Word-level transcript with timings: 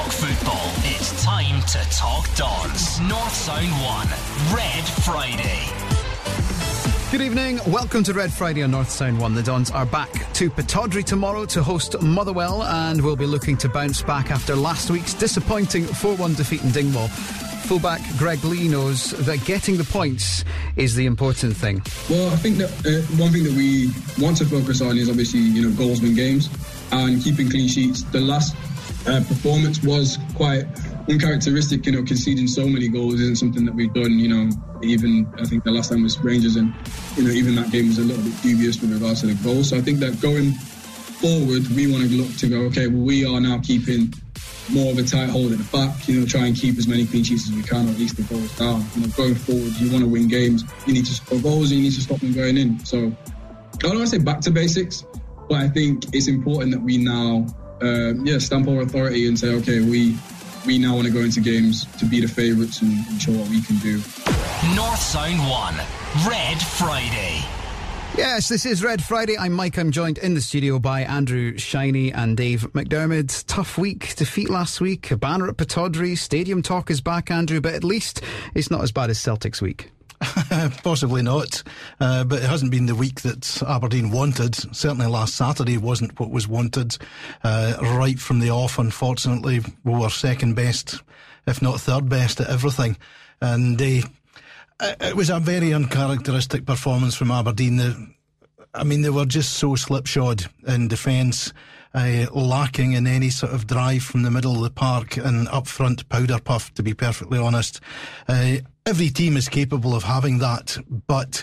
talk 0.00 0.12
football, 0.12 0.70
it's 0.84 1.22
time 1.24 1.60
to 1.62 1.78
talk 1.90 2.24
Dons. 2.34 3.00
North 3.00 3.34
Sound 3.34 3.68
1, 3.68 4.56
Red 4.56 4.84
Friday. 5.04 5.66
Good 7.10 7.20
evening. 7.20 7.60
Welcome 7.66 8.02
to 8.04 8.14
Red 8.14 8.32
Friday 8.32 8.62
on 8.62 8.70
North 8.70 8.88
Sound 8.88 9.20
1. 9.20 9.34
The 9.34 9.42
Dons 9.42 9.70
are 9.70 9.84
back 9.84 10.10
to 10.34 10.48
Pittodrie 10.48 11.04
tomorrow 11.04 11.44
to 11.46 11.62
host 11.62 12.00
Motherwell 12.00 12.62
and 12.62 13.02
we'll 13.02 13.16
be 13.16 13.26
looking 13.26 13.58
to 13.58 13.68
bounce 13.68 14.00
back 14.00 14.30
after 14.30 14.56
last 14.56 14.90
week's 14.90 15.12
disappointing 15.12 15.84
4 15.84 16.14
1 16.14 16.34
defeat 16.34 16.62
in 16.62 16.70
Dingwall. 16.70 17.08
Fullback 17.08 18.00
Greg 18.16 18.42
Leigh 18.42 18.68
knows 18.68 19.10
that 19.26 19.44
getting 19.44 19.76
the 19.76 19.84
points 19.84 20.44
is 20.76 20.94
the 20.94 21.04
important 21.04 21.54
thing. 21.54 21.82
Well, 22.08 22.30
I 22.30 22.36
think 22.36 22.56
that 22.56 22.70
uh, 22.86 23.02
one 23.22 23.32
thing 23.32 23.44
that 23.44 23.52
we 23.52 23.90
want 24.18 24.38
to 24.38 24.46
focus 24.46 24.80
on 24.80 24.96
is 24.96 25.10
obviously, 25.10 25.40
you 25.40 25.68
know, 25.68 25.76
goals 25.76 26.00
win 26.00 26.14
games 26.14 26.48
and 26.90 27.22
keeping 27.22 27.50
clean 27.50 27.68
sheets. 27.68 28.02
The 28.04 28.20
last 28.20 28.56
uh, 29.06 29.22
performance 29.26 29.82
was 29.82 30.18
quite 30.34 30.64
uncharacteristic. 31.08 31.86
You 31.86 31.92
know, 31.92 32.02
conceding 32.02 32.46
so 32.46 32.66
many 32.66 32.88
goals 32.88 33.14
isn't 33.14 33.36
something 33.36 33.64
that 33.64 33.74
we've 33.74 33.92
done. 33.92 34.18
You 34.18 34.28
know, 34.28 34.50
even 34.82 35.32
I 35.38 35.44
think 35.44 35.64
the 35.64 35.70
last 35.70 35.90
time 35.90 36.02
was 36.02 36.18
Rangers, 36.18 36.56
and 36.56 36.74
you 37.16 37.24
know, 37.24 37.30
even 37.30 37.54
that 37.56 37.70
game 37.70 37.88
was 37.88 37.98
a 37.98 38.02
little 38.02 38.22
bit 38.22 38.40
dubious 38.42 38.80
with 38.80 38.92
regards 38.92 39.20
to 39.20 39.26
the 39.28 39.42
goals. 39.42 39.70
So 39.70 39.76
I 39.76 39.80
think 39.80 40.00
that 40.00 40.20
going 40.20 40.52
forward, 40.52 41.66
we 41.68 41.90
want 41.90 42.04
to 42.04 42.10
look 42.10 42.36
to 42.38 42.48
go. 42.48 42.60
Okay, 42.68 42.86
well, 42.86 43.02
we 43.02 43.24
are 43.24 43.40
now 43.40 43.58
keeping 43.60 44.12
more 44.72 44.92
of 44.92 44.98
a 44.98 45.02
tight 45.02 45.28
hold 45.28 45.52
at 45.52 45.58
the 45.58 45.64
back, 45.76 46.08
you 46.08 46.20
know, 46.20 46.26
try 46.26 46.46
and 46.46 46.56
keep 46.56 46.78
as 46.78 46.86
many 46.86 47.04
clean 47.04 47.24
sheets 47.24 47.48
as 47.48 47.54
we 47.54 47.62
can, 47.62 47.88
or 47.88 47.90
at 47.90 47.98
least 47.98 48.16
the 48.16 48.22
goals 48.22 48.56
down. 48.56 48.84
You 48.94 49.02
know, 49.02 49.08
going 49.16 49.34
forward, 49.34 49.72
you 49.80 49.90
want 49.90 50.04
to 50.04 50.08
win 50.08 50.28
games, 50.28 50.64
you 50.86 50.92
need 50.92 51.06
to 51.06 51.14
score 51.14 51.40
goals, 51.40 51.70
and 51.70 51.80
you 51.80 51.84
need 51.88 51.94
to 51.94 52.00
stop 52.00 52.20
them 52.20 52.32
going 52.32 52.56
in. 52.56 52.84
So 52.84 53.12
I 53.74 53.76
don't 53.78 53.96
want 53.96 54.08
to 54.10 54.18
say 54.18 54.18
back 54.18 54.40
to 54.42 54.50
basics, 54.50 55.04
but 55.48 55.58
I 55.58 55.68
think 55.68 56.14
it's 56.14 56.28
important 56.28 56.72
that 56.72 56.80
we 56.80 56.98
now, 56.98 57.46
uh, 57.82 58.14
yeah, 58.22 58.38
stamp 58.38 58.68
our 58.68 58.82
authority 58.82 59.26
and 59.26 59.38
say, 59.38 59.54
okay, 59.56 59.80
we 59.80 60.16
we 60.66 60.78
now 60.78 60.94
want 60.94 61.06
to 61.06 61.12
go 61.12 61.20
into 61.20 61.40
games 61.40 61.86
to 61.96 62.04
be 62.04 62.20
the 62.20 62.28
favourites 62.28 62.82
and, 62.82 62.92
and 63.08 63.20
show 63.20 63.32
what 63.32 63.48
we 63.48 63.62
can 63.62 63.76
do. 63.76 63.96
North 64.74 64.98
Sound 64.98 65.40
1, 65.48 65.74
Red 66.28 66.60
Friday. 66.60 67.42
Yes, 68.16 68.48
this 68.48 68.66
is 68.66 68.84
Red 68.84 69.02
Friday. 69.02 69.38
I'm 69.38 69.52
Mike. 69.52 69.78
I'm 69.78 69.90
joined 69.90 70.18
in 70.18 70.34
the 70.34 70.40
studio 70.40 70.78
by 70.78 71.02
Andrew 71.02 71.56
Shiny 71.56 72.12
and 72.12 72.36
Dave 72.36 72.62
McDermott. 72.72 73.44
Tough 73.46 73.78
week, 73.78 74.14
defeat 74.16 74.50
last 74.50 74.80
week, 74.80 75.10
a 75.10 75.16
banner 75.16 75.48
at 75.48 75.56
Pittodrie, 75.56 76.18
stadium 76.18 76.60
talk 76.60 76.90
is 76.90 77.00
back, 77.00 77.30
Andrew, 77.30 77.60
but 77.60 77.72
at 77.72 77.84
least 77.84 78.20
it's 78.54 78.70
not 78.70 78.82
as 78.82 78.92
bad 78.92 79.10
as 79.10 79.18
Celtic's 79.18 79.62
week. 79.62 79.90
Possibly 80.82 81.22
not, 81.22 81.62
uh, 81.98 82.24
but 82.24 82.42
it 82.42 82.48
hasn't 82.48 82.70
been 82.70 82.86
the 82.86 82.94
week 82.94 83.22
that 83.22 83.62
Aberdeen 83.66 84.10
wanted. 84.10 84.54
Certainly 84.54 85.06
last 85.06 85.34
Saturday 85.34 85.78
wasn't 85.78 86.18
what 86.20 86.30
was 86.30 86.46
wanted. 86.46 86.98
Uh, 87.42 87.74
right 87.80 88.18
from 88.18 88.40
the 88.40 88.50
off, 88.50 88.78
unfortunately, 88.78 89.60
we 89.82 89.92
were 89.94 90.10
second 90.10 90.54
best, 90.54 91.02
if 91.46 91.62
not 91.62 91.80
third 91.80 92.08
best 92.08 92.40
at 92.40 92.50
everything. 92.50 92.98
And 93.40 93.80
uh, 93.80 94.02
it 95.00 95.16
was 95.16 95.30
a 95.30 95.40
very 95.40 95.72
uncharacteristic 95.72 96.66
performance 96.66 97.14
from 97.14 97.30
Aberdeen. 97.30 98.14
I 98.74 98.84
mean, 98.84 99.00
they 99.00 99.10
were 99.10 99.24
just 99.24 99.54
so 99.54 99.74
slipshod 99.74 100.44
in 100.66 100.88
defence. 100.88 101.52
Uh, 101.92 102.26
lacking 102.32 102.92
in 102.92 103.04
any 103.04 103.30
sort 103.30 103.52
of 103.52 103.66
drive 103.66 104.04
from 104.04 104.22
the 104.22 104.30
middle 104.30 104.54
of 104.54 104.62
the 104.62 104.70
park 104.70 105.16
and 105.16 105.48
up 105.48 105.66
front 105.66 106.08
powder 106.08 106.38
puff, 106.38 106.72
to 106.72 106.84
be 106.84 106.94
perfectly 106.94 107.36
honest. 107.36 107.80
Uh, 108.28 108.58
every 108.86 109.08
team 109.08 109.36
is 109.36 109.48
capable 109.48 109.92
of 109.94 110.04
having 110.04 110.38
that, 110.38 110.78
but 111.08 111.42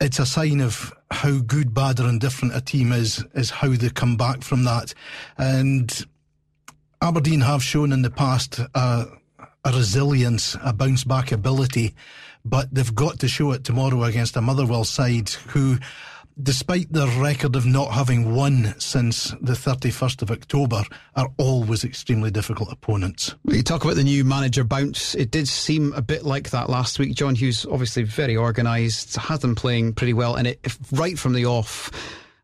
it's 0.00 0.18
a 0.18 0.26
sign 0.26 0.60
of 0.60 0.92
how 1.12 1.38
good, 1.38 1.74
bad, 1.74 2.00
or 2.00 2.08
indifferent 2.08 2.56
a 2.56 2.60
team 2.60 2.90
is, 2.90 3.24
is 3.34 3.50
how 3.50 3.68
they 3.68 3.90
come 3.90 4.16
back 4.16 4.42
from 4.42 4.64
that. 4.64 4.94
And 5.36 6.06
Aberdeen 7.00 7.42
have 7.42 7.62
shown 7.62 7.92
in 7.92 8.02
the 8.02 8.10
past 8.10 8.58
a 8.74 9.06
resilience, 9.64 10.56
a 10.64 10.72
bounce 10.72 11.04
back 11.04 11.32
ability, 11.32 11.94
but 12.44 12.72
they've 12.72 12.94
got 12.94 13.20
to 13.20 13.28
show 13.28 13.52
it 13.52 13.64
tomorrow 13.64 14.04
against 14.04 14.36
a 14.36 14.40
Motherwell 14.40 14.84
side 14.84 15.28
who 15.28 15.78
despite 16.42 16.92
their 16.92 17.08
record 17.20 17.56
of 17.56 17.66
not 17.66 17.92
having 17.92 18.34
won 18.34 18.74
since 18.78 19.34
the 19.40 19.54
31st 19.54 20.22
of 20.22 20.30
October, 20.30 20.82
are 21.16 21.28
always 21.36 21.84
extremely 21.84 22.30
difficult 22.30 22.72
opponents. 22.72 23.34
You 23.44 23.62
talk 23.62 23.84
about 23.84 23.96
the 23.96 24.04
new 24.04 24.24
manager 24.24 24.64
bounce. 24.64 25.14
It 25.14 25.30
did 25.30 25.48
seem 25.48 25.92
a 25.94 26.02
bit 26.02 26.24
like 26.24 26.50
that 26.50 26.70
last 26.70 26.98
week. 26.98 27.14
John 27.14 27.34
Hughes, 27.34 27.66
obviously 27.66 28.04
very 28.04 28.36
organised, 28.36 29.16
had 29.16 29.40
them 29.40 29.54
playing 29.54 29.94
pretty 29.94 30.14
well, 30.14 30.36
and 30.36 30.46
it 30.46 30.60
right 30.92 31.18
from 31.18 31.32
the 31.32 31.46
off 31.46 31.90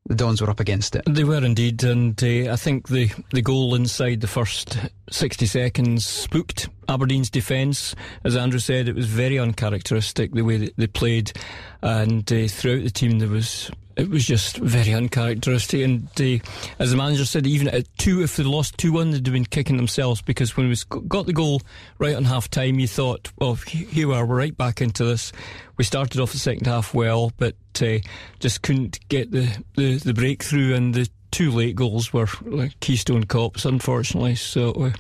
the 0.07 0.15
Dons 0.15 0.43
were 0.43 0.51
up 0.51 0.61
against 0.61 0.95
it. 0.97 1.03
They 1.07 1.25
were 1.25 1.43
indeed, 1.43 1.83
and 1.83 2.23
uh, 2.23 2.53
I 2.53 2.57
think 2.57 2.89
the, 2.89 3.11
the 3.31 3.41
goal 3.41 3.75
inside 3.75 4.21
the 4.21 4.27
first 4.27 4.77
60 5.11 5.47
seconds 5.47 6.05
spooked 6.05 6.69
Aberdeen's 6.89 7.31
defence. 7.31 7.95
As 8.23 8.37
Andrew 8.37 8.59
said, 8.59 8.87
it 8.87 8.95
was 8.95 9.07
very 9.07 9.39
uncharacteristic 9.39 10.33
the 10.33 10.43
way 10.43 10.59
that 10.59 10.77
they 10.77 10.89
played, 10.89 11.33
and 11.81 12.31
uh, 12.31 12.49
throughout 12.49 12.85
the 12.85 12.91
team 12.91 13.19
there 13.19 13.31
was 13.31 13.71
it 13.97 14.11
was 14.11 14.25
just 14.25 14.57
very 14.59 14.93
uncharacteristic. 14.93 15.83
And 15.83 16.09
uh, 16.21 16.45
as 16.79 16.91
the 16.91 16.97
manager 16.97 17.25
said, 17.25 17.47
even 17.47 17.69
at 17.69 17.87
two, 17.99 18.23
if 18.23 18.37
they 18.37 18.43
lost 18.43 18.79
2 18.79 18.93
1, 18.93 19.11
they'd 19.11 19.27
have 19.27 19.33
been 19.33 19.45
kicking 19.45 19.77
themselves 19.77 20.23
because 20.23 20.57
when 20.57 20.69
we 20.69 20.77
got 21.09 21.27
the 21.27 21.33
goal 21.33 21.63
right 21.99 22.15
on 22.15 22.25
half 22.25 22.51
time, 22.51 22.79
you 22.79 22.89
thought, 22.89 23.31
well, 23.39 23.55
here 23.55 24.09
we 24.09 24.15
are, 24.15 24.27
we're 24.27 24.37
right 24.37 24.57
back 24.57 24.81
into 24.81 25.05
this. 25.05 25.33
We 25.77 25.85
started 25.85 26.21
off 26.21 26.33
the 26.33 26.39
second 26.39 26.67
half 26.67 26.95
well, 26.95 27.33
but 27.37 27.57
uh, 27.83 27.99
just 28.41 28.63
couldn't 28.63 29.01
get 29.09 29.31
the, 29.31 29.57
the, 29.77 29.97
the, 29.99 30.15
breakthrough, 30.15 30.75
and 30.75 30.95
the 30.95 31.09
two 31.31 31.51
late 31.51 31.75
goals 31.75 32.13
were 32.13 32.29
like 32.43 32.79
Keystone 32.81 33.25
Cops, 33.25 33.65
unfortunately. 33.65 34.37
So, 34.37 34.71
uh, 34.73 34.93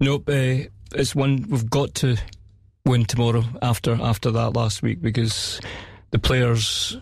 nope, 0.00 0.28
uh, 0.28 0.68
it's 0.94 1.14
one 1.14 1.46
we've 1.48 1.70
got 1.70 1.94
to 1.96 2.16
win 2.84 3.04
tomorrow 3.04 3.44
after 3.62 3.92
after 4.00 4.30
that 4.30 4.54
last 4.54 4.80
week 4.82 5.02
because 5.02 5.60
the 6.10 6.18
players 6.18 6.96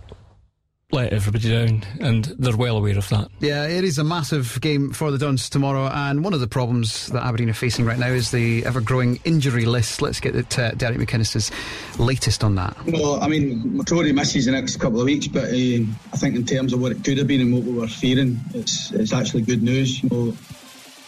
let 0.94 1.12
everybody 1.12 1.50
down, 1.50 1.82
and 2.00 2.24
they're 2.38 2.56
well 2.56 2.76
aware 2.76 2.96
of 2.96 3.08
that. 3.08 3.28
Yeah, 3.40 3.66
it 3.66 3.82
is 3.82 3.98
a 3.98 4.04
massive 4.04 4.60
game 4.60 4.92
for 4.92 5.10
the 5.10 5.18
Dons 5.18 5.50
tomorrow, 5.50 5.88
and 5.88 6.22
one 6.22 6.32
of 6.32 6.40
the 6.40 6.46
problems 6.46 7.08
that 7.08 7.24
Aberdeen 7.24 7.50
are 7.50 7.54
facing 7.54 7.84
right 7.84 7.98
now 7.98 8.08
is 8.08 8.30
the 8.30 8.64
ever 8.64 8.80
growing 8.80 9.18
injury 9.24 9.64
list. 9.64 10.00
Let's 10.00 10.20
get 10.20 10.36
it, 10.36 10.56
uh, 10.56 10.70
Derek 10.70 10.98
McInnes's 10.98 11.50
latest 11.98 12.44
on 12.44 12.54
that. 12.54 12.76
Well, 12.86 13.20
I 13.20 13.26
mean, 13.26 13.60
McCrorie 13.76 14.14
misses 14.14 14.46
the 14.46 14.52
next 14.52 14.76
couple 14.76 15.00
of 15.00 15.06
weeks, 15.06 15.26
but 15.26 15.44
uh, 15.44 15.82
I 16.12 16.16
think 16.16 16.36
in 16.36 16.46
terms 16.46 16.72
of 16.72 16.80
what 16.80 16.92
it 16.92 17.02
could 17.02 17.18
have 17.18 17.26
been 17.26 17.40
and 17.40 17.52
what 17.52 17.64
we 17.64 17.72
were 17.72 17.88
fearing, 17.88 18.38
it's, 18.54 18.92
it's 18.92 19.12
actually 19.12 19.42
good 19.42 19.64
news. 19.64 20.00
You 20.00 20.08
know, 20.10 20.36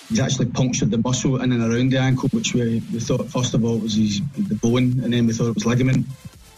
he's 0.08 0.18
actually 0.18 0.46
punctured 0.46 0.90
the 0.90 0.98
muscle 0.98 1.40
in 1.40 1.52
and 1.52 1.62
around 1.62 1.92
the 1.92 2.00
ankle, 2.00 2.28
which 2.30 2.54
we, 2.54 2.82
we 2.92 2.98
thought 2.98 3.24
first 3.28 3.54
of 3.54 3.64
all 3.64 3.78
was 3.78 3.94
his, 3.94 4.20
the 4.36 4.56
bone, 4.56 5.00
and 5.04 5.12
then 5.12 5.28
we 5.28 5.32
thought 5.32 5.48
it 5.48 5.54
was 5.54 5.64
ligament. 5.64 6.06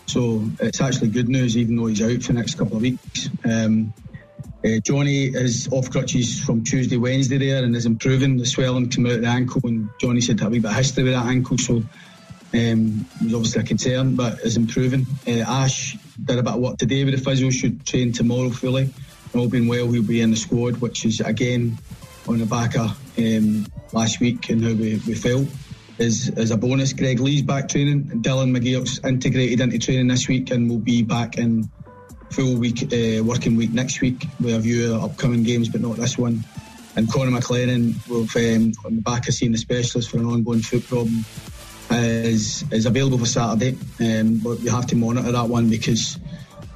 So 0.09 0.43
it's 0.59 0.81
actually 0.81 1.09
good 1.09 1.29
news, 1.29 1.55
even 1.57 1.77
though 1.77 1.87
he's 1.87 2.01
out 2.01 2.23
for 2.23 2.33
the 2.33 2.39
next 2.39 2.55
couple 2.55 2.77
of 2.77 2.83
weeks. 2.83 3.29
Um, 3.45 3.93
uh, 4.65 4.79
Johnny 4.83 5.27
is 5.27 5.69
off 5.71 5.91
crutches 5.91 6.41
from 6.41 6.65
Tuesday, 6.65 6.97
Wednesday 6.97 7.37
there, 7.37 7.63
and 7.63 7.77
is 7.77 7.85
improving. 7.85 8.39
The 8.39 8.47
swelling 8.47 8.89
came 8.89 9.05
out 9.05 9.13
of 9.13 9.21
the 9.21 9.29
ankle, 9.29 9.61
and 9.65 9.91
Johnny 10.01 10.23
said 10.23 10.41
a 10.41 10.49
wee 10.49 10.61
bit 10.61 10.71
of 10.71 10.77
history 10.77 11.05
with 11.05 11.13
that 11.13 11.27
ankle, 11.27 11.59
so 11.59 11.75
um, 12.55 13.07
it 13.21 13.25
was 13.25 13.35
obviously 13.35 13.61
a 13.61 13.65
concern, 13.65 14.17
but 14.17 14.41
is 14.41 14.57
improving. 14.57 15.07
Uh, 15.27 15.45
Ash 15.47 15.99
did 16.25 16.39
a 16.39 16.43
bit 16.43 16.55
of 16.55 16.61
work 16.61 16.79
today 16.79 17.05
with 17.05 17.15
the 17.15 17.21
physio, 17.21 17.51
should 17.51 17.85
train 17.85 18.13
tomorrow 18.13 18.49
fully. 18.49 18.93
All 19.35 19.47
being 19.47 19.69
well, 19.69 19.91
he'll 19.91 20.03
be 20.03 20.23
in 20.23 20.31
the 20.31 20.37
squad, 20.37 20.79
which 20.79 21.05
is 21.05 21.21
again 21.21 21.77
on 22.27 22.39
the 22.39 22.47
back 22.47 22.77
of 22.77 22.99
um, 23.19 23.67
last 23.93 24.21
week 24.21 24.49
and 24.49 24.65
how 24.65 24.71
we, 24.71 25.01
we 25.07 25.15
felt 25.15 25.47
is, 25.99 26.29
is 26.31 26.51
a 26.51 26.57
bonus. 26.57 26.93
Greg 26.93 27.21
Leigh's 27.21 27.43
back 27.43 27.69
training. 27.69 28.23
Dylan 28.23 28.57
McGeouch's 28.57 29.05
integrated 29.05 29.61
into 29.61 29.79
training 29.79 30.09
this 30.09 30.29
week 30.29 30.51
and 30.51 30.71
will 30.71 30.79
be 30.79 31.03
back 31.03 31.39
in 31.39 31.71
full 32.31 32.57
week 32.57 32.83
uh, 32.93 33.23
working 33.25 33.57
week 33.57 33.73
next 33.73 34.01
week 34.01 34.27
with 34.41 34.55
a 34.55 34.59
view 34.59 34.95
upcoming 34.95 35.43
games, 35.43 35.69
but 35.69 35.81
not 35.81 35.97
this 35.97 36.19
one. 36.19 36.45
And 36.97 37.11
Connor 37.11 37.31
McLennan, 37.31 37.95
um, 38.11 38.73
on 38.85 38.97
the 38.97 39.03
back 39.03 39.29
of 39.29 39.35
seeing 39.35 39.53
the 39.53 39.59
specialist 39.59 40.11
for 40.11 40.19
an 40.19 40.27
ongoing 40.27 40.61
foot 40.61 40.87
problem, 40.87 41.25
is 41.91 42.65
is 42.71 42.87
available 42.87 43.19
for 43.19 43.27
Saturday. 43.27 43.79
Um, 44.01 44.39
but 44.39 44.59
we 44.59 44.69
have 44.69 44.87
to 44.89 44.97
monitor 44.97 45.33
that 45.33 45.49
one 45.49 45.71
because 45.71 46.19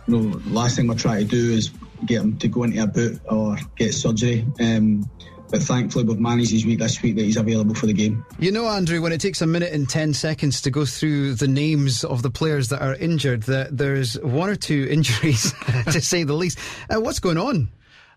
you 0.06 0.17
know 0.17 0.41
last 0.47 0.76
thing 0.76 0.87
we're 0.87 0.94
trying 0.94 1.26
to 1.26 1.31
do 1.31 1.52
is 1.52 1.70
get 2.06 2.23
him 2.23 2.38
to 2.38 2.49
go 2.49 2.62
into 2.64 2.82
a 2.82 2.87
boot 2.87 3.20
or 3.29 3.56
get 3.76 3.94
surgery. 3.94 4.47
Um, 4.61 5.08
but 5.52 5.62
thankfully 5.62 6.02
we've 6.02 6.19
managed 6.19 6.50
his 6.50 6.64
week 6.64 6.78
this 6.78 7.00
week 7.02 7.14
that 7.14 7.22
he's 7.22 7.37
available 7.37 7.75
for 7.75 7.87
the 7.87 7.93
game. 7.93 8.25
You 8.38 8.50
know, 8.50 8.66
Andrew, 8.66 9.02
when 9.02 9.12
it 9.12 9.20
takes 9.20 9.43
a 9.43 9.46
minute 9.46 9.72
and 9.72 9.88
10 9.88 10.14
seconds 10.14 10.62
to 10.62 10.70
go 10.70 10.87
through 10.87 11.34
the 11.34 11.46
names 11.46 12.02
of 12.02 12.22
the 12.22 12.31
players 12.31 12.70
that 12.70 12.81
are 12.81 12.96
injured, 12.96 13.43
that 13.44 13.76
there's 13.76 14.19
one 14.20 14.49
or 14.49 14.56
two 14.56 14.88
injuries, 14.90 15.52
to 15.93 16.00
say 16.00 16.25
the 16.25 16.32
least. 16.32 16.58
Uh, 16.90 17.00
what's 17.00 17.20
going 17.20 17.37
on? 17.37 17.69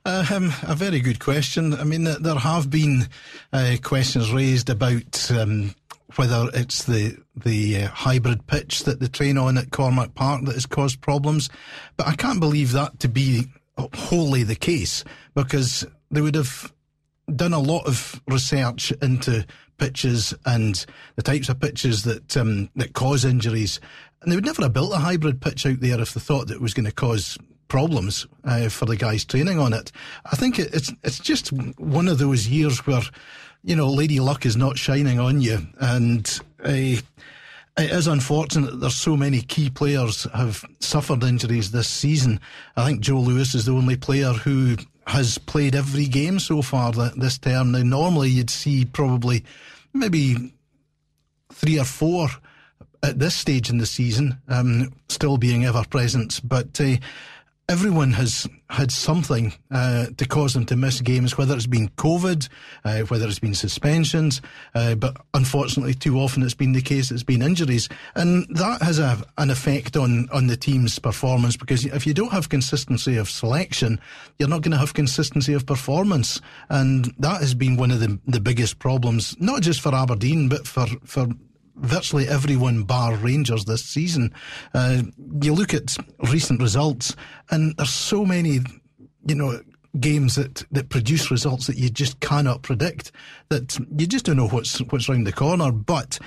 Um, 0.05 0.53
a 0.63 0.75
very 0.75 1.01
good 1.01 1.19
question. 1.19 1.73
I 1.73 1.83
mean, 1.83 2.05
there 2.05 2.35
have 2.35 2.69
been 2.69 3.07
uh, 3.51 3.75
questions 3.83 4.31
raised 4.31 4.69
about 4.69 5.29
um, 5.31 5.75
whether 6.15 6.49
it's 6.53 6.85
the 6.85 7.17
the 7.35 7.83
uh, 7.83 7.87
hybrid 7.89 8.45
pitch 8.47 8.83
that 8.83 8.99
they 8.99 9.07
train 9.07 9.37
on 9.37 9.57
at 9.57 9.71
Cormack 9.71 10.13
Park 10.13 10.45
that 10.45 10.53
has 10.53 10.67
caused 10.67 11.01
problems, 11.01 11.49
but 11.97 12.07
I 12.07 12.15
can't 12.15 12.39
believe 12.39 12.71
that 12.73 12.99
to 12.99 13.09
be 13.09 13.47
wholly 13.77 14.43
the 14.43 14.55
case 14.55 15.03
because 15.33 15.85
they 16.11 16.21
would 16.21 16.35
have 16.35 16.71
done 17.33 17.53
a 17.53 17.59
lot 17.59 17.85
of 17.87 18.21
research 18.27 18.91
into 19.01 19.45
pitches 19.77 20.33
and 20.45 20.85
the 21.15 21.23
types 21.23 21.49
of 21.49 21.59
pitches 21.59 22.03
that 22.03 22.37
um, 22.37 22.69
that 22.75 22.93
cause 22.93 23.25
injuries. 23.25 23.79
And 24.21 24.31
they 24.31 24.35
would 24.35 24.45
never 24.45 24.63
have 24.63 24.73
built 24.73 24.93
a 24.93 24.97
hybrid 24.97 25.41
pitch 25.41 25.65
out 25.65 25.79
there 25.79 25.99
if 26.01 26.13
they 26.13 26.19
thought 26.19 26.47
that 26.47 26.55
it 26.55 26.61
was 26.61 26.73
going 26.73 26.85
to 26.85 26.91
cause 26.91 27.37
problems 27.67 28.27
uh, 28.43 28.69
for 28.69 28.85
the 28.85 28.95
guys 28.95 29.25
training 29.25 29.59
on 29.59 29.73
it. 29.73 29.91
I 30.31 30.35
think 30.35 30.59
it, 30.59 30.73
it's 30.73 30.91
it's 31.03 31.19
just 31.19 31.49
one 31.77 32.07
of 32.07 32.19
those 32.19 32.47
years 32.47 32.85
where 32.85 33.01
you 33.63 33.75
know 33.75 33.89
Lady 33.89 34.19
Luck 34.19 34.45
is 34.45 34.55
not 34.55 34.77
shining 34.77 35.19
on 35.19 35.41
you, 35.41 35.59
and 35.79 36.39
uh, 36.63 37.01
it 37.77 37.91
is 37.91 38.07
unfortunate 38.07 38.71
that 38.71 38.77
there's 38.77 38.95
so 38.95 39.17
many 39.17 39.41
key 39.41 39.69
players 39.69 40.25
have 40.33 40.63
suffered 40.79 41.23
injuries 41.23 41.71
this 41.71 41.89
season. 41.89 42.39
I 42.77 42.85
think 42.85 43.01
Joe 43.01 43.19
Lewis 43.19 43.53
is 43.53 43.65
the 43.65 43.73
only 43.73 43.97
player 43.97 44.31
who 44.31 44.77
has 45.07 45.37
played 45.37 45.75
every 45.75 46.07
game 46.07 46.39
so 46.39 46.61
far 46.61 46.91
this 46.91 47.37
term. 47.37 47.71
Now, 47.71 47.83
normally 47.83 48.29
you'd 48.29 48.49
see 48.49 48.85
probably 48.85 49.43
maybe 49.93 50.53
three 51.53 51.79
or 51.79 51.85
four 51.85 52.27
at 53.03 53.19
this 53.19 53.35
stage 53.35 53.69
in 53.69 53.77
the 53.77 53.85
season 53.85 54.41
um, 54.47 54.93
still 55.09 55.37
being 55.37 55.65
ever 55.65 55.83
present, 55.89 56.41
but. 56.43 56.79
Uh, 56.79 56.97
everyone 57.67 58.11
has 58.13 58.47
had 58.69 58.91
something 58.91 59.53
uh, 59.71 60.07
to 60.17 60.27
cause 60.27 60.53
them 60.53 60.65
to 60.65 60.75
miss 60.75 61.01
games, 61.01 61.37
whether 61.37 61.55
it's 61.55 61.67
been 61.67 61.89
COVID, 61.89 62.47
uh, 62.83 63.01
whether 63.01 63.27
it's 63.27 63.39
been 63.39 63.53
suspensions, 63.53 64.41
uh, 64.73 64.95
but 64.95 65.17
unfortunately, 65.33 65.93
too 65.93 66.17
often 66.17 66.43
it's 66.43 66.53
been 66.53 66.73
the 66.73 66.81
case 66.81 67.11
it's 67.11 67.23
been 67.23 67.41
injuries, 67.41 67.89
and 68.15 68.45
that 68.55 68.81
has 68.81 68.99
a, 68.99 69.23
an 69.37 69.49
effect 69.49 69.95
on 69.97 70.29
on 70.31 70.47
the 70.47 70.57
team's 70.57 70.99
performance 70.99 71.57
because 71.57 71.85
if 71.85 72.05
you 72.05 72.13
don't 72.13 72.31
have 72.31 72.49
consistency 72.49 73.17
of 73.17 73.29
selection, 73.29 73.99
you're 74.39 74.49
not 74.49 74.61
going 74.61 74.71
to 74.71 74.77
have 74.77 74.93
consistency 74.93 75.53
of 75.53 75.65
performance, 75.65 76.41
and 76.69 77.13
that 77.19 77.41
has 77.41 77.53
been 77.53 77.77
one 77.77 77.91
of 77.91 77.99
the 77.99 78.19
the 78.27 78.39
biggest 78.39 78.79
problems, 78.79 79.35
not 79.39 79.61
just 79.61 79.81
for 79.81 79.93
Aberdeen, 79.93 80.49
but 80.49 80.67
for 80.67 80.85
for 81.03 81.27
virtually 81.75 82.27
everyone 82.27 82.83
bar 82.83 83.15
Rangers 83.15 83.65
this 83.65 83.83
season. 83.83 84.33
Uh, 84.73 85.03
you 85.41 85.53
look 85.53 85.73
at 85.73 85.95
recent 86.31 86.61
results, 86.61 87.15
and 87.51 87.75
there's 87.77 87.89
so 87.89 88.25
many, 88.25 88.59
you 89.27 89.35
know, 89.35 89.61
games 89.99 90.35
that, 90.35 90.63
that 90.71 90.89
produce 90.89 91.31
results 91.31 91.67
that 91.67 91.77
you 91.77 91.89
just 91.89 92.19
cannot 92.19 92.61
predict. 92.61 93.11
That 93.49 93.77
you 93.97 94.07
just 94.07 94.25
don't 94.25 94.37
know 94.37 94.47
what's 94.47 94.79
what's 94.79 95.09
round 95.09 95.27
the 95.27 95.31
corner. 95.31 95.71
But 95.71 96.19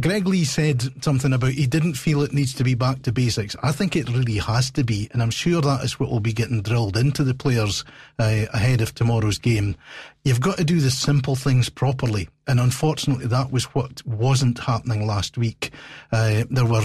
Greg 0.00 0.26
Leigh 0.26 0.42
said 0.42 1.04
something 1.04 1.32
about 1.32 1.52
he 1.52 1.68
didn't 1.68 1.94
feel 1.94 2.22
it 2.22 2.32
needs 2.32 2.52
to 2.54 2.64
be 2.64 2.74
back 2.74 3.02
to 3.02 3.12
basics. 3.12 3.54
I 3.62 3.70
think 3.70 3.94
it 3.94 4.08
really 4.08 4.38
has 4.38 4.72
to 4.72 4.82
be, 4.82 5.08
and 5.12 5.22
I'm 5.22 5.30
sure 5.30 5.60
that 5.60 5.84
is 5.84 6.00
what 6.00 6.10
will 6.10 6.18
be 6.18 6.32
getting 6.32 6.62
drilled 6.62 6.96
into 6.96 7.22
the 7.22 7.32
players 7.32 7.84
uh, 8.18 8.46
ahead 8.52 8.80
of 8.80 8.92
tomorrow's 8.92 9.38
game. 9.38 9.76
You've 10.24 10.40
got 10.40 10.56
to 10.56 10.64
do 10.64 10.80
the 10.80 10.90
simple 10.90 11.36
things 11.36 11.68
properly, 11.68 12.28
and 12.48 12.58
unfortunately, 12.58 13.26
that 13.26 13.52
was 13.52 13.66
what 13.66 14.04
wasn't 14.04 14.58
happening 14.58 15.06
last 15.06 15.38
week. 15.38 15.70
Uh, 16.10 16.42
there 16.50 16.66
were 16.66 16.82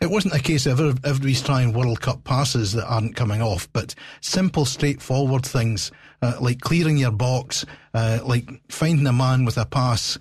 it 0.00 0.10
wasn't 0.10 0.34
a 0.34 0.40
case 0.40 0.66
of 0.66 0.80
everybody's 0.80 1.42
trying 1.42 1.72
World 1.72 2.00
Cup 2.00 2.24
passes 2.24 2.72
that 2.72 2.86
aren't 2.86 3.16
coming 3.16 3.42
off, 3.42 3.72
but 3.72 3.94
simple, 4.20 4.64
straightforward 4.64 5.44
things 5.44 5.90
uh, 6.22 6.36
like 6.40 6.60
clearing 6.60 6.96
your 6.96 7.10
box, 7.10 7.66
uh, 7.92 8.20
like 8.24 8.48
finding 8.68 9.06
a 9.06 9.12
man 9.12 9.44
with 9.44 9.58
a 9.58 9.66
pass 9.66 10.18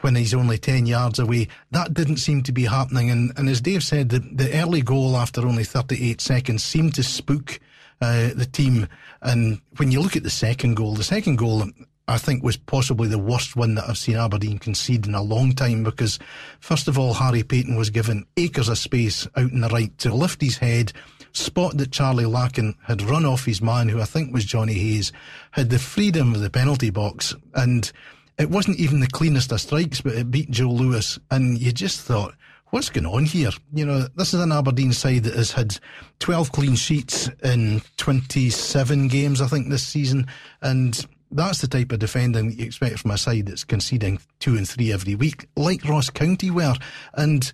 when 0.00 0.14
he's 0.14 0.34
only 0.34 0.58
10 0.58 0.86
yards 0.86 1.18
away. 1.18 1.48
That 1.70 1.94
didn't 1.94 2.18
seem 2.18 2.42
to 2.44 2.52
be 2.52 2.64
happening. 2.64 3.10
And, 3.10 3.32
and 3.36 3.48
as 3.48 3.60
Dave 3.60 3.82
said, 3.82 4.08
the, 4.08 4.20
the 4.20 4.52
early 4.58 4.82
goal 4.82 5.16
after 5.16 5.46
only 5.46 5.64
38 5.64 6.20
seconds 6.20 6.62
seemed 6.62 6.94
to 6.94 7.02
spook 7.02 7.60
uh, 8.00 8.30
the 8.34 8.48
team. 8.50 8.88
And 9.20 9.60
when 9.76 9.90
you 9.90 10.00
look 10.00 10.16
at 10.16 10.22
the 10.22 10.30
second 10.30 10.74
goal, 10.74 10.94
the 10.94 11.04
second 11.04 11.36
goal, 11.36 11.64
I 12.08 12.18
think 12.18 12.42
was 12.42 12.56
possibly 12.56 13.08
the 13.08 13.18
worst 13.18 13.56
one 13.56 13.74
that 13.76 13.88
I've 13.88 13.98
seen 13.98 14.16
Aberdeen 14.16 14.58
concede 14.58 15.06
in 15.06 15.14
a 15.14 15.22
long 15.22 15.52
time 15.52 15.84
because, 15.84 16.18
first 16.60 16.88
of 16.88 16.98
all, 16.98 17.14
Harry 17.14 17.42
Paton 17.42 17.76
was 17.76 17.90
given 17.90 18.26
acres 18.36 18.68
of 18.68 18.78
space 18.78 19.26
out 19.36 19.50
in 19.50 19.60
the 19.60 19.68
right 19.68 19.96
to 19.98 20.14
lift 20.14 20.40
his 20.40 20.58
head, 20.58 20.92
spot 21.32 21.76
that 21.76 21.92
Charlie 21.92 22.26
Lakin 22.26 22.74
had 22.82 23.02
run 23.02 23.24
off 23.24 23.44
his 23.44 23.62
man, 23.62 23.88
who 23.88 24.00
I 24.00 24.04
think 24.04 24.32
was 24.32 24.44
Johnny 24.44 24.74
Hayes, 24.74 25.12
had 25.52 25.70
the 25.70 25.78
freedom 25.78 26.34
of 26.34 26.40
the 26.40 26.50
penalty 26.50 26.90
box, 26.90 27.34
and 27.54 27.90
it 28.38 28.50
wasn't 28.50 28.80
even 28.80 29.00
the 29.00 29.06
cleanest 29.06 29.52
of 29.52 29.60
strikes, 29.60 30.00
but 30.00 30.14
it 30.14 30.30
beat 30.30 30.50
Joe 30.50 30.70
Lewis, 30.70 31.18
and 31.30 31.58
you 31.58 31.72
just 31.72 32.00
thought, 32.00 32.34
what's 32.70 32.88
going 32.88 33.06
on 33.06 33.24
here? 33.26 33.50
You 33.72 33.86
know, 33.86 34.08
this 34.16 34.34
is 34.34 34.40
an 34.40 34.50
Aberdeen 34.50 34.92
side 34.92 35.24
that 35.24 35.34
has 35.34 35.52
had 35.52 35.78
12 36.18 36.52
clean 36.52 36.74
sheets 36.74 37.28
in 37.44 37.82
27 37.98 39.08
games, 39.08 39.40
I 39.40 39.46
think, 39.46 39.68
this 39.68 39.86
season, 39.86 40.26
and 40.62 41.06
that's 41.32 41.60
the 41.60 41.68
type 41.68 41.92
of 41.92 41.98
defending 41.98 42.48
that 42.48 42.58
you 42.58 42.66
expect 42.66 42.98
from 43.00 43.10
a 43.10 43.18
side 43.18 43.46
that's 43.46 43.64
conceding 43.64 44.20
two 44.38 44.56
and 44.56 44.68
three 44.68 44.92
every 44.92 45.14
week, 45.14 45.46
like 45.56 45.88
Ross 45.88 46.10
County 46.10 46.50
were. 46.50 46.74
And 47.14 47.50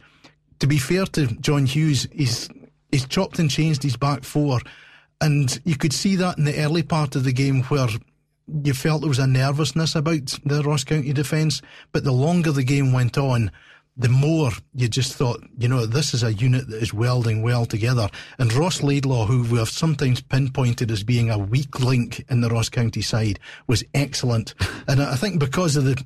to 0.58 0.66
be 0.66 0.78
fair 0.78 1.06
to 1.06 1.26
John 1.40 1.66
Hughes, 1.66 2.08
he's 2.12 2.48
he's 2.90 3.06
chopped 3.06 3.38
and 3.38 3.50
changed 3.50 3.82
his 3.82 3.96
back 3.96 4.24
four, 4.24 4.60
and 5.20 5.60
you 5.64 5.76
could 5.76 5.92
see 5.92 6.16
that 6.16 6.38
in 6.38 6.44
the 6.44 6.58
early 6.62 6.82
part 6.82 7.16
of 7.16 7.24
the 7.24 7.32
game 7.32 7.62
where 7.64 7.88
you 8.64 8.72
felt 8.72 9.02
there 9.02 9.08
was 9.08 9.18
a 9.18 9.26
nervousness 9.26 9.94
about 9.94 10.38
the 10.44 10.62
Ross 10.62 10.84
County 10.84 11.12
defence, 11.12 11.62
but 11.92 12.04
the 12.04 12.12
longer 12.12 12.50
the 12.50 12.64
game 12.64 12.92
went 12.92 13.18
on, 13.18 13.50
the 13.98 14.08
more 14.08 14.50
you 14.74 14.88
just 14.88 15.14
thought, 15.14 15.42
you 15.58 15.68
know, 15.68 15.84
this 15.84 16.14
is 16.14 16.22
a 16.22 16.32
unit 16.32 16.68
that 16.68 16.80
is 16.80 16.94
welding 16.94 17.42
well 17.42 17.66
together. 17.66 18.08
And 18.38 18.52
Ross 18.52 18.80
Laidlaw, 18.80 19.26
who 19.26 19.42
we 19.42 19.58
have 19.58 19.68
sometimes 19.68 20.20
pinpointed 20.20 20.90
as 20.92 21.02
being 21.02 21.30
a 21.30 21.38
weak 21.38 21.80
link 21.80 22.24
in 22.30 22.40
the 22.40 22.48
Ross 22.48 22.68
County 22.68 23.02
side, 23.02 23.40
was 23.66 23.82
excellent. 23.94 24.54
and 24.88 25.02
I 25.02 25.16
think 25.16 25.40
because 25.40 25.74
of 25.74 25.84
the 25.84 26.02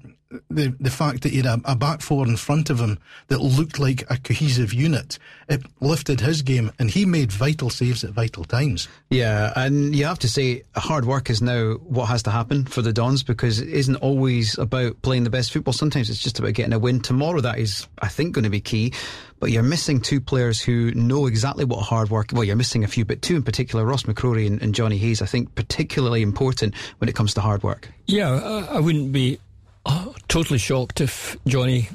the 0.50 0.74
the 0.80 0.90
fact 0.90 1.22
that 1.22 1.30
he 1.30 1.38
had 1.38 1.46
a, 1.46 1.60
a, 1.64 1.76
back 1.76 2.00
four 2.00 2.26
in 2.26 2.36
front 2.36 2.70
of 2.70 2.80
him 2.80 2.98
that 3.28 3.40
looked 3.40 3.78
like 3.78 4.02
a 4.10 4.16
cohesive 4.18 4.72
unit, 4.72 5.18
it 5.48 5.62
lifted 5.80 6.20
his 6.20 6.42
game, 6.42 6.72
and 6.78 6.90
he 6.90 7.04
made 7.04 7.32
vital 7.32 7.70
saves 7.70 8.04
at 8.04 8.10
vital 8.10 8.44
times. 8.44 8.88
Yeah, 9.10 9.52
and 9.56 9.94
you 9.94 10.04
have 10.04 10.18
to 10.20 10.28
say, 10.28 10.62
hard 10.74 11.04
work 11.04 11.30
is 11.30 11.42
now 11.42 11.74
what 11.74 12.06
has 12.06 12.22
to 12.24 12.30
happen 12.30 12.64
for 12.64 12.82
the 12.82 12.92
Dons 12.92 13.22
because 13.22 13.60
it 13.60 13.68
isn't 13.68 13.96
always 13.96 14.58
about 14.58 15.00
playing 15.02 15.24
the 15.24 15.30
best 15.30 15.52
football. 15.52 15.72
Sometimes 15.72 16.10
it's 16.10 16.22
just 16.22 16.38
about 16.38 16.54
getting 16.54 16.72
a 16.72 16.78
win. 16.78 17.00
Tomorrow, 17.00 17.40
that 17.40 17.58
is, 17.58 17.86
I 18.00 18.08
think, 18.08 18.34
going 18.34 18.44
to 18.44 18.50
be 18.50 18.60
key. 18.60 18.92
But 19.40 19.50
you're 19.50 19.64
missing 19.64 20.00
two 20.00 20.20
players 20.20 20.60
who 20.60 20.92
know 20.92 21.26
exactly 21.26 21.64
what 21.64 21.82
hard 21.82 22.10
work. 22.10 22.30
Well, 22.32 22.44
you're 22.44 22.54
missing 22.54 22.84
a 22.84 22.88
few, 22.88 23.04
but 23.04 23.22
two 23.22 23.34
in 23.34 23.42
particular, 23.42 23.84
Ross 23.84 24.04
McCrorie 24.04 24.46
and, 24.46 24.62
and 24.62 24.72
Johnny 24.72 24.98
Hayes. 24.98 25.20
I 25.20 25.26
think 25.26 25.52
particularly 25.56 26.22
important 26.22 26.76
when 26.98 27.08
it 27.08 27.16
comes 27.16 27.34
to 27.34 27.40
hard 27.40 27.64
work. 27.64 27.88
Yeah, 28.06 28.66
I 28.70 28.78
wouldn't 28.78 29.10
be 29.10 29.40
Oh, 29.84 30.14
totally 30.28 30.58
shocked 30.58 31.00
if 31.00 31.36
Johnny 31.46 31.88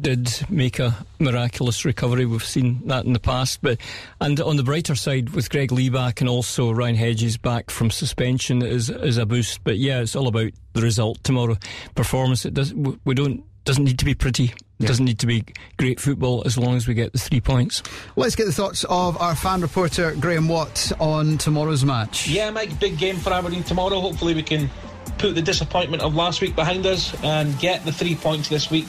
did 0.00 0.28
make 0.50 0.78
a 0.78 1.06
miraculous 1.18 1.84
recovery. 1.84 2.26
We've 2.26 2.44
seen 2.44 2.86
that 2.88 3.04
in 3.04 3.12
the 3.12 3.20
past, 3.20 3.60
but 3.62 3.78
and 4.20 4.40
on 4.40 4.56
the 4.56 4.62
brighter 4.62 4.94
side, 4.94 5.30
with 5.30 5.50
Greg 5.50 5.70
Leigh 5.70 5.88
back 5.88 6.20
and 6.20 6.28
also 6.28 6.72
Ryan 6.72 6.96
Hedges 6.96 7.36
back 7.36 7.70
from 7.70 7.90
suspension 7.90 8.62
is 8.62 8.90
is 8.90 9.18
a 9.18 9.26
boost. 9.26 9.62
But 9.64 9.78
yeah, 9.78 10.00
it's 10.00 10.16
all 10.16 10.26
about 10.26 10.52
the 10.72 10.82
result 10.82 11.22
tomorrow. 11.22 11.56
Performance. 11.94 12.44
It 12.44 12.54
does. 12.54 12.74
We 12.74 13.14
don't 13.14 13.44
doesn't 13.64 13.84
need 13.84 13.98
to 13.98 14.04
be 14.04 14.14
pretty. 14.14 14.52
Yeah. 14.78 14.88
Doesn't 14.88 15.04
need 15.04 15.20
to 15.20 15.26
be 15.26 15.44
great 15.78 16.00
football 16.00 16.42
as 16.44 16.58
long 16.58 16.74
as 16.74 16.88
we 16.88 16.94
get 16.94 17.12
the 17.12 17.18
three 17.18 17.40
points. 17.40 17.82
Let's 18.16 18.34
get 18.34 18.46
the 18.46 18.52
thoughts 18.52 18.84
of 18.84 19.16
our 19.22 19.36
fan 19.36 19.60
reporter 19.60 20.14
Graham 20.18 20.48
Watt 20.48 20.90
on 20.98 21.38
tomorrow's 21.38 21.84
match. 21.84 22.26
Yeah, 22.26 22.50
Mike, 22.50 22.80
big 22.80 22.98
game 22.98 23.16
for 23.16 23.32
Aberdeen 23.32 23.62
tomorrow. 23.62 24.00
Hopefully, 24.00 24.34
we 24.34 24.42
can 24.42 24.68
put 25.18 25.34
the 25.34 25.42
disappointment 25.42 26.02
of 26.02 26.14
last 26.14 26.40
week 26.40 26.54
behind 26.56 26.86
us 26.86 27.14
and 27.22 27.58
get 27.58 27.84
the 27.84 27.92
three 27.92 28.14
points 28.14 28.48
this 28.48 28.70
week. 28.70 28.86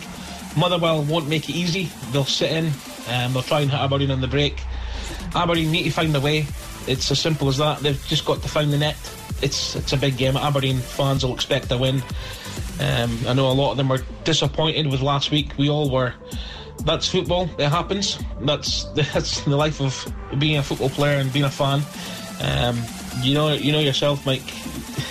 Motherwell 0.58 1.04
won't 1.04 1.28
make 1.28 1.50
it 1.50 1.56
easy. 1.56 1.90
They'll 2.12 2.26
sit 2.26 2.52
in 2.52 2.72
and 3.08 3.34
they'll 3.34 3.42
try 3.42 3.62
and 3.62 3.72
hit 3.72 3.80
Aberdeen 3.80 4.12
on 4.12 4.22
the 4.22 4.28
break. 4.28 4.62
Aberdeen 5.36 5.72
need 5.72 5.84
to 5.84 5.92
find 5.92 6.16
a 6.16 6.20
way. 6.20 6.46
It's 6.88 7.12
as 7.12 7.20
simple 7.20 7.50
as 7.50 7.58
that. 7.58 7.80
They've 7.80 8.02
just 8.08 8.26
got 8.26 8.42
to 8.42 8.48
find 8.48 8.72
the 8.72 8.78
net. 8.78 8.96
It's 9.42 9.76
it's 9.76 9.92
a 9.92 9.98
big 9.98 10.18
game. 10.18 10.38
Aberdeen 10.38 10.78
fans 10.78 11.26
will 11.26 11.34
expect 11.34 11.72
a 11.72 11.78
win. 11.78 12.02
Um, 12.80 13.18
I 13.28 13.34
know 13.34 13.50
a 13.50 13.54
lot 13.54 13.72
of 13.72 13.78
them 13.78 13.90
were 13.90 14.02
disappointed 14.24 14.88
with 14.88 15.02
last 15.02 15.32
week. 15.32 15.52
We 15.58 15.70
all 15.70 15.90
were. 15.90 16.14
That's 16.84 17.08
football. 17.08 17.50
It 17.58 17.70
happens. 17.70 18.20
That's 18.42 18.84
that's 18.94 19.42
the 19.42 19.56
life 19.56 19.82
of 19.82 20.14
being 20.40 20.58
a 20.58 20.64
football 20.64 20.90
player 20.90 21.18
and 21.18 21.32
being 21.34 21.46
a 21.46 21.50
fan. 21.50 21.82
Um, 22.42 22.82
you 23.22 23.34
know, 23.34 23.54
you 23.54 23.72
know 23.72 23.80
yourself, 23.80 24.26
Mike. 24.26 24.44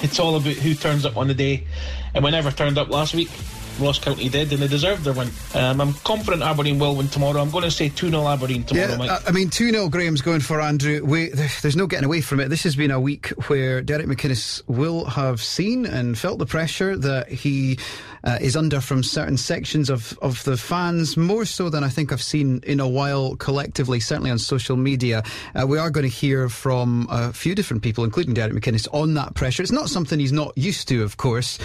It's 0.05 0.21
all 0.21 0.37
about 0.37 0.53
who 0.53 0.75
turns 0.75 1.07
up 1.07 1.17
on 1.17 1.29
the 1.29 1.35
day, 1.35 1.65
and 2.13 2.23
whenever 2.23 2.51
turned 2.51 2.77
up 2.77 2.91
last 2.91 3.15
week, 3.15 3.31
Ross 3.79 3.99
County 3.99 4.29
did, 4.29 4.53
and 4.53 4.63
they 4.63 4.69
deserved 4.69 5.05
their 5.05 5.13
win. 5.13 5.31
Um, 5.55 5.81
I'm 5.81 5.95
confident 5.95 6.43
Aberdeen 6.43 6.79
will 6.79 6.97
win 6.97 7.09
tomorrow. 7.09 7.41
I'm 7.41 7.51
going 7.51 7.65
to 7.65 7.71
say 7.71 7.89
2 7.89 8.11
0 8.11 8.27
Aberdeen 8.27 8.65
tomorrow, 8.65 8.91
yeah, 8.91 8.97
Mike. 8.97 9.29
I 9.29 9.33
mean, 9.33 9.51
2 9.51 9.71
0 9.71 9.89
Graham's 9.89 10.23
going 10.23 10.41
for 10.41 10.61
Andrew. 10.61 11.05
We, 11.05 11.31
there's 11.63 11.77
no 11.77 11.87
getting 11.87 12.05
away 12.05 12.21
from 12.21 12.41
it. 12.41 12.49
This 12.49 12.63
has 12.65 12.77
been 12.77 12.91
a 12.91 13.01
week 13.01 13.29
where 13.49 13.83
Derek 13.83 14.07
McInnes 14.07 14.63
will 14.67 15.05
have 15.07 15.43
seen 15.43 15.87
and 15.87 16.19
felt 16.19 16.39
the 16.39 16.47
pressure 16.47 16.97
that 16.97 17.29
he 17.29 17.79
uh, 18.25 18.39
is 18.41 18.57
under 18.57 18.81
from 18.81 19.03
certain 19.03 19.37
sections 19.37 19.91
of, 19.91 20.19
of 20.21 20.43
the 20.45 20.57
fans, 20.57 21.17
more 21.17 21.45
so 21.45 21.69
than 21.69 21.85
I 21.85 21.89
think 21.89 22.13
I've 22.13 22.23
seen 22.23 22.61
in 22.65 22.81
a 22.81 22.89
while 22.89 23.37
collectively, 23.37 24.01
certainly 24.01 24.31
on 24.31 24.39
social 24.39 24.77
media. 24.77 25.23
Uh, 25.55 25.67
we 25.67 25.79
are 25.79 25.91
going 25.91 26.09
to 26.09 26.15
hear 26.15 26.49
from 26.49 27.07
a 27.11 27.33
few 27.33 27.55
different 27.55 27.83
people, 27.83 28.05
including 28.05 28.35
Derek 28.35 28.55
McInnes, 28.55 28.89
on 28.93 29.15
that 29.15 29.35
pressure. 29.35 29.63
It's 29.63 29.73
not 29.73 29.89
something 29.89 30.19
he's 30.19 30.33
not 30.33 30.57
used 30.57 30.89
to, 30.89 31.03
of 31.03 31.17
course. 31.17 31.59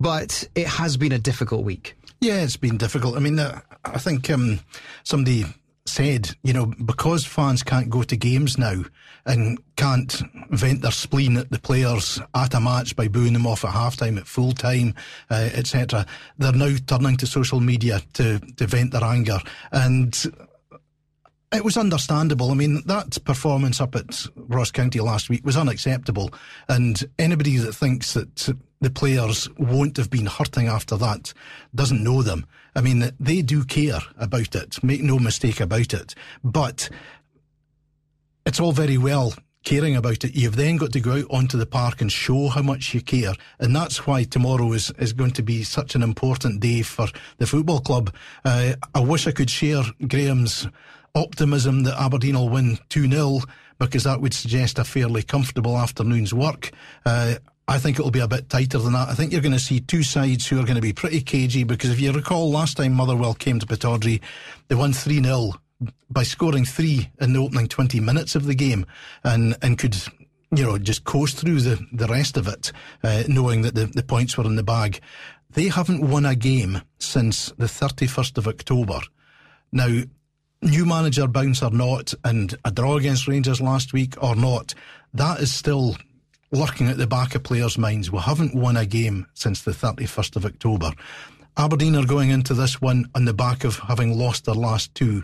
But 0.00 0.48
it 0.54 0.66
has 0.66 0.96
been 0.96 1.12
a 1.12 1.18
difficult 1.18 1.64
week. 1.64 1.94
Yeah, 2.20 2.42
it's 2.42 2.56
been 2.56 2.76
difficult. 2.76 3.16
I 3.16 3.20
mean, 3.20 3.38
uh, 3.38 3.60
I 3.84 3.98
think 3.98 4.28
um, 4.30 4.60
somebody 5.04 5.44
said, 5.86 6.30
you 6.42 6.52
know, 6.52 6.66
because 6.84 7.24
fans 7.24 7.62
can't 7.62 7.90
go 7.90 8.02
to 8.02 8.16
games 8.16 8.58
now 8.58 8.82
and 9.26 9.58
can't 9.76 10.22
vent 10.50 10.82
their 10.82 10.90
spleen 10.90 11.36
at 11.36 11.50
the 11.50 11.58
players 11.58 12.20
at 12.34 12.54
a 12.54 12.60
match 12.60 12.96
by 12.96 13.08
booing 13.08 13.32
them 13.32 13.46
off 13.46 13.64
at 13.64 13.72
halftime, 13.72 14.18
at 14.18 14.26
full 14.26 14.52
time, 14.52 14.94
uh, 15.30 15.50
etc., 15.52 16.06
they're 16.38 16.52
now 16.52 16.74
turning 16.86 17.16
to 17.16 17.26
social 17.26 17.60
media 17.60 18.00
to, 18.14 18.38
to 18.56 18.66
vent 18.66 18.92
their 18.92 19.04
anger. 19.04 19.38
And 19.72 20.16
it 21.52 21.64
was 21.64 21.76
understandable. 21.76 22.50
I 22.50 22.54
mean, 22.54 22.82
that 22.86 23.18
performance 23.24 23.80
up 23.80 23.96
at 23.96 24.26
Ross 24.36 24.70
County 24.70 25.00
last 25.00 25.28
week 25.28 25.44
was 25.44 25.56
unacceptable. 25.56 26.30
And 26.68 27.02
anybody 27.18 27.56
that 27.56 27.72
thinks 27.72 28.14
that 28.14 28.54
the 28.80 28.90
players 28.90 29.48
won't 29.58 29.96
have 29.96 30.10
been 30.10 30.26
hurting 30.26 30.68
after 30.68 30.96
that 30.98 31.34
doesn't 31.74 32.04
know 32.04 32.22
them. 32.22 32.46
I 32.76 32.80
mean, 32.80 33.10
they 33.18 33.42
do 33.42 33.64
care 33.64 34.00
about 34.16 34.54
it. 34.54 34.82
Make 34.84 35.02
no 35.02 35.18
mistake 35.18 35.60
about 35.60 35.92
it. 35.92 36.14
But 36.44 36.88
it's 38.46 38.60
all 38.60 38.72
very 38.72 38.96
well 38.96 39.34
caring 39.64 39.96
about 39.96 40.24
it. 40.24 40.34
You've 40.34 40.56
then 40.56 40.76
got 40.76 40.92
to 40.92 41.00
go 41.00 41.18
out 41.18 41.26
onto 41.30 41.58
the 41.58 41.66
park 41.66 42.00
and 42.00 42.10
show 42.10 42.48
how 42.48 42.62
much 42.62 42.94
you 42.94 43.02
care. 43.02 43.34
And 43.58 43.74
that's 43.74 44.06
why 44.06 44.22
tomorrow 44.24 44.72
is, 44.72 44.90
is 44.98 45.12
going 45.12 45.32
to 45.32 45.42
be 45.42 45.64
such 45.64 45.94
an 45.94 46.02
important 46.02 46.60
day 46.60 46.82
for 46.82 47.08
the 47.38 47.46
football 47.46 47.80
club. 47.80 48.14
Uh, 48.44 48.74
I 48.94 49.00
wish 49.00 49.26
I 49.26 49.32
could 49.32 49.50
share 49.50 49.82
Graham's 50.06 50.66
optimism 51.14 51.82
that 51.84 52.00
Aberdeen 52.00 52.36
will 52.36 52.48
win 52.48 52.78
2 52.88 53.10
0 53.10 53.40
because 53.78 54.04
that 54.04 54.20
would 54.20 54.34
suggest 54.34 54.78
a 54.78 54.84
fairly 54.84 55.22
comfortable 55.22 55.76
afternoon's 55.76 56.34
work. 56.34 56.70
Uh, 57.04 57.36
I 57.66 57.78
think 57.78 57.98
it'll 57.98 58.10
be 58.10 58.20
a 58.20 58.28
bit 58.28 58.48
tighter 58.48 58.78
than 58.78 58.92
that. 58.94 59.08
I 59.08 59.14
think 59.14 59.32
you're 59.32 59.40
going 59.40 59.52
to 59.52 59.58
see 59.58 59.80
two 59.80 60.02
sides 60.02 60.46
who 60.46 60.58
are 60.58 60.64
going 60.64 60.74
to 60.74 60.82
be 60.82 60.92
pretty 60.92 61.20
cagey 61.20 61.64
because 61.64 61.90
if 61.90 62.00
you 62.00 62.12
recall 62.12 62.50
last 62.50 62.76
time 62.76 62.92
Motherwell 62.92 63.34
came 63.34 63.58
to 63.60 63.66
Pittodrie, 63.66 64.20
they 64.68 64.74
won 64.74 64.92
3 64.92 65.22
0 65.22 65.52
by 66.10 66.22
scoring 66.22 66.64
three 66.64 67.10
in 67.20 67.32
the 67.32 67.38
opening 67.38 67.66
20 67.66 68.00
minutes 68.00 68.34
of 68.34 68.44
the 68.44 68.54
game 68.54 68.84
and, 69.24 69.56
and 69.62 69.78
could 69.78 69.96
you 70.54 70.64
know, 70.64 70.78
just 70.78 71.04
coast 71.04 71.38
through 71.38 71.60
the, 71.60 71.78
the 71.92 72.06
rest 72.08 72.36
of 72.36 72.48
it, 72.48 72.72
uh, 73.04 73.22
knowing 73.28 73.62
that 73.62 73.74
the, 73.74 73.86
the 73.86 74.02
points 74.02 74.36
were 74.36 74.44
in 74.44 74.56
the 74.56 74.62
bag. 74.62 75.00
They 75.50 75.68
haven't 75.68 76.08
won 76.08 76.26
a 76.26 76.34
game 76.34 76.82
since 76.98 77.52
the 77.56 77.66
31st 77.66 78.38
of 78.38 78.48
October. 78.48 79.00
Now, 79.72 80.02
new 80.62 80.84
manager 80.84 81.26
bounce 81.26 81.62
or 81.62 81.70
not, 81.70 82.12
and 82.24 82.54
a 82.64 82.70
draw 82.70 82.96
against 82.96 83.28
Rangers 83.28 83.60
last 83.60 83.92
week 83.92 84.22
or 84.22 84.36
not, 84.36 84.74
that 85.14 85.40
is 85.40 85.52
still 85.52 85.96
lurking 86.52 86.88
at 86.88 86.98
the 86.98 87.06
back 87.06 87.34
of 87.34 87.42
players' 87.42 87.78
minds. 87.78 88.10
We 88.10 88.18
haven't 88.18 88.54
won 88.54 88.76
a 88.76 88.86
game 88.86 89.26
since 89.34 89.62
the 89.62 89.70
31st 89.72 90.36
of 90.36 90.44
October. 90.44 90.92
Aberdeen 91.56 91.96
are 91.96 92.06
going 92.06 92.30
into 92.30 92.54
this 92.54 92.80
one 92.80 93.08
on 93.14 93.24
the 93.24 93.34
back 93.34 93.64
of 93.64 93.78
having 93.78 94.18
lost 94.18 94.44
their 94.44 94.54
last 94.54 94.94
two 94.94 95.22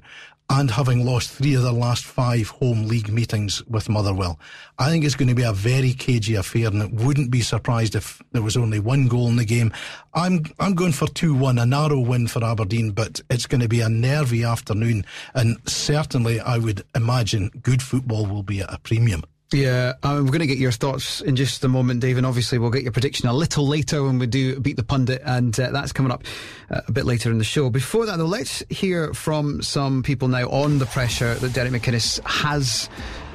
and 0.48 0.70
having 0.70 1.04
lost 1.04 1.30
three 1.30 1.54
of 1.54 1.62
their 1.62 1.72
last 1.72 2.04
five 2.04 2.48
home 2.48 2.86
league 2.86 3.10
meetings 3.10 3.64
with 3.66 3.88
Motherwell. 3.88 4.38
I 4.78 4.90
think 4.90 5.04
it's 5.04 5.14
going 5.14 5.28
to 5.28 5.34
be 5.34 5.42
a 5.42 5.52
very 5.52 5.92
cagey 5.92 6.36
affair, 6.36 6.68
and 6.68 6.82
it 6.82 6.92
wouldn't 6.92 7.30
be 7.30 7.40
surprised 7.40 7.94
if 7.94 8.22
there 8.32 8.42
was 8.42 8.56
only 8.56 8.78
one 8.78 9.08
goal 9.08 9.28
in 9.28 9.36
the 9.36 9.44
game. 9.44 9.72
I'm 10.14 10.44
I'm 10.60 10.74
going 10.74 10.92
for 10.92 11.08
two 11.08 11.34
one, 11.34 11.58
a 11.58 11.66
narrow 11.66 12.00
win 12.00 12.28
for 12.28 12.44
Aberdeen, 12.44 12.92
but 12.92 13.20
it's 13.28 13.46
going 13.46 13.60
to 13.60 13.68
be 13.68 13.80
a 13.80 13.88
nervy 13.88 14.44
afternoon, 14.44 15.04
and 15.34 15.58
certainly 15.68 16.40
I 16.40 16.58
would 16.58 16.84
imagine 16.94 17.50
good 17.62 17.82
football 17.82 18.26
will 18.26 18.42
be 18.42 18.60
at 18.60 18.72
a 18.72 18.78
premium. 18.78 19.24
Yeah, 19.52 19.92
we're 20.02 20.22
going 20.24 20.40
to 20.40 20.46
get 20.48 20.58
your 20.58 20.72
thoughts 20.72 21.20
in 21.20 21.36
just 21.36 21.62
a 21.62 21.68
moment, 21.68 22.00
Dave, 22.00 22.16
and 22.16 22.26
obviously 22.26 22.58
we'll 22.58 22.72
get 22.72 22.82
your 22.82 22.90
prediction 22.90 23.28
a 23.28 23.32
little 23.32 23.64
later 23.66 24.02
when 24.02 24.18
we 24.18 24.26
do 24.26 24.58
Beat 24.58 24.76
the 24.76 24.82
Pundit, 24.82 25.22
and 25.24 25.58
uh, 25.60 25.70
that's 25.70 25.92
coming 25.92 26.10
up 26.10 26.24
uh, 26.68 26.80
a 26.88 26.90
bit 26.90 27.04
later 27.04 27.30
in 27.30 27.38
the 27.38 27.44
show. 27.44 27.70
Before 27.70 28.06
that, 28.06 28.18
though, 28.18 28.26
let's 28.26 28.64
hear 28.70 29.14
from 29.14 29.62
some 29.62 30.02
people 30.02 30.26
now 30.26 30.48
on 30.48 30.78
the 30.78 30.86
pressure 30.86 31.34
that 31.36 31.52
Derek 31.52 31.72
McInnes 31.72 32.20
has 32.26 32.90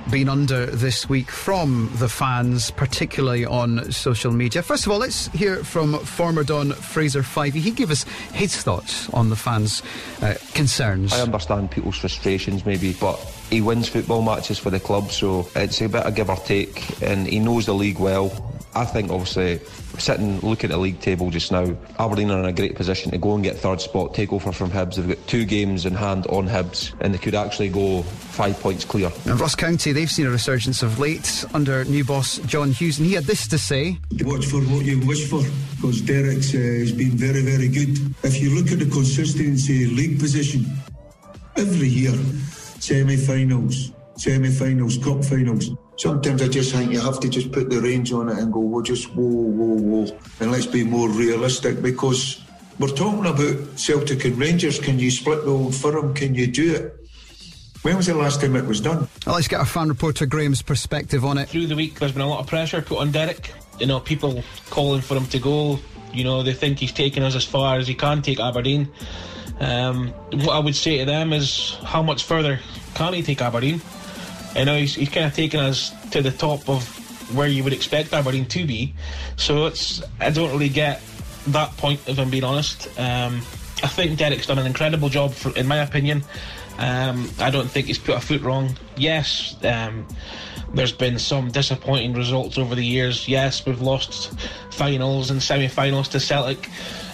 been 0.09 0.29
under 0.29 0.65
this 0.65 1.07
week 1.07 1.29
from 1.29 1.91
the 1.95 2.09
fans, 2.09 2.71
particularly 2.71 3.45
on 3.45 3.91
social 3.91 4.31
media. 4.31 4.61
First 4.61 4.85
of 4.85 4.91
all, 4.91 4.99
let's 4.99 5.27
hear 5.27 5.63
from 5.63 5.99
former 5.99 6.43
Don 6.43 6.71
Fraser 6.71 7.21
Fyvie. 7.21 7.61
He 7.61 7.71
gave 7.71 7.91
us 7.91 8.03
his 8.33 8.55
thoughts 8.55 9.09
on 9.09 9.29
the 9.29 9.35
fans' 9.35 9.83
uh, 10.21 10.35
concerns. 10.53 11.13
I 11.13 11.21
understand 11.21 11.71
people's 11.71 11.97
frustrations, 11.97 12.65
maybe, 12.65 12.93
but 12.93 13.17
he 13.49 13.61
wins 13.61 13.89
football 13.89 14.21
matches 14.21 14.57
for 14.57 14.69
the 14.69 14.79
club, 14.79 15.11
so 15.11 15.47
it's 15.55 15.81
a 15.81 15.89
bit 15.89 16.05
of 16.05 16.15
give 16.15 16.29
or 16.29 16.37
take, 16.37 17.01
and 17.01 17.27
he 17.27 17.39
knows 17.39 17.65
the 17.65 17.73
league 17.73 17.99
well. 17.99 18.53
I 18.73 18.85
think 18.85 19.11
obviously 19.11 19.59
sitting 19.99 20.39
looking 20.39 20.69
at 20.69 20.75
the 20.75 20.77
league 20.77 20.99
table 20.99 21.29
just 21.29 21.51
now, 21.51 21.75
Aberdeen 21.99 22.31
are 22.31 22.39
in 22.39 22.45
a 22.45 22.53
great 22.53 22.75
position 22.75 23.11
to 23.11 23.17
go 23.17 23.35
and 23.35 23.43
get 23.43 23.57
third 23.57 23.81
spot, 23.81 24.13
take 24.13 24.33
over 24.33 24.51
from 24.51 24.71
Hibs. 24.71 24.95
They've 24.95 25.07
got 25.07 25.27
two 25.27 25.45
games 25.45 25.85
in 25.85 25.93
hand 25.93 26.27
on 26.27 26.47
Hibs, 26.47 26.93
and 27.01 27.13
they 27.13 27.17
could 27.17 27.35
actually 27.35 27.69
go 27.69 28.03
five 28.03 28.59
points 28.59 28.85
clear. 28.85 29.11
And 29.25 29.39
Ross 29.39 29.55
County, 29.55 29.91
they've 29.91 30.09
seen 30.09 30.27
a 30.27 30.31
resurgence 30.31 30.83
of 30.83 30.99
late 30.99 31.45
under 31.53 31.83
new 31.85 32.03
boss 32.03 32.37
John 32.39 32.71
Hughes, 32.71 32.99
and 32.99 33.07
he 33.07 33.13
had 33.13 33.25
this 33.25 33.47
to 33.47 33.57
say: 33.57 33.97
"Watch 34.21 34.45
for 34.45 34.61
what 34.61 34.85
you 34.85 35.05
wish 35.05 35.29
for, 35.29 35.43
because 35.75 36.01
Derek's 36.01 36.53
uh, 36.53 36.57
has 36.57 36.91
been 36.91 37.11
very, 37.11 37.41
very 37.41 37.67
good. 37.67 37.97
If 38.23 38.41
you 38.41 38.55
look 38.55 38.71
at 38.71 38.79
the 38.79 38.89
consistency 38.89 39.87
league 39.87 40.19
position, 40.19 40.65
every 41.55 41.87
year." 41.87 42.17
semi-finals, 42.81 43.91
semi-finals, 44.21 44.97
cup 44.97 45.25
finals. 45.25 45.71
Sometimes 45.97 46.41
I 46.41 46.47
just 46.47 46.73
think 46.73 46.91
you 46.91 46.99
have 46.99 47.19
to 47.19 47.29
just 47.29 47.51
put 47.51 47.69
the 47.69 47.81
range 47.81 48.11
on 48.11 48.29
it 48.29 48.37
and 48.37 48.53
go, 48.53 48.59
we'll 48.59 48.83
just 48.83 49.07
whoa, 49.15 49.23
whoa, 49.23 49.75
whoa, 49.75 50.17
and 50.39 50.51
let's 50.51 50.67
be 50.67 50.83
more 50.83 51.09
realistic 51.09 51.81
because 51.81 52.43
we're 52.79 52.89
talking 52.89 53.25
about 53.25 53.79
Celtic 53.79 54.25
and 54.25 54.37
Rangers. 54.37 54.79
Can 54.79 54.99
you 54.99 55.11
split 55.11 55.43
the 55.43 55.51
old 55.51 55.75
firm? 55.75 56.13
Can 56.13 56.35
you 56.35 56.47
do 56.47 56.73
it? 56.75 56.97
When 57.81 57.97
was 57.97 58.05
the 58.05 58.13
last 58.13 58.41
time 58.41 58.55
it 58.55 58.65
was 58.65 58.79
done? 58.79 59.07
Well, 59.25 59.35
let's 59.35 59.47
get 59.47 59.59
our 59.59 59.65
fan 59.65 59.89
reporter 59.89 60.27
Graham's 60.27 60.61
perspective 60.61 61.25
on 61.25 61.39
it. 61.39 61.49
Through 61.49 61.67
the 61.67 61.75
week, 61.75 61.99
there's 61.99 62.11
been 62.11 62.21
a 62.21 62.29
lot 62.29 62.39
of 62.39 62.47
pressure 62.47 62.81
put 62.81 62.99
on 62.99 63.11
Derek. 63.11 63.53
You 63.79 63.87
know, 63.87 63.99
people 63.99 64.43
calling 64.69 65.01
for 65.01 65.15
him 65.15 65.25
to 65.27 65.39
go. 65.39 65.79
You 66.13 66.23
know, 66.23 66.43
they 66.43 66.53
think 66.53 66.77
he's 66.77 66.91
taken 66.91 67.23
us 67.23 67.35
as 67.35 67.43
far 67.43 67.77
as 67.77 67.87
he 67.87 67.95
can 67.95 68.21
take 68.21 68.39
Aberdeen. 68.39 68.87
Um, 69.59 70.09
what 70.31 70.49
I 70.49 70.59
would 70.59 70.75
say 70.75 70.99
to 70.99 71.05
them 71.05 71.33
is 71.33 71.77
how 71.83 72.03
much 72.03 72.23
further 72.23 72.59
can 72.93 73.13
he 73.13 73.23
take 73.23 73.41
Aberdeen? 73.41 73.81
You 74.55 74.65
know, 74.65 74.77
he's, 74.77 74.95
he's 74.95 75.09
kind 75.09 75.25
of 75.25 75.33
taken 75.33 75.59
us 75.59 75.91
to 76.11 76.21
the 76.21 76.31
top 76.31 76.69
of 76.69 76.85
where 77.35 77.47
you 77.47 77.63
would 77.63 77.73
expect 77.73 78.13
Aberdeen 78.13 78.45
to 78.45 78.65
be. 78.65 78.93
So 79.37 79.65
it's 79.65 80.01
I 80.19 80.29
don't 80.29 80.51
really 80.51 80.69
get 80.69 81.01
that 81.47 81.75
point, 81.77 82.01
if 82.07 82.19
I'm 82.19 82.29
being 82.29 82.43
honest. 82.43 82.87
Um, 82.99 83.41
I 83.83 83.87
think 83.87 84.17
Derek's 84.17 84.45
done 84.47 84.59
an 84.59 84.65
incredible 84.65 85.09
job, 85.09 85.33
for, 85.33 85.55
in 85.57 85.67
my 85.67 85.77
opinion. 85.77 86.23
Um, 86.77 87.29
I 87.39 87.49
don't 87.49 87.69
think 87.69 87.87
he's 87.87 87.97
put 87.97 88.15
a 88.15 88.19
foot 88.19 88.41
wrong. 88.41 88.75
Yes, 88.95 89.55
um, 89.63 90.07
there's 90.73 90.91
been 90.91 91.19
some 91.19 91.51
disappointing 91.51 92.13
results 92.13 92.57
over 92.57 92.75
the 92.75 92.85
years. 92.85 93.27
Yes, 93.27 93.65
we've 93.65 93.81
lost 93.81 94.39
finals 94.71 95.31
and 95.31 95.41
semi-finals 95.41 96.09
to 96.09 96.19
Celtic. 96.19 96.69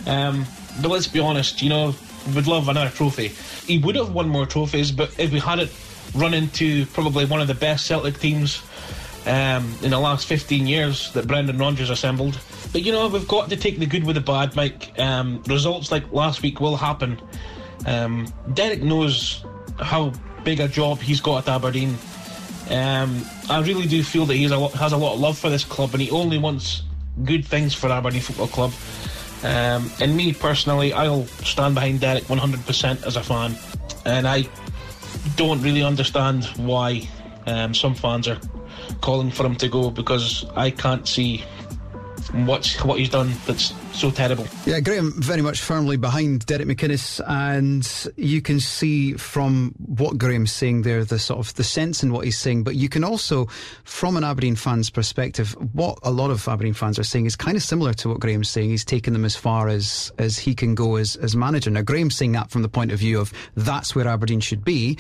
Um, 0.06 0.46
but 0.82 0.90
let's 0.90 1.08
be 1.08 1.20
honest, 1.20 1.62
you 1.62 1.70
know, 1.70 1.96
would 2.36 2.48
love 2.48 2.68
another 2.68 2.90
trophy. 2.90 3.30
He 3.66 3.80
would 3.80 3.96
have 3.96 4.14
won 4.14 4.30
more 4.30 4.46
trophies, 4.46 4.92
but 4.92 5.18
if 5.20 5.32
we 5.32 5.40
had 5.40 5.60
it 5.60 5.70
run 6.18 6.34
into 6.34 6.86
probably 6.88 7.26
one 7.26 7.42
of 7.42 7.48
the 7.48 7.56
best 7.56 7.86
Celtic 7.86 8.20
teams 8.20 8.62
um, 9.26 9.74
in 9.82 9.92
the 9.92 10.00
last 10.00 10.28
15 10.28 10.68
years 10.68 11.12
that 11.14 11.28
Brendan 11.28 11.58
Rodgers 11.58 11.90
assembled. 11.90 12.40
But 12.72 12.84
you 12.84 12.92
know, 12.92 13.08
we've 13.08 13.28
got 13.28 13.50
to 13.50 13.58
take 13.58 13.80
the 13.80 13.86
good 13.86 14.04
with 14.04 14.16
the 14.16 14.22
bad, 14.22 14.56
Mike. 14.56 14.98
Um, 15.00 15.44
results 15.48 15.92
like 15.92 16.12
last 16.12 16.42
week 16.42 16.60
will 16.60 16.76
happen. 16.76 17.20
Um, 17.86 18.28
Derek 18.54 18.82
knows 18.82 19.46
how 19.80 20.12
big 20.44 20.60
a 20.60 20.68
job 20.68 21.00
he's 21.00 21.22
got 21.22 21.48
at 21.48 21.56
Aberdeen. 21.56 21.98
Um, 22.70 23.24
I 23.50 23.62
really 23.62 23.88
do 23.88 24.04
feel 24.04 24.26
that 24.26 24.36
he 24.36 24.44
has 24.44 24.52
a, 24.52 24.58
lot, 24.58 24.74
has 24.74 24.92
a 24.92 24.98
lot 24.98 25.14
of 25.14 25.20
love 25.20 25.38
for 25.38 25.50
this 25.50 25.64
club 25.64 25.94
and 25.94 26.02
he 26.02 26.12
only 26.12 26.38
wants 26.38 26.84
good 27.24 27.46
things 27.46 27.74
for 27.74 27.90
Aberdeen 27.90 28.22
Football 28.22 28.48
Club. 28.48 28.74
Um, 29.44 29.90
and 30.02 30.16
me 30.16 30.34
personally, 30.34 30.94
I'll 30.94 31.26
stand 31.26 31.76
behind 31.76 32.02
Derek 32.02 32.24
100% 32.26 33.06
as 33.06 33.16
a 33.16 33.24
fan. 33.24 33.56
And 34.06 34.28
I 34.28 34.48
don't 35.36 35.62
really 35.62 35.84
understand 35.84 36.46
why 36.58 37.08
um, 37.46 37.74
some 37.74 37.96
fans 37.96 38.28
are 38.28 38.40
calling 39.02 39.32
for 39.32 39.46
him 39.46 39.56
to 39.56 39.68
go 39.68 39.90
because 39.90 40.46
I 40.56 40.72
can't 40.72 41.08
see 41.08 41.44
what's 42.46 42.84
what 42.84 43.00
he's 43.00 43.10
done 43.10 43.32
that's 43.46 43.74
so 43.94 44.12
terrible. 44.12 44.46
Yeah, 44.66 44.80
Graham 44.80 45.14
very 45.22 45.42
much 45.42 45.62
firmly 45.62 45.98
behind 45.98 46.46
Derek 46.46 46.68
McInnes, 46.68 47.22
and 47.28 48.14
you 48.16 48.42
can 48.42 48.60
see 48.60 49.14
from 49.14 49.74
what 49.78 50.18
Graham's 50.18 50.52
saying 50.52 50.84
there 50.84 51.04
the 51.04 51.20
sort 51.20 51.40
of 51.40 51.54
the 51.56 51.64
sense 51.64 52.04
in 52.04 52.12
what 52.12 52.26
he's 52.26 52.38
saying, 52.38 52.64
but 52.64 52.76
you 52.76 52.90
can 52.90 53.04
also, 53.04 53.48
from 53.84 54.18
an 54.18 54.24
Aberdeen 54.24 54.56
fan's 54.56 54.90
perspective, 54.90 55.56
what 55.74 56.00
a 56.04 56.12
lot 56.12 56.32
of 56.32 56.48
Aberdeen 56.48 56.74
fans 56.74 57.00
are 57.00 57.04
saying 57.04 57.26
is 57.26 57.36
kind 57.36 57.58
of 57.58 57.64
similar 57.64 57.94
to 57.94 58.10
what 58.10 58.20
Graham's 58.20 58.50
saying. 58.50 58.70
He's 58.70 58.86
taken 58.86 59.14
them 59.14 59.26
as 59.26 59.36
far 59.36 59.68
as 59.68 60.12
as 60.18 60.38
he 60.38 60.54
can 60.56 60.76
go 60.76 60.96
as 60.96 61.16
as 61.18 61.36
manager. 61.36 61.70
Now 61.70 61.82
Graham's 61.82 62.16
saying 62.16 62.34
that 62.34 62.52
from 62.52 62.62
the 62.62 62.70
point 62.70 62.92
of 62.92 63.00
view 63.00 63.20
of 63.20 63.34
that's 63.56 63.96
where 63.96 64.08
Aberdeen 64.08 64.40
should 64.40 64.64
be 64.64 64.98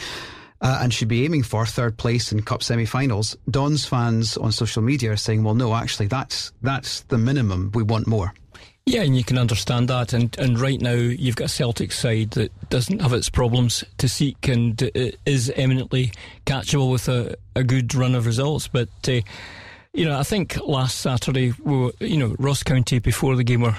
uh, 0.61 0.79
and 0.81 0.93
should 0.93 1.07
be 1.07 1.25
aiming 1.25 1.43
for 1.43 1.65
third 1.65 1.97
place 1.97 2.31
in 2.31 2.41
cup 2.41 2.63
semi-finals. 2.63 3.37
Don's 3.49 3.85
fans 3.85 4.37
on 4.37 4.51
social 4.51 4.81
media 4.81 5.11
are 5.11 5.17
saying, 5.17 5.43
"Well, 5.43 5.55
no, 5.55 5.75
actually, 5.75 6.07
that's 6.07 6.51
that's 6.61 7.01
the 7.01 7.17
minimum. 7.17 7.71
We 7.73 7.83
want 7.83 8.07
more." 8.07 8.33
Yeah, 8.87 9.01
and 9.01 9.17
you 9.17 9.23
can 9.25 9.37
understand 9.37 9.89
that. 9.89 10.13
And, 10.13 10.33
and 10.39 10.57
right 10.57 10.79
now, 10.79 10.93
you've 10.93 11.35
got 11.35 11.45
a 11.47 11.49
Celtic 11.49 11.91
side 11.91 12.31
that 12.31 12.69
doesn't 12.69 13.01
have 13.01 13.11
its 13.11 13.29
problems 13.29 13.83
to 13.97 14.07
seek 14.07 14.47
and 14.47 14.81
is 15.25 15.51
eminently 15.57 16.13
catchable 16.45 16.89
with 16.89 17.09
a, 17.09 17.35
a 17.53 17.65
good 17.65 17.93
run 17.93 18.15
of 18.15 18.25
results. 18.25 18.69
But, 18.69 18.87
uh, 19.09 19.19
you 19.93 20.05
know, 20.05 20.17
I 20.17 20.23
think 20.23 20.57
last 20.65 20.99
Saturday, 20.99 21.53
we 21.61 21.77
were, 21.77 21.91
you 21.99 22.15
know, 22.15 22.33
Ross 22.39 22.63
County 22.63 22.99
before 22.99 23.35
the 23.35 23.43
game 23.43 23.59
were 23.59 23.75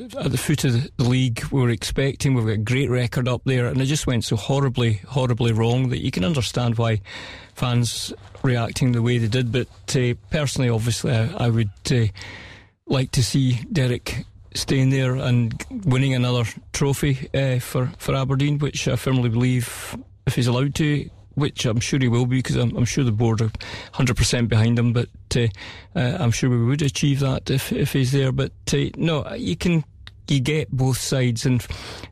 at 0.00 0.30
the 0.30 0.38
foot 0.38 0.64
of 0.64 0.72
the 0.96 1.04
league 1.04 1.42
we 1.50 1.60
were 1.60 1.70
expecting. 1.70 2.34
We've 2.34 2.46
got 2.46 2.52
a 2.52 2.58
great 2.58 2.90
record 2.90 3.28
up 3.28 3.42
there, 3.44 3.66
and 3.66 3.80
it 3.80 3.86
just 3.86 4.06
went 4.06 4.24
so 4.24 4.36
horribly, 4.36 4.94
horribly 5.08 5.52
wrong 5.52 5.88
that 5.90 6.04
you 6.04 6.10
can 6.10 6.24
understand 6.24 6.78
why 6.78 7.00
fans 7.54 8.12
reacting 8.42 8.92
the 8.92 9.02
way 9.02 9.18
they 9.18 9.28
did. 9.28 9.52
But 9.52 9.68
uh, 9.96 10.14
personally, 10.30 10.70
obviously, 10.70 11.12
I, 11.12 11.46
I 11.46 11.48
would 11.48 11.70
uh, 11.90 12.06
like 12.86 13.10
to 13.12 13.24
see 13.24 13.60
Derek 13.72 14.24
staying 14.54 14.90
there 14.90 15.16
and 15.16 15.64
winning 15.84 16.14
another 16.14 16.44
trophy 16.72 17.28
uh, 17.34 17.60
for 17.60 17.92
for 17.98 18.14
Aberdeen, 18.14 18.58
which 18.58 18.88
I 18.88 18.96
firmly 18.96 19.28
believe, 19.28 19.96
if 20.26 20.34
he's 20.34 20.46
allowed 20.46 20.74
to, 20.76 21.08
which 21.36 21.64
I'm 21.64 21.80
sure 21.80 22.00
he 22.00 22.08
will 22.08 22.26
be, 22.26 22.38
because 22.38 22.56
I'm, 22.56 22.76
I'm, 22.76 22.84
sure 22.84 23.04
the 23.04 23.12
board 23.12 23.40
are 23.40 23.50
100% 23.94 24.48
behind 24.48 24.78
him. 24.78 24.92
But 24.92 25.08
uh, 25.36 25.46
uh, 25.94 26.16
I'm 26.18 26.32
sure 26.32 26.50
we 26.50 26.64
would 26.64 26.82
achieve 26.82 27.20
that 27.20 27.50
if 27.50 27.72
if 27.72 27.92
he's 27.92 28.10
there. 28.10 28.32
But 28.32 28.52
uh, 28.72 28.86
no, 28.96 29.32
you 29.34 29.56
can 29.56 29.84
you 30.28 30.40
get 30.40 30.70
both 30.72 30.98
sides, 30.98 31.46
and 31.46 31.64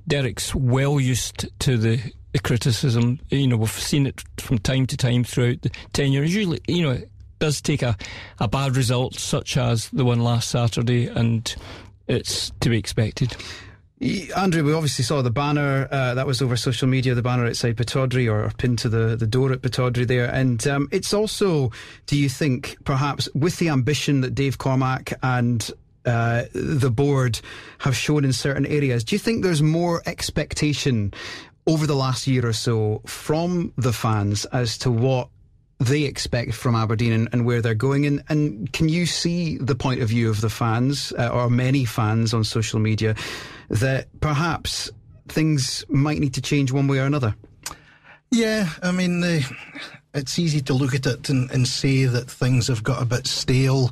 Derek's 0.06 0.54
well 0.54 1.00
used 1.00 1.48
to 1.60 1.76
the. 1.76 2.12
The 2.32 2.40
criticism, 2.40 3.20
you 3.30 3.46
know, 3.46 3.56
we've 3.56 3.70
seen 3.70 4.08
it 4.08 4.24
from 4.38 4.58
time 4.58 4.88
to 4.88 4.96
time 4.96 5.22
throughout 5.22 5.62
the 5.62 5.70
tenure. 5.92 6.24
Usually, 6.24 6.60
you 6.66 6.82
know, 6.82 6.90
it 6.90 7.08
does 7.38 7.60
take 7.60 7.80
a, 7.82 7.96
a 8.40 8.48
bad 8.48 8.76
result, 8.76 9.14
such 9.14 9.56
as 9.56 9.88
the 9.90 10.04
one 10.04 10.18
last 10.18 10.50
Saturday, 10.50 11.06
and 11.06 11.54
it's 12.08 12.50
to 12.58 12.70
be 12.70 12.76
expected. 12.76 13.36
Andrew, 14.36 14.62
we 14.62 14.74
obviously 14.74 15.04
saw 15.04 15.22
the 15.22 15.30
banner 15.30 15.88
uh, 15.90 16.14
that 16.14 16.26
was 16.26 16.42
over 16.42 16.56
social 16.56 16.86
media, 16.86 17.14
the 17.14 17.22
banner 17.22 17.46
outside 17.46 17.76
Pittodrie 17.76 18.30
or, 18.30 18.44
or 18.44 18.50
pinned 18.50 18.78
to 18.80 18.90
the, 18.90 19.16
the 19.16 19.26
door 19.26 19.50
at 19.52 19.62
Pittodrie 19.62 20.06
there. 20.06 20.26
And 20.26 20.66
um, 20.66 20.88
it's 20.92 21.14
also, 21.14 21.72
do 22.06 22.18
you 22.18 22.28
think, 22.28 22.76
perhaps 22.84 23.30
with 23.34 23.58
the 23.58 23.70
ambition 23.70 24.20
that 24.20 24.34
Dave 24.34 24.58
Cormack 24.58 25.14
and 25.22 25.70
uh, 26.04 26.44
the 26.52 26.90
board 26.90 27.40
have 27.78 27.96
shown 27.96 28.26
in 28.26 28.34
certain 28.34 28.66
areas, 28.66 29.04
do 29.04 29.14
you 29.14 29.18
think 29.18 29.42
there's 29.42 29.62
more 29.62 30.02
expectation 30.04 31.14
over 31.66 31.86
the 31.86 31.96
last 31.96 32.26
year 32.26 32.46
or 32.46 32.52
so 32.52 33.00
from 33.06 33.72
the 33.78 33.92
fans 33.92 34.44
as 34.46 34.76
to 34.78 34.90
what 34.90 35.28
they 35.78 36.02
expect 36.02 36.52
from 36.52 36.74
Aberdeen 36.74 37.12
and, 37.12 37.28
and, 37.32 37.46
where 37.46 37.60
they're 37.60 37.74
going. 37.74 38.06
And, 38.06 38.22
and, 38.28 38.72
can 38.72 38.88
you 38.88 39.06
see 39.06 39.58
the 39.58 39.74
point 39.74 40.02
of 40.02 40.08
view 40.08 40.30
of 40.30 40.40
the 40.40 40.48
fans, 40.48 41.12
uh, 41.18 41.28
or 41.28 41.50
many 41.50 41.84
fans 41.84 42.32
on 42.32 42.44
social 42.44 42.78
media, 42.78 43.16
that 43.70 44.08
perhaps 44.20 44.90
things 45.28 45.84
might 45.88 46.18
need 46.18 46.34
to 46.34 46.42
change 46.42 46.72
one 46.72 46.88
way 46.88 46.98
or 46.98 47.06
another? 47.06 47.34
Yeah, 48.30 48.68
I 48.82 48.90
mean, 48.90 49.22
uh, 49.22 49.40
it's 50.12 50.38
easy 50.38 50.60
to 50.62 50.74
look 50.74 50.94
at 50.94 51.06
it 51.06 51.28
and, 51.28 51.50
and 51.50 51.66
say 51.66 52.04
that 52.04 52.30
things 52.30 52.68
have 52.68 52.82
got 52.82 53.02
a 53.02 53.06
bit 53.06 53.26
stale. 53.26 53.90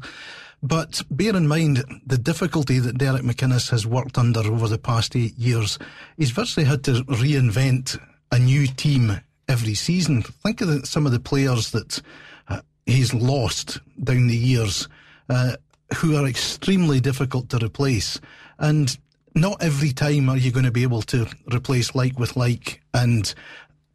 But 0.63 1.03
bear 1.11 1.37
in 1.37 1.49
mind 1.49 1.85
the 2.07 2.19
difficulty 2.19 2.79
that 2.79 2.99
Derek 2.99 3.23
McInnes 3.23 3.71
has 3.71 3.87
worked 3.87 4.17
under 4.17 4.41
over 4.41 4.69
the 4.69 4.79
past 4.79 5.17
eight 5.17 5.37
years. 5.37 5.79
He's 6.17 6.31
virtually 6.31 6.67
had 6.67 6.85
to 6.85 7.05
reinvent 7.05 8.01
a 8.31 8.39
new 8.39 8.67
team 8.67 9.21
every 9.49 9.75
season. 9.75 10.23
Think 10.23 10.61
of 10.61 10.69
the, 10.69 10.87
some 10.87 11.05
of 11.05 11.13
the 11.13 11.21
players 11.21 11.73
that 11.73 12.01
uh, 12.49 12.61
he's 12.87 13.13
lost 13.13 13.81
down 14.03 14.29
the 14.29 14.37
years, 14.37 14.89
uh, 15.29 15.57
who 15.97 16.17
are 16.17 16.27
extremely 16.27 17.01
difficult 17.01 17.49
to 17.51 17.65
replace. 17.65 18.21
And 18.59 18.97
not 19.35 19.63
every 19.63 19.93
time 19.93 20.29
are 20.29 20.37
you 20.37 20.51
going 20.51 20.65
to 20.65 20.71
be 20.71 20.83
able 20.83 21.03
to 21.03 21.27
replace 21.53 21.95
like 21.95 22.19
with 22.19 22.37
like 22.37 22.83
and 22.93 23.35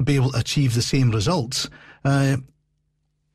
be 0.03 0.15
able 0.15 0.31
to 0.31 0.39
achieve 0.39 0.73
the 0.73 0.81
same 0.81 1.11
results. 1.11 1.69
Uh, 2.03 2.37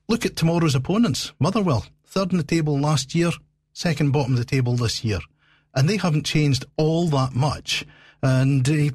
look 0.09 0.25
at 0.25 0.37
tomorrow's 0.37 0.75
opponents. 0.75 1.33
Motherwell, 1.39 1.87
third 2.07 2.33
in 2.33 2.39
the 2.39 2.45
table 2.45 2.79
last 2.79 3.15
year, 3.15 3.31
second 3.73 4.13
bottom 4.13 4.33
of 4.33 4.39
the 4.39 4.45
table 4.45 4.75
this 4.75 5.05
year. 5.05 5.19
And 5.75 5.89
they 5.89 5.97
haven't 5.97 6.27
changed 6.27 6.65
all 6.77 7.09
that 7.09 7.35
much. 7.35 7.85
And 8.23 8.69
uh, 8.69 8.91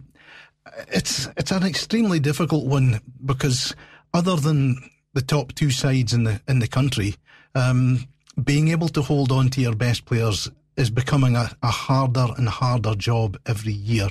it's 0.89 1.27
it's 1.37 1.51
an 1.51 1.63
extremely 1.63 2.19
difficult 2.19 2.65
one 2.65 3.01
because 3.25 3.75
other 4.13 4.35
than 4.35 4.77
the 5.13 5.21
top 5.21 5.53
two 5.53 5.71
sides 5.71 6.13
in 6.13 6.23
the 6.23 6.39
in 6.47 6.59
the 6.59 6.67
country, 6.67 7.15
um, 7.55 8.07
being 8.41 8.67
able 8.69 8.89
to 8.89 9.01
hold 9.01 9.31
on 9.31 9.49
to 9.49 9.61
your 9.61 9.75
best 9.75 10.05
players 10.05 10.49
is 10.77 10.89
becoming 10.89 11.35
a, 11.35 11.49
a 11.63 11.67
harder 11.67 12.27
and 12.37 12.47
harder 12.47 12.95
job 12.95 13.37
every 13.45 13.73
year. 13.73 14.07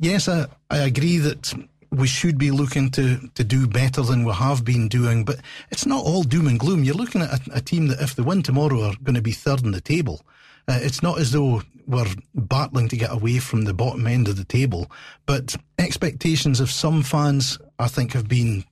Yes, 0.00 0.28
I, 0.28 0.46
I 0.70 0.78
agree 0.78 1.18
that 1.18 1.52
we 1.90 2.06
should 2.06 2.38
be 2.38 2.50
looking 2.50 2.90
to, 2.90 3.18
to 3.34 3.44
do 3.44 3.66
better 3.66 4.02
than 4.02 4.24
we 4.24 4.32
have 4.32 4.64
been 4.64 4.88
doing, 4.88 5.24
but 5.24 5.40
it's 5.70 5.86
not 5.86 6.04
all 6.04 6.22
doom 6.22 6.46
and 6.46 6.60
gloom. 6.60 6.84
You're 6.84 6.94
looking 6.94 7.22
at 7.22 7.48
a, 7.48 7.56
a 7.56 7.60
team 7.60 7.88
that, 7.88 8.00
if 8.00 8.14
they 8.14 8.22
win 8.22 8.42
tomorrow, 8.42 8.82
are 8.82 8.94
going 9.02 9.14
to 9.14 9.22
be 9.22 9.32
third 9.32 9.64
in 9.64 9.72
the 9.72 9.80
table. 9.80 10.22
Uh, 10.68 10.78
it's 10.82 11.02
not 11.02 11.18
as 11.18 11.32
though 11.32 11.62
we're 11.86 12.06
battling 12.34 12.88
to 12.90 12.96
get 12.96 13.12
away 13.12 13.38
from 13.38 13.64
the 13.64 13.72
bottom 13.72 14.06
end 14.06 14.28
of 14.28 14.36
the 14.36 14.44
table, 14.44 14.90
but 15.24 15.56
expectations 15.78 16.60
of 16.60 16.70
some 16.70 17.02
fans, 17.02 17.58
I 17.78 17.88
think, 17.88 18.12
have 18.12 18.28
been 18.28 18.64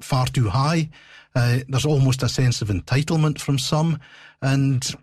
far 0.00 0.26
too 0.26 0.48
high. 0.48 0.88
Uh, 1.34 1.58
there's 1.68 1.86
almost 1.86 2.22
a 2.22 2.28
sense 2.28 2.62
of 2.62 2.68
entitlement 2.68 3.40
from 3.40 3.58
some, 3.58 3.98
and 4.42 4.94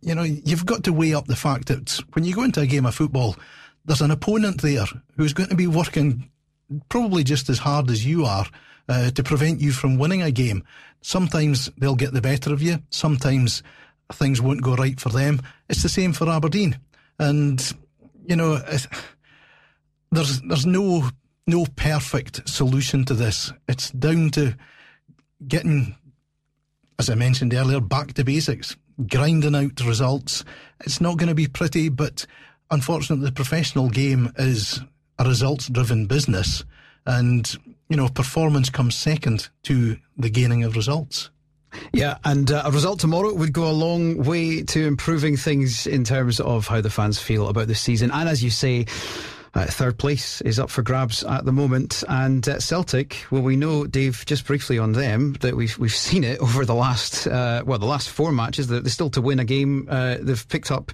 you 0.00 0.14
know 0.14 0.22
you've 0.22 0.66
got 0.66 0.84
to 0.84 0.92
weigh 0.92 1.14
up 1.14 1.26
the 1.26 1.36
fact 1.36 1.68
that 1.68 2.00
when 2.12 2.24
you 2.24 2.34
go 2.34 2.42
into 2.42 2.60
a 2.60 2.66
game 2.66 2.86
of 2.86 2.94
football, 2.94 3.36
there's 3.84 4.00
an 4.00 4.10
opponent 4.10 4.62
there 4.62 4.86
who's 5.16 5.32
going 5.32 5.48
to 5.48 5.56
be 5.56 5.66
working 5.66 6.30
probably 6.88 7.24
just 7.24 7.48
as 7.48 7.58
hard 7.58 7.90
as 7.90 8.04
you 8.04 8.24
are 8.24 8.46
uh, 8.88 9.10
to 9.10 9.22
prevent 9.22 9.60
you 9.60 9.72
from 9.72 9.98
winning 9.98 10.22
a 10.22 10.30
game. 10.30 10.62
Sometimes 11.00 11.70
they'll 11.78 11.94
get 11.94 12.12
the 12.12 12.20
better 12.20 12.52
of 12.52 12.62
you. 12.62 12.78
Sometimes 12.90 13.62
things 14.12 14.40
won't 14.40 14.62
go 14.62 14.74
right 14.74 14.98
for 14.98 15.10
them. 15.10 15.40
It's 15.68 15.82
the 15.82 15.88
same 15.88 16.12
for 16.12 16.28
Aberdeen, 16.28 16.78
and 17.18 17.60
you 18.26 18.36
know, 18.36 18.58
there's 20.10 20.40
there's 20.42 20.66
no 20.66 21.08
no 21.46 21.66
perfect 21.76 22.48
solution 22.48 23.04
to 23.06 23.14
this. 23.14 23.52
It's 23.68 23.90
down 23.90 24.30
to 24.30 24.54
getting, 25.46 25.96
as 26.98 27.08
I 27.08 27.14
mentioned 27.14 27.54
earlier, 27.54 27.80
back 27.80 28.14
to 28.14 28.24
basics, 28.24 28.76
grinding 29.06 29.54
out 29.54 29.84
results. 29.84 30.44
It's 30.80 31.00
not 31.00 31.18
going 31.18 31.28
to 31.28 31.34
be 31.34 31.46
pretty, 31.46 31.88
but 31.88 32.26
unfortunately, 32.70 33.26
the 33.26 33.32
professional 33.32 33.88
game 33.88 34.32
is 34.38 34.80
a 35.18 35.24
results 35.24 35.68
driven 35.68 36.06
business, 36.06 36.64
and 37.06 37.56
you 37.88 37.96
know, 37.96 38.08
performance 38.08 38.70
comes 38.70 38.94
second 38.94 39.48
to 39.64 39.96
the 40.16 40.30
gaining 40.30 40.64
of 40.64 40.76
results. 40.76 41.30
Yeah, 41.92 42.18
and 42.24 42.50
uh, 42.50 42.62
a 42.64 42.70
result 42.70 43.00
tomorrow 43.00 43.32
would 43.34 43.52
go 43.52 43.70
a 43.70 43.72
long 43.72 44.16
way 44.24 44.62
to 44.62 44.86
improving 44.86 45.36
things 45.36 45.86
in 45.86 46.04
terms 46.04 46.40
of 46.40 46.66
how 46.66 46.80
the 46.80 46.90
fans 46.90 47.18
feel 47.18 47.48
about 47.48 47.66
the 47.66 47.74
season. 47.74 48.10
And 48.10 48.28
as 48.28 48.42
you 48.42 48.50
say, 48.50 48.86
uh, 49.54 49.66
third 49.66 49.98
place 49.98 50.40
is 50.42 50.58
up 50.58 50.70
for 50.70 50.82
grabs 50.82 51.24
at 51.24 51.44
the 51.44 51.52
moment, 51.52 52.04
and 52.08 52.48
uh, 52.48 52.60
Celtic. 52.60 53.24
Well, 53.30 53.42
we 53.42 53.56
know, 53.56 53.86
Dave, 53.86 54.24
just 54.26 54.46
briefly 54.46 54.78
on 54.78 54.92
them 54.92 55.34
that 55.40 55.56
we've 55.56 55.76
we've 55.78 55.92
seen 56.08 56.24
it 56.24 56.40
over 56.40 56.64
the 56.64 56.74
last 56.74 57.26
uh, 57.26 57.62
well 57.66 57.78
the 57.78 57.86
last 57.86 58.10
four 58.10 58.32
matches. 58.32 58.68
They're, 58.68 58.80
they're 58.80 58.90
still 58.90 59.10
to 59.10 59.20
win 59.20 59.38
a 59.38 59.44
game. 59.44 59.86
Uh, 59.90 60.16
they've 60.20 60.48
picked 60.48 60.70
up 60.70 60.92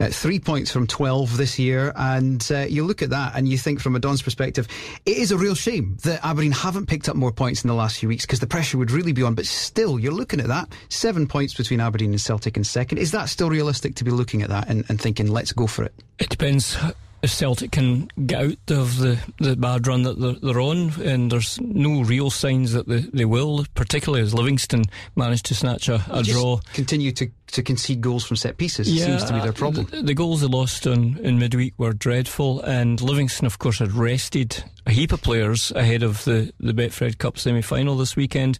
uh, 0.00 0.08
three 0.08 0.40
points 0.40 0.72
from 0.72 0.86
12 0.86 1.36
this 1.36 1.58
year. 1.58 1.92
And 1.94 2.46
uh, 2.50 2.60
you 2.60 2.84
look 2.84 3.02
at 3.02 3.10
that 3.10 3.32
and 3.36 3.46
you 3.46 3.58
think, 3.58 3.80
from 3.80 3.94
a 3.94 3.98
Don's 3.98 4.22
perspective, 4.22 4.66
it 5.04 5.18
is 5.18 5.30
a 5.30 5.36
real 5.36 5.54
shame 5.54 5.98
that 6.02 6.24
Aberdeen 6.24 6.52
haven't 6.52 6.86
picked 6.86 7.08
up 7.08 7.16
more 7.16 7.32
points 7.32 7.62
in 7.62 7.68
the 7.68 7.74
last 7.74 7.98
few 7.98 8.08
weeks 8.08 8.24
because 8.24 8.40
the 8.40 8.46
pressure 8.46 8.78
would 8.78 8.90
really 8.90 9.12
be 9.12 9.22
on. 9.22 9.34
But 9.34 9.46
still, 9.46 9.98
you're 9.98 10.12
looking 10.12 10.40
at 10.40 10.48
that. 10.48 10.72
Seven 10.88 11.26
points 11.26 11.54
between 11.54 11.80
Aberdeen 11.80 12.10
and 12.10 12.20
Celtic 12.20 12.56
in 12.56 12.64
second. 12.64 12.98
Is 12.98 13.12
that 13.12 13.28
still 13.28 13.50
realistic 13.50 13.94
to 13.96 14.04
be 14.04 14.10
looking 14.10 14.42
at 14.42 14.48
that 14.48 14.68
and, 14.68 14.84
and 14.88 15.00
thinking, 15.00 15.28
let's 15.28 15.52
go 15.52 15.66
for 15.66 15.84
it? 15.84 15.94
It 16.18 16.30
depends 16.30 16.76
if 17.22 17.30
Celtic 17.30 17.72
can 17.72 18.10
get 18.26 18.40
out 18.40 18.70
of 18.70 18.98
the, 18.98 19.18
the 19.38 19.56
bad 19.56 19.86
run 19.86 20.02
that 20.04 20.18
they're, 20.18 20.32
they're 20.32 20.60
on, 20.60 20.92
and 21.02 21.30
there's 21.30 21.60
no 21.60 22.02
real 22.02 22.30
signs 22.30 22.72
that 22.72 22.88
they, 22.88 23.00
they 23.00 23.24
will, 23.24 23.64
particularly 23.74 24.22
as 24.22 24.34
Livingston 24.34 24.84
managed 25.16 25.46
to 25.46 25.54
snatch 25.54 25.88
a, 25.88 26.02
a 26.10 26.22
draw. 26.22 26.60
Continue 26.72 27.12
to, 27.12 27.30
to 27.48 27.62
concede 27.62 28.00
goals 28.00 28.24
from 28.24 28.36
set 28.36 28.56
pieces 28.56 28.90
yeah, 28.90 29.06
seems 29.06 29.24
to 29.24 29.34
be 29.34 29.40
their 29.40 29.52
problem. 29.52 29.86
The, 29.90 30.02
the 30.02 30.14
goals 30.14 30.40
they 30.40 30.46
lost 30.46 30.86
on, 30.86 31.18
in 31.18 31.38
midweek 31.38 31.74
were 31.78 31.92
dreadful, 31.92 32.60
and 32.62 33.00
Livingston, 33.00 33.46
of 33.46 33.58
course, 33.58 33.78
had 33.78 33.92
rested 33.92 34.64
a 34.86 34.92
heap 34.92 35.12
of 35.12 35.22
players 35.22 35.70
ahead 35.72 36.02
of 36.02 36.24
the, 36.24 36.52
the 36.58 36.72
Betfred 36.72 37.18
Cup 37.18 37.38
semi 37.38 37.62
final 37.62 37.96
this 37.96 38.16
weekend. 38.16 38.58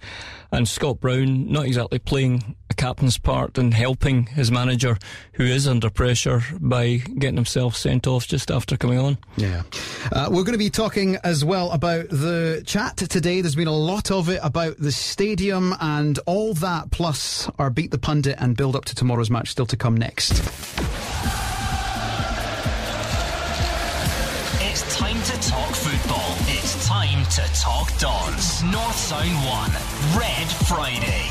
And 0.53 0.69
Scott 0.69 1.01
Brown, 1.01 1.51
not 1.51 1.67
exactly 1.67 1.99
playing 1.99 2.57
a 2.71 2.75
captain's 2.75 3.19
part 3.19 3.57
and 3.57 3.73
helping 3.73 4.27
his 4.27 4.51
manager, 4.51 4.99
who 5.35 5.45
is 5.45 5.69
under 5.69 5.91
pressure, 5.91 6.43
by 6.59 6.97
getting 6.97 7.37
himself 7.37 7.77
sent 7.77 8.07
off 8.07 8.27
just 8.27 8.51
after 8.51 8.77
coming 8.77 8.99
on. 8.99 9.19
Yeah. 9.37 9.63
Uh, 10.13 10.29
we're 10.29 10.43
going 10.43 10.53
to 10.53 10.59
be 10.59 10.71
talking 10.71 11.17
as 11.23 11.45
well 11.45 11.71
about 11.71 12.09
the 12.09 12.63
chat 12.67 12.97
today. 12.97 13.41
There's 13.41 13.55
been 13.55 13.69
a 13.69 13.77
lot 13.77 14.11
of 14.11 14.29
it 14.29 14.41
about 14.43 14.77
the 14.79 14.93
stadium 14.93 15.75
and 15.81 16.19
all 16.27 16.55
that, 16.55 16.91
plus 16.91 17.49
our 17.59 17.71
Beat 17.71 17.91
the 17.91 17.99
Pundit 17.99 18.37
and 18.39 18.57
build 18.57 18.75
up 18.75 18.85
to 18.87 18.95
tomorrow's 18.95 19.31
match 19.31 19.51
still 19.51 19.67
to 19.67 19.77
come 19.77 19.97
next. 19.97 20.33
To 27.31 27.43
talk 27.55 27.97
Dons. 27.99 28.65
North 28.65 28.97
Sound 28.97 29.31
1, 29.31 30.19
Red 30.19 30.49
Friday. 30.67 31.29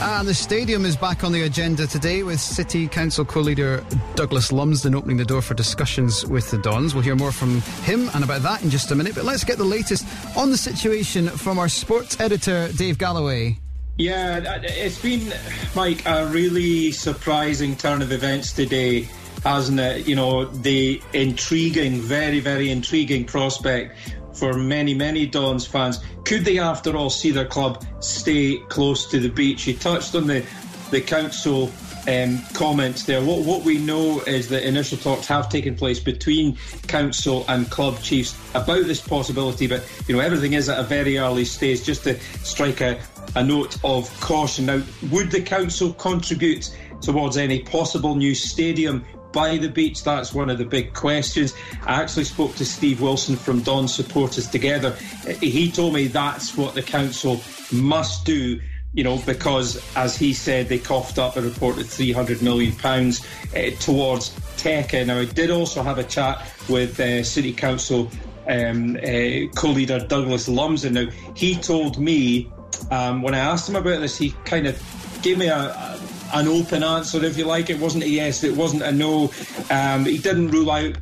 And 0.00 0.26
the 0.26 0.34
stadium 0.34 0.84
is 0.84 0.96
back 0.96 1.22
on 1.22 1.30
the 1.30 1.42
agenda 1.42 1.86
today 1.86 2.24
with 2.24 2.40
City 2.40 2.88
Council 2.88 3.24
co 3.24 3.38
leader 3.40 3.84
Douglas 4.16 4.50
Lumsden 4.50 4.96
opening 4.96 5.18
the 5.18 5.24
door 5.24 5.40
for 5.40 5.54
discussions 5.54 6.26
with 6.26 6.50
the 6.50 6.58
Dons. 6.58 6.94
We'll 6.94 7.04
hear 7.04 7.14
more 7.14 7.30
from 7.30 7.60
him 7.84 8.10
and 8.12 8.24
about 8.24 8.42
that 8.42 8.64
in 8.64 8.70
just 8.70 8.90
a 8.90 8.96
minute. 8.96 9.14
But 9.14 9.24
let's 9.24 9.44
get 9.44 9.56
the 9.56 9.62
latest 9.62 10.04
on 10.36 10.50
the 10.50 10.58
situation 10.58 11.28
from 11.28 11.60
our 11.60 11.68
sports 11.68 12.18
editor, 12.18 12.72
Dave 12.72 12.98
Galloway. 12.98 13.56
Yeah, 13.98 14.40
uh, 14.44 14.62
it's 14.64 15.00
been, 15.00 15.32
Mike, 15.76 16.04
a 16.06 16.26
really 16.26 16.90
surprising 16.90 17.76
turn 17.76 18.02
of 18.02 18.10
events 18.10 18.52
today 18.52 19.08
hasn't 19.44 19.80
it? 19.80 20.06
You 20.06 20.16
know, 20.16 20.44
the 20.44 21.00
intriguing, 21.12 21.94
very, 21.94 22.40
very 22.40 22.70
intriguing 22.70 23.24
prospect 23.24 23.96
for 24.40 24.54
many, 24.54 24.94
many 24.94 25.26
Dons 25.26 25.66
fans. 25.66 26.00
Could 26.24 26.46
they, 26.46 26.58
after 26.58 26.96
all, 26.96 27.10
see 27.10 27.30
their 27.30 27.44
club 27.44 27.84
stay 28.00 28.56
close 28.70 29.06
to 29.10 29.20
the 29.20 29.28
beach? 29.28 29.66
You 29.66 29.74
touched 29.74 30.14
on 30.14 30.26
the 30.26 30.44
the 30.90 31.00
council 31.00 31.70
um, 32.08 32.42
comments 32.54 33.04
there. 33.04 33.22
What 33.22 33.44
what 33.44 33.62
we 33.62 33.78
know 33.78 34.20
is 34.22 34.48
that 34.48 34.66
initial 34.66 34.96
talks 34.98 35.26
have 35.26 35.50
taken 35.50 35.76
place 35.76 36.00
between 36.00 36.56
council 36.88 37.44
and 37.48 37.70
club 37.70 38.00
chiefs 38.00 38.34
about 38.54 38.86
this 38.86 39.00
possibility, 39.00 39.66
but 39.66 39.86
you 40.08 40.16
know 40.16 40.22
everything 40.22 40.54
is 40.54 40.70
at 40.70 40.80
a 40.80 40.84
very 40.84 41.18
early 41.18 41.44
stage. 41.44 41.84
Just 41.84 42.04
to 42.04 42.18
strike 42.42 42.80
a, 42.80 42.98
a 43.36 43.44
note 43.44 43.76
of 43.84 44.08
caution. 44.20 44.66
Now, 44.66 44.82
would 45.12 45.30
the 45.30 45.42
council 45.42 45.92
contribute 45.92 46.74
towards 47.02 47.36
any 47.36 47.60
possible 47.60 48.14
new 48.16 48.34
stadium 48.34 49.04
by 49.32 49.56
the 49.56 49.68
beach? 49.68 50.04
That's 50.04 50.34
one 50.34 50.50
of 50.50 50.58
the 50.58 50.64
big 50.64 50.94
questions. 50.94 51.54
I 51.84 52.02
actually 52.02 52.24
spoke 52.24 52.54
to 52.56 52.64
Steve 52.64 53.00
Wilson 53.00 53.36
from 53.36 53.60
Don 53.60 53.88
Supporters 53.88 54.48
Together. 54.48 54.96
He 55.40 55.70
told 55.70 55.94
me 55.94 56.06
that's 56.06 56.56
what 56.56 56.74
the 56.74 56.82
council 56.82 57.40
must 57.72 58.24
do. 58.24 58.60
You 58.92 59.04
know, 59.04 59.18
because 59.18 59.80
as 59.94 60.16
he 60.16 60.32
said, 60.32 60.68
they 60.68 60.78
coughed 60.78 61.18
up 61.18 61.36
a 61.36 61.42
reported 61.42 61.86
£300 61.86 62.42
million 62.42 62.72
uh, 62.82 63.76
towards 63.78 64.30
TECA. 64.56 65.06
Now, 65.06 65.18
I 65.18 65.26
did 65.26 65.52
also 65.52 65.84
have 65.84 65.98
a 65.98 66.04
chat 66.04 66.44
with 66.68 66.98
uh, 66.98 67.22
City 67.22 67.52
Council 67.52 68.10
um, 68.48 68.96
uh, 68.96 69.46
co 69.54 69.68
leader 69.68 70.00
Douglas 70.00 70.48
Lumsden. 70.48 70.94
Now, 70.94 71.06
he 71.36 71.54
told 71.54 72.00
me 72.00 72.50
um, 72.90 73.22
when 73.22 73.34
I 73.34 73.38
asked 73.38 73.68
him 73.68 73.76
about 73.76 74.00
this, 74.00 74.18
he 74.18 74.32
kind 74.44 74.66
of 74.66 74.82
gave 75.22 75.38
me 75.38 75.46
a 75.46 75.89
an 76.32 76.48
open 76.48 76.82
answer, 76.82 77.24
if 77.24 77.36
you 77.36 77.44
like. 77.44 77.70
It 77.70 77.78
wasn't 77.78 78.04
a 78.04 78.08
yes, 78.08 78.44
it 78.44 78.56
wasn't 78.56 78.82
a 78.82 78.92
no. 78.92 79.32
Um, 79.70 80.04
he 80.04 80.18
didn't 80.18 80.50
rule 80.50 80.70
out 80.70 80.96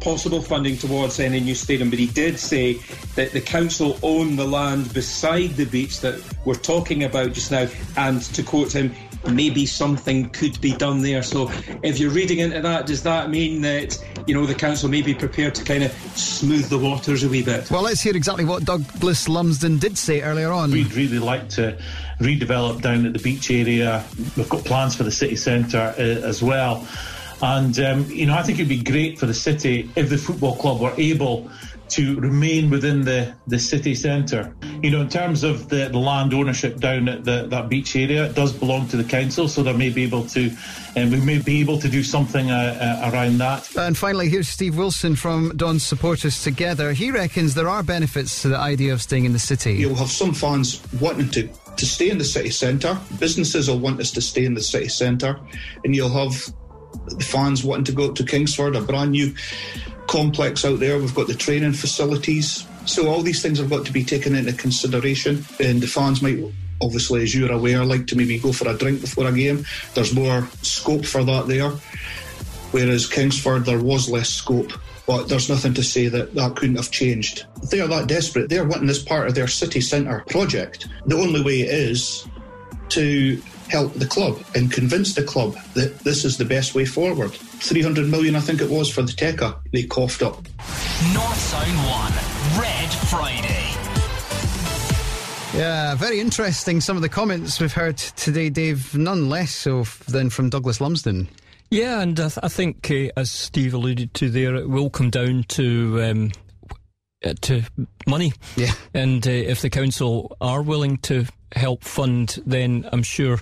possible 0.00 0.40
funding 0.40 0.76
towards 0.76 1.20
any 1.20 1.40
new 1.40 1.54
stadium, 1.54 1.90
but 1.90 1.98
he 1.98 2.06
did 2.06 2.38
say 2.38 2.74
that 3.14 3.32
the 3.32 3.40
council 3.40 3.98
own 4.02 4.36
the 4.36 4.46
land 4.46 4.92
beside 4.94 5.50
the 5.50 5.66
beach 5.66 6.00
that 6.00 6.20
we're 6.44 6.54
talking 6.54 7.04
about 7.04 7.32
just 7.32 7.50
now. 7.50 7.68
And 7.96 8.22
to 8.22 8.42
quote 8.42 8.74
him, 8.74 8.94
maybe 9.30 9.66
something 9.66 10.30
could 10.30 10.58
be 10.60 10.74
done 10.74 11.02
there. 11.02 11.22
So 11.22 11.50
if 11.82 11.98
you're 11.98 12.10
reading 12.10 12.38
into 12.38 12.62
that, 12.62 12.86
does 12.86 13.02
that 13.02 13.28
mean 13.28 13.60
that, 13.60 14.02
you 14.26 14.34
know, 14.34 14.46
the 14.46 14.54
council 14.54 14.88
may 14.88 15.02
be 15.02 15.14
prepared 15.14 15.54
to 15.56 15.64
kind 15.64 15.82
of 15.82 15.92
smooth 16.16 16.70
the 16.70 16.78
waters 16.78 17.22
a 17.22 17.28
wee 17.28 17.42
bit? 17.42 17.70
Well, 17.70 17.82
let's 17.82 18.00
hear 18.00 18.16
exactly 18.16 18.46
what 18.46 18.64
Doug 18.64 18.90
Douglas 18.92 19.28
Lumsden 19.28 19.78
did 19.78 19.98
say 19.98 20.22
earlier 20.22 20.50
on. 20.50 20.70
We'd 20.70 20.94
really 20.94 21.18
like 21.18 21.48
to 21.50 21.78
redevelop 22.20 22.82
down 22.82 23.06
at 23.06 23.12
the 23.12 23.18
beach 23.18 23.50
area. 23.50 24.04
We've 24.36 24.48
got 24.48 24.64
plans 24.64 24.94
for 24.94 25.02
the 25.02 25.10
city 25.10 25.36
centre 25.36 25.94
uh, 25.98 26.00
as 26.00 26.42
well. 26.42 26.86
And, 27.42 27.78
um, 27.80 28.04
you 28.10 28.26
know, 28.26 28.34
I 28.34 28.42
think 28.42 28.58
it'd 28.58 28.68
be 28.68 28.82
great 28.82 29.18
for 29.18 29.26
the 29.26 29.34
city 29.34 29.90
if 29.96 30.10
the 30.10 30.18
football 30.18 30.56
club 30.56 30.80
were 30.80 30.92
able 30.98 31.50
to 31.90 32.20
remain 32.20 32.70
within 32.70 33.02
the, 33.02 33.34
the 33.48 33.58
city 33.58 33.94
centre. 33.94 34.54
You 34.82 34.90
know, 34.90 35.00
in 35.00 35.08
terms 35.08 35.42
of 35.42 35.68
the, 35.68 35.88
the 35.88 35.98
land 35.98 36.32
ownership 36.32 36.78
down 36.78 37.08
at 37.08 37.24
the, 37.24 37.46
that 37.48 37.68
beach 37.68 37.96
area, 37.96 38.26
it 38.26 38.34
does 38.34 38.52
belong 38.52 38.86
to 38.88 38.96
the 38.96 39.04
council, 39.04 39.48
so 39.48 39.62
they 39.62 39.72
may 39.72 39.90
be 39.90 40.04
able 40.04 40.24
to, 40.26 40.50
and 40.94 41.12
um, 41.12 41.18
we 41.18 41.26
may 41.26 41.38
be 41.38 41.60
able 41.60 41.78
to 41.80 41.88
do 41.88 42.02
something 42.04 42.50
uh, 42.50 43.00
uh, 43.02 43.10
around 43.10 43.38
that. 43.38 43.76
And 43.76 43.96
finally, 43.96 44.28
here's 44.28 44.48
Steve 44.48 44.76
Wilson 44.76 45.16
from 45.16 45.56
Don 45.56 45.80
Supporters 45.80 46.42
Together. 46.42 46.92
He 46.92 47.10
reckons 47.10 47.54
there 47.54 47.68
are 47.68 47.82
benefits 47.82 48.42
to 48.42 48.48
the 48.48 48.58
idea 48.58 48.92
of 48.92 49.02
staying 49.02 49.24
in 49.24 49.32
the 49.32 49.38
city. 49.38 49.74
You'll 49.74 49.96
have 49.96 50.10
some 50.10 50.32
fans 50.32 50.80
wanting 51.00 51.30
to 51.30 51.48
to 51.80 51.86
stay 51.86 52.10
in 52.10 52.18
the 52.18 52.24
city 52.24 52.50
centre. 52.50 52.98
Businesses 53.18 53.68
will 53.68 53.78
want 53.78 54.00
us 54.00 54.10
to 54.12 54.20
stay 54.20 54.44
in 54.44 54.54
the 54.54 54.62
city 54.62 54.88
centre, 54.88 55.40
and 55.84 55.96
you'll 55.96 56.10
have 56.10 56.52
the 57.06 57.24
fans 57.24 57.64
wanting 57.64 57.84
to 57.84 57.92
go 57.92 58.12
to 58.12 58.24
Kingsford, 58.24 58.76
a 58.76 58.80
brand 58.80 59.12
new 59.12 59.34
complex 60.06 60.64
out 60.64 60.78
there. 60.78 60.98
We've 60.98 61.14
got 61.14 61.26
the 61.26 61.34
training 61.34 61.72
facilities. 61.72 62.66
So 62.84 63.08
all 63.08 63.22
these 63.22 63.42
things 63.42 63.58
have 63.58 63.70
got 63.70 63.86
to 63.86 63.92
be 63.92 64.04
taken 64.04 64.34
into 64.34 64.52
consideration, 64.52 65.44
and 65.58 65.80
the 65.80 65.86
fans 65.86 66.22
might 66.22 66.44
obviously, 66.82 67.22
as 67.22 67.34
you're 67.34 67.52
aware, 67.52 67.84
like 67.84 68.06
to 68.06 68.16
maybe 68.16 68.38
go 68.38 68.52
for 68.52 68.68
a 68.68 68.76
drink 68.76 69.00
before 69.00 69.26
a 69.26 69.32
game. 69.32 69.64
There's 69.94 70.14
more 70.14 70.48
scope 70.62 71.04
for 71.04 71.22
that 71.24 71.46
there. 71.46 71.70
Whereas 72.72 73.06
Kingsford, 73.06 73.64
there 73.64 73.80
was 73.80 74.08
less 74.08 74.28
scope 74.30 74.72
but 75.06 75.28
there's 75.28 75.48
nothing 75.48 75.74
to 75.74 75.82
say 75.82 76.08
that 76.08 76.34
that 76.34 76.56
couldn't 76.56 76.76
have 76.76 76.90
changed. 76.90 77.46
They 77.70 77.80
are 77.80 77.88
that 77.88 78.06
desperate. 78.06 78.48
They're 78.48 78.66
wanting 78.66 78.86
this 78.86 79.02
part 79.02 79.28
of 79.28 79.34
their 79.34 79.48
city 79.48 79.80
centre 79.80 80.24
project. 80.28 80.88
The 81.06 81.16
only 81.16 81.42
way 81.42 81.60
is 81.60 82.26
to 82.90 83.40
help 83.68 83.94
the 83.94 84.06
club 84.06 84.42
and 84.54 84.70
convince 84.72 85.14
the 85.14 85.22
club 85.22 85.56
that 85.74 86.00
this 86.00 86.24
is 86.24 86.36
the 86.36 86.44
best 86.44 86.74
way 86.74 86.84
forward. 86.84 87.32
300 87.32 88.08
million, 88.08 88.34
I 88.34 88.40
think 88.40 88.60
it 88.60 88.68
was, 88.68 88.90
for 88.90 89.02
the 89.02 89.12
TECA, 89.12 89.58
they 89.72 89.84
coughed 89.84 90.22
up. 90.22 90.42
North 91.14 91.36
Sound 91.36 91.76
1, 92.56 92.60
Red 92.60 92.90
Friday. 93.08 93.66
Yeah, 95.56 95.96
very 95.96 96.20
interesting. 96.20 96.80
Some 96.80 96.96
of 96.96 97.02
the 97.02 97.08
comments 97.08 97.60
we've 97.60 97.72
heard 97.72 97.96
today, 97.96 98.50
Dave, 98.50 98.96
none 98.96 99.28
less 99.28 99.52
so 99.52 99.82
than 100.08 100.30
from 100.30 100.48
Douglas 100.48 100.80
Lumsden. 100.80 101.28
Yeah, 101.70 102.00
and 102.00 102.18
I, 102.18 102.28
th- 102.28 102.38
I 102.42 102.48
think, 102.48 102.90
uh, 102.90 103.08
as 103.16 103.30
Steve 103.30 103.74
alluded 103.74 104.12
to 104.14 104.28
there, 104.28 104.56
it 104.56 104.68
will 104.68 104.90
come 104.90 105.08
down 105.10 105.44
to 105.48 106.02
um, 106.02 106.32
uh, 107.24 107.34
to 107.42 107.62
money. 108.06 108.32
Yeah, 108.56 108.72
and 108.92 109.24
uh, 109.26 109.30
if 109.30 109.62
the 109.62 109.70
council 109.70 110.36
are 110.40 110.62
willing 110.62 110.98
to 110.98 111.26
help 111.52 111.84
fund, 111.84 112.38
then 112.44 112.88
I'm 112.92 113.02
sure. 113.02 113.38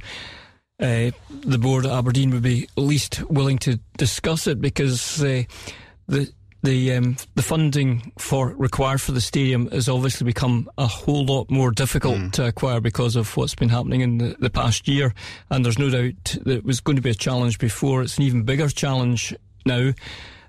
Uh, 0.81 1.11
the 1.29 1.59
board 1.59 1.85
at 1.85 1.91
Aberdeen 1.91 2.31
would 2.31 2.43
be 2.45 2.69
at 2.77 2.83
least 2.85 3.29
willing 3.29 3.59
to 3.59 3.81
discuss 3.97 4.47
it 4.47 4.61
because 4.61 5.21
uh, 5.21 5.43
the 6.07 6.33
the 6.63 6.95
um, 6.95 7.17
the 7.35 7.43
funding 7.43 8.13
for 8.19 8.49
required 8.57 9.01
for 9.01 9.13
the 9.13 9.21
stadium 9.21 9.71
has 9.71 9.89
obviously 9.89 10.25
become 10.25 10.69
a 10.77 10.87
whole 10.87 11.25
lot 11.25 11.51
more 11.51 11.71
difficult 11.71 12.17
mm. 12.17 12.33
to 12.33 12.47
acquire 12.47 12.81
because 12.81 13.17
of 13.17 13.37
what's 13.37 13.55
been 13.55 13.69
happening 13.69 14.01
in 14.01 14.19
the, 14.19 14.37
the, 14.41 14.51
past 14.51 14.89
year. 14.89 15.15
And 15.51 15.65
there's 15.65 15.79
no 15.79 15.89
doubt 15.89 16.37
that 16.43 16.59
it 16.59 16.65
was 16.65 16.81
going 16.81 16.97
to 16.97 17.03
be 17.03 17.11
a 17.11 17.15
challenge 17.15 17.59
before. 17.59 18.03
It's 18.03 18.19
an 18.19 18.25
even 18.25 18.43
bigger 18.43 18.69
challenge 18.69 19.35
now. 19.65 19.93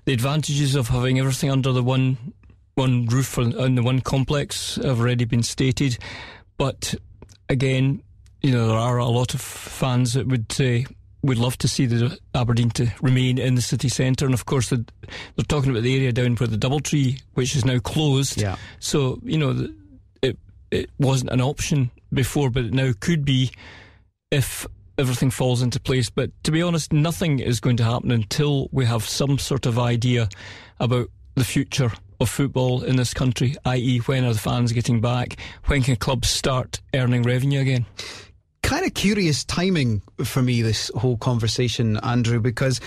The 0.04 0.12
advantages 0.12 0.74
of 0.74 0.88
having 0.88 1.20
everything 1.20 1.50
under 1.50 1.72
the 1.72 1.82
one 1.82 2.18
one 2.74 3.06
roof 3.06 3.36
and 3.38 3.76
the 3.76 3.82
one 3.82 4.00
complex 4.00 4.76
have 4.76 5.00
already 5.00 5.26
been 5.26 5.42
stated, 5.42 5.98
but 6.56 6.94
again, 7.48 8.02
you 8.42 8.52
know 8.52 8.68
there 8.68 8.78
are 8.78 8.98
a 8.98 9.06
lot 9.06 9.34
of 9.34 9.40
fans 9.40 10.14
that 10.14 10.26
would 10.26 10.50
say 10.50 10.86
would 11.22 11.38
love 11.38 11.58
to 11.58 11.68
see 11.68 11.86
the 11.86 12.18
Aberdeen 12.34 12.70
to 12.70 12.88
remain 13.02 13.38
in 13.38 13.54
the 13.54 13.62
city 13.62 13.88
centre, 13.88 14.24
and 14.24 14.34
of 14.34 14.46
course 14.46 14.70
the, 14.70 14.84
they're 15.36 15.44
talking 15.48 15.70
about 15.70 15.82
the 15.82 15.94
area 15.94 16.12
down 16.12 16.36
where 16.36 16.46
the 16.46 16.56
DoubleTree, 16.56 17.20
which 17.34 17.54
is 17.56 17.64
now 17.64 17.78
closed. 17.78 18.40
Yeah. 18.40 18.56
So 18.78 19.20
you 19.22 19.38
know 19.38 19.68
it 20.22 20.38
it 20.70 20.90
wasn't 20.98 21.30
an 21.30 21.40
option 21.40 21.90
before, 22.12 22.50
but 22.50 22.64
it 22.64 22.74
now 22.74 22.92
could 23.00 23.24
be 23.24 23.50
if 24.30 24.66
everything 24.98 25.30
falls 25.30 25.62
into 25.62 25.80
place. 25.80 26.10
But 26.10 26.30
to 26.44 26.50
be 26.50 26.62
honest, 26.62 26.92
nothing 26.92 27.38
is 27.38 27.60
going 27.60 27.76
to 27.78 27.84
happen 27.84 28.10
until 28.10 28.68
we 28.72 28.84
have 28.84 29.04
some 29.04 29.38
sort 29.38 29.66
of 29.66 29.78
idea 29.78 30.28
about 30.78 31.08
the 31.34 31.44
future 31.44 31.90
of 32.20 32.28
football 32.28 32.82
in 32.82 32.96
this 32.96 33.14
country, 33.14 33.56
i.e., 33.64 33.98
when 33.98 34.24
are 34.24 34.32
the 34.32 34.38
fans 34.38 34.72
getting 34.72 35.00
back? 35.00 35.36
When 35.66 35.82
can 35.82 35.96
clubs 35.96 36.28
start 36.28 36.80
earning 36.94 37.22
revenue 37.22 37.60
again? 37.60 37.86
Kind 38.70 38.86
of 38.86 38.94
curious 38.94 39.42
timing 39.42 40.00
for 40.24 40.42
me, 40.42 40.62
this 40.62 40.92
whole 40.94 41.16
conversation, 41.16 41.96
Andrew, 42.04 42.38
because 42.38 42.80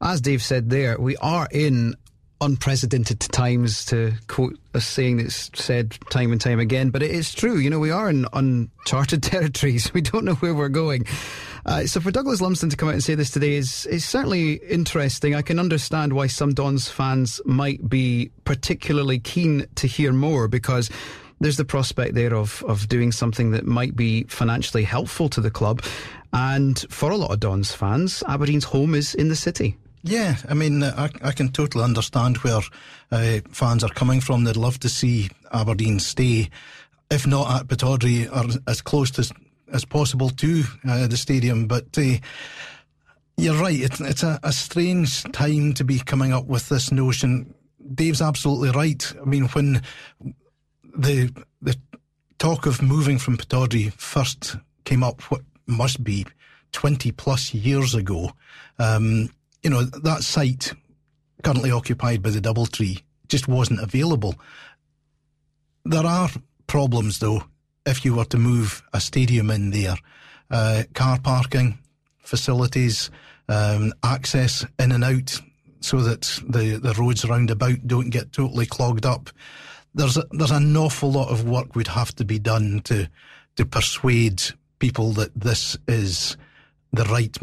as 0.00 0.20
Dave 0.20 0.40
said 0.40 0.70
there, 0.70 0.96
we 0.96 1.16
are 1.16 1.48
in 1.50 1.96
unprecedented 2.40 3.18
times 3.18 3.84
to 3.86 4.12
quote 4.28 4.56
a 4.74 4.80
saying 4.80 5.16
that's 5.16 5.50
said 5.54 5.98
time 6.08 6.30
and 6.30 6.40
time 6.40 6.60
again, 6.60 6.90
but 6.90 7.02
it 7.02 7.10
is 7.10 7.34
true. 7.34 7.56
You 7.56 7.68
know, 7.68 7.80
we 7.80 7.90
are 7.90 8.08
in 8.08 8.26
uncharted 8.32 9.22
territories. 9.24 9.92
We 9.92 10.02
don't 10.02 10.24
know 10.24 10.34
where 10.34 10.54
we're 10.54 10.68
going. 10.68 11.04
Uh, 11.66 11.84
so 11.86 12.00
for 12.00 12.12
Douglas 12.12 12.40
Lumsden 12.40 12.70
to 12.70 12.76
come 12.76 12.88
out 12.88 12.94
and 12.94 13.02
say 13.02 13.16
this 13.16 13.32
today 13.32 13.54
is 13.54 13.86
is 13.86 14.04
certainly 14.04 14.60
interesting. 14.70 15.34
I 15.34 15.42
can 15.42 15.58
understand 15.58 16.12
why 16.12 16.28
some 16.28 16.54
Dons 16.54 16.88
fans 16.88 17.40
might 17.44 17.88
be 17.88 18.30
particularly 18.44 19.18
keen 19.18 19.66
to 19.74 19.88
hear 19.88 20.12
more 20.12 20.46
because 20.46 20.90
there's 21.44 21.58
the 21.58 21.64
prospect 21.64 22.14
there 22.14 22.34
of, 22.34 22.64
of 22.66 22.88
doing 22.88 23.12
something 23.12 23.50
that 23.50 23.66
might 23.66 23.94
be 23.94 24.22
financially 24.24 24.82
helpful 24.82 25.28
to 25.28 25.42
the 25.42 25.50
club. 25.50 25.82
And 26.32 26.78
for 26.88 27.10
a 27.10 27.18
lot 27.18 27.32
of 27.32 27.40
Dons 27.40 27.70
fans, 27.70 28.22
Aberdeen's 28.26 28.64
home 28.64 28.94
is 28.94 29.14
in 29.14 29.28
the 29.28 29.36
city. 29.36 29.76
Yeah, 30.02 30.36
I 30.48 30.54
mean, 30.54 30.82
I, 30.82 31.10
I 31.22 31.32
can 31.32 31.52
totally 31.52 31.84
understand 31.84 32.38
where 32.38 32.60
uh, 33.12 33.40
fans 33.50 33.84
are 33.84 33.90
coming 33.90 34.22
from. 34.22 34.44
They'd 34.44 34.56
love 34.56 34.80
to 34.80 34.88
see 34.88 35.28
Aberdeen 35.52 35.98
stay, 35.98 36.48
if 37.10 37.26
not 37.26 37.60
at 37.60 37.68
Pittodrie, 37.68 38.26
or 38.34 38.58
as 38.66 38.80
close 38.80 39.18
as, 39.18 39.30
as 39.70 39.84
possible 39.84 40.30
to 40.30 40.64
uh, 40.88 41.06
the 41.08 41.18
stadium. 41.18 41.66
But 41.66 41.98
uh, 41.98 42.16
you're 43.36 43.60
right, 43.60 43.78
it's, 43.78 44.00
it's 44.00 44.22
a, 44.22 44.40
a 44.42 44.52
strange 44.52 45.24
time 45.24 45.74
to 45.74 45.84
be 45.84 45.98
coming 45.98 46.32
up 46.32 46.46
with 46.46 46.70
this 46.70 46.90
notion. 46.90 47.52
Dave's 47.94 48.22
absolutely 48.22 48.70
right. 48.70 49.12
I 49.20 49.26
mean, 49.26 49.44
when 49.48 49.82
the 50.96 51.32
the 51.62 51.76
talk 52.38 52.66
of 52.66 52.82
moving 52.82 53.18
from 53.18 53.36
Pittodrie 53.36 53.92
first 53.92 54.56
came 54.84 55.02
up, 55.02 55.22
what 55.30 55.42
must 55.66 56.04
be 56.04 56.26
20 56.72 57.12
plus 57.12 57.54
years 57.54 57.94
ago, 57.94 58.32
um, 58.78 59.30
you 59.62 59.70
know, 59.70 59.82
that 59.82 60.22
site 60.22 60.72
currently 61.42 61.70
occupied 61.70 62.22
by 62.22 62.30
the 62.30 62.40
Doubletree 62.40 63.02
just 63.28 63.48
wasn't 63.48 63.80
available. 63.80 64.34
There 65.84 66.04
are 66.04 66.28
problems 66.66 67.18
though 67.18 67.44
if 67.86 68.04
you 68.04 68.14
were 68.14 68.24
to 68.26 68.38
move 68.38 68.82
a 68.92 69.00
stadium 69.00 69.50
in 69.50 69.70
there. 69.70 69.96
Uh, 70.50 70.82
car 70.94 71.18
parking, 71.20 71.78
facilities, 72.18 73.10
um, 73.48 73.92
access 74.02 74.66
in 74.78 74.92
and 74.92 75.04
out 75.04 75.40
so 75.80 76.00
that 76.00 76.22
the, 76.48 76.78
the 76.82 76.94
roads 76.94 77.24
around 77.24 77.50
about 77.50 77.86
don't 77.86 78.10
get 78.10 78.32
totally 78.32 78.66
clogged 78.66 79.06
up. 79.06 79.30
There's 79.94 80.16
a, 80.16 80.24
there's 80.32 80.50
an 80.50 80.76
awful 80.76 81.12
lot 81.12 81.30
of 81.30 81.44
work 81.44 81.76
would 81.76 81.88
have 81.88 82.14
to 82.16 82.24
be 82.24 82.38
done 82.38 82.80
to 82.84 83.08
to 83.56 83.64
persuade 83.64 84.42
people 84.78 85.12
that 85.12 85.32
this 85.38 85.76
is 85.86 86.36
the 86.92 87.04
right 87.04 87.36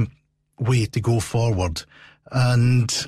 way 0.60 0.86
to 0.86 1.00
go 1.00 1.20
forward. 1.20 1.84
And 2.32 3.08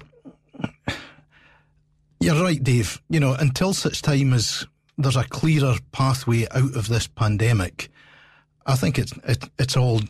you're 2.19 2.41
right, 2.41 2.63
Dave. 2.63 3.01
You 3.09 3.19
know, 3.19 3.33
until 3.33 3.73
such 3.73 4.01
time 4.01 4.33
as 4.33 4.65
there's 4.97 5.17
a 5.17 5.25
clearer 5.25 5.75
pathway 5.91 6.47
out 6.51 6.75
of 6.75 6.87
this 6.87 7.07
pandemic, 7.07 7.89
I 8.65 8.75
think 8.75 8.97
it's 8.97 9.13
it, 9.25 9.49
it's 9.59 9.75
all 9.75 10.01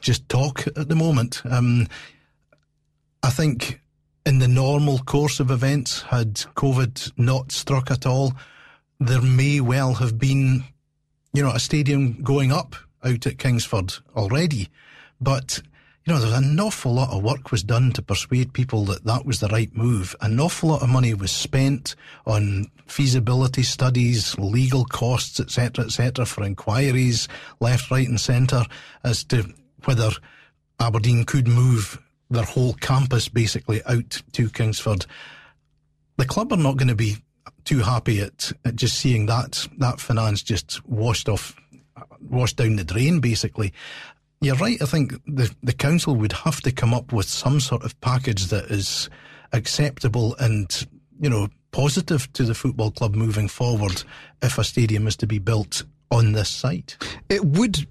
just 0.00 0.28
talk 0.28 0.66
at 0.66 0.88
the 0.88 0.96
moment. 0.96 1.42
Um, 1.44 1.86
I 3.22 3.30
think 3.30 3.80
in 4.26 4.38
the 4.38 4.48
normal 4.48 4.98
course 4.98 5.40
of 5.40 5.50
events, 5.50 6.02
had 6.02 6.34
COVID 6.34 7.12
not 7.16 7.52
struck 7.52 7.90
at 7.90 8.06
all, 8.06 8.34
there 9.00 9.22
may 9.22 9.60
well 9.60 9.94
have 9.94 10.18
been, 10.18 10.62
you 11.32 11.42
know, 11.42 11.50
a 11.50 11.58
stadium 11.58 12.22
going 12.22 12.52
up 12.52 12.76
out 13.02 13.26
at 13.26 13.38
Kingsford 13.38 13.94
already. 14.14 14.68
But 15.20 15.60
you 16.04 16.12
know, 16.14 16.20
there's 16.20 16.32
an 16.32 16.58
awful 16.58 16.94
lot 16.94 17.10
of 17.10 17.22
work 17.22 17.50
was 17.50 17.62
done 17.62 17.92
to 17.92 18.02
persuade 18.02 18.52
people 18.52 18.84
that 18.86 19.04
that 19.04 19.26
was 19.26 19.40
the 19.40 19.48
right 19.48 19.74
move. 19.76 20.16
An 20.20 20.40
awful 20.40 20.70
lot 20.70 20.82
of 20.82 20.88
money 20.88 21.12
was 21.14 21.30
spent 21.30 21.94
on 22.26 22.70
feasibility 22.86 23.62
studies, 23.62 24.38
legal 24.38 24.84
costs, 24.84 25.40
etc., 25.40 25.84
etc., 25.84 26.24
for 26.24 26.42
inquiries 26.42 27.28
left, 27.60 27.90
right, 27.90 28.08
and 28.08 28.20
centre 28.20 28.64
as 29.04 29.24
to 29.24 29.44
whether 29.84 30.10
Aberdeen 30.78 31.24
could 31.24 31.46
move 31.46 32.00
their 32.30 32.44
whole 32.44 32.74
campus 32.74 33.28
basically 33.28 33.82
out 33.84 34.22
to 34.32 34.48
Kingsford. 34.48 35.04
The 36.16 36.24
club 36.24 36.52
are 36.52 36.56
not 36.56 36.76
going 36.76 36.88
to 36.88 36.94
be 36.94 37.18
too 37.64 37.80
happy 37.80 38.20
at, 38.20 38.52
at 38.64 38.76
just 38.76 38.98
seeing 38.98 39.26
that 39.26 39.66
that 39.78 40.00
finance 40.00 40.42
just 40.42 40.86
washed 40.88 41.28
off, 41.28 41.56
washed 42.28 42.56
down 42.56 42.76
the 42.76 42.84
drain, 42.84 43.20
basically. 43.20 43.72
You're 44.40 44.56
right. 44.56 44.80
I 44.80 44.86
think 44.86 45.12
the, 45.26 45.54
the 45.62 45.72
council 45.72 46.16
would 46.16 46.32
have 46.32 46.60
to 46.62 46.72
come 46.72 46.94
up 46.94 47.12
with 47.12 47.26
some 47.26 47.60
sort 47.60 47.84
of 47.84 48.00
package 48.00 48.46
that 48.46 48.64
is 48.66 49.10
acceptable 49.52 50.34
and, 50.38 50.86
you 51.20 51.28
know, 51.28 51.48
positive 51.72 52.32
to 52.32 52.44
the 52.44 52.54
football 52.54 52.90
club 52.90 53.14
moving 53.14 53.48
forward 53.48 54.02
if 54.42 54.58
a 54.58 54.64
stadium 54.64 55.06
is 55.06 55.16
to 55.16 55.26
be 55.26 55.38
built 55.38 55.84
on 56.10 56.32
this 56.32 56.48
site. 56.48 56.96
It 57.28 57.44
would 57.44 57.86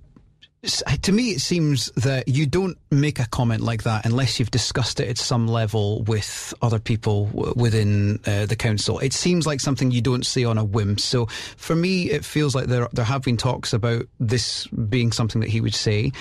to 0.64 1.12
me, 1.14 1.32
it 1.32 1.40
seems 1.40 1.90
that 1.96 2.28
you 2.28 2.46
don't 2.46 2.78
make 2.92 3.20
a 3.20 3.28
comment 3.30 3.62
like 3.62 3.84
that 3.84 4.06
unless 4.06 4.40
you've 4.40 4.52
discussed 4.52 5.00
it 5.00 5.08
at 5.08 5.18
some 5.18 5.48
level 5.48 6.04
with 6.04 6.54
other 6.62 6.80
people 6.80 7.28
within 7.56 8.20
uh, 8.26 8.46
the 8.46 8.58
council. 8.58 9.00
It 9.00 9.14
seems 9.14 9.48
like 9.48 9.62
something 9.62 9.90
you 9.90 10.02
don't 10.02 10.26
say 10.26 10.44
on 10.44 10.58
a 10.58 10.64
whim. 10.64 10.98
So 10.98 11.28
for 11.56 11.76
me, 11.76 12.10
it 12.10 12.26
feels 12.26 12.56
like 12.56 12.66
there 12.66 12.90
there 12.92 13.06
have 13.06 13.22
been 13.22 13.38
talks 13.38 13.72
about 13.72 14.06
this 14.20 14.68
being 14.68 15.14
something 15.14 15.40
that 15.40 15.50
he 15.50 15.62
would 15.62 15.76
say. 15.76 16.12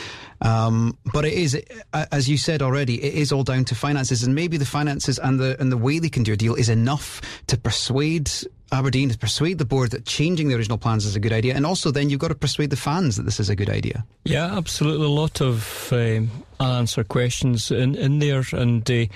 Um, 0.40 0.96
but 1.12 1.24
it 1.24 1.32
is, 1.32 1.60
as 1.92 2.28
you 2.28 2.38
said 2.38 2.62
already, 2.62 3.02
it 3.02 3.14
is 3.14 3.32
all 3.32 3.42
down 3.42 3.64
to 3.66 3.74
finances, 3.74 4.22
and 4.22 4.36
maybe 4.36 4.56
the 4.56 4.64
finances 4.64 5.18
and 5.18 5.40
the 5.40 5.60
and 5.60 5.72
the 5.72 5.76
way 5.76 5.98
they 5.98 6.08
can 6.08 6.22
do 6.22 6.34
a 6.34 6.36
deal 6.36 6.54
is 6.54 6.68
enough 6.68 7.20
to 7.48 7.56
persuade 7.56 8.30
Aberdeen 8.72 9.08
to 9.08 9.18
persuade 9.18 9.58
the 9.58 9.64
board 9.64 9.90
that 9.92 10.04
changing 10.04 10.48
the 10.48 10.54
original 10.54 10.78
plans 10.78 11.04
is 11.04 11.16
a 11.16 11.20
good 11.20 11.32
idea, 11.32 11.54
and 11.54 11.64
also 11.64 11.90
then 11.90 12.10
you've 12.10 12.20
got 12.20 12.28
to 12.28 12.34
persuade 12.34 12.70
the 12.70 12.76
fans 12.76 13.16
that 13.16 13.22
this 13.22 13.40
is 13.40 13.48
a 13.48 13.56
good 13.56 13.70
idea. 13.70 14.04
Yeah, 14.24 14.56
absolutely. 14.56 15.06
A 15.06 15.10
lot 15.10 15.40
of 15.40 15.92
um, 15.92 16.30
unanswered 16.60 17.08
questions 17.08 17.70
in 17.70 17.94
in 17.94 18.18
there, 18.18 18.44
and. 18.52 18.88
Uh, 18.90 19.06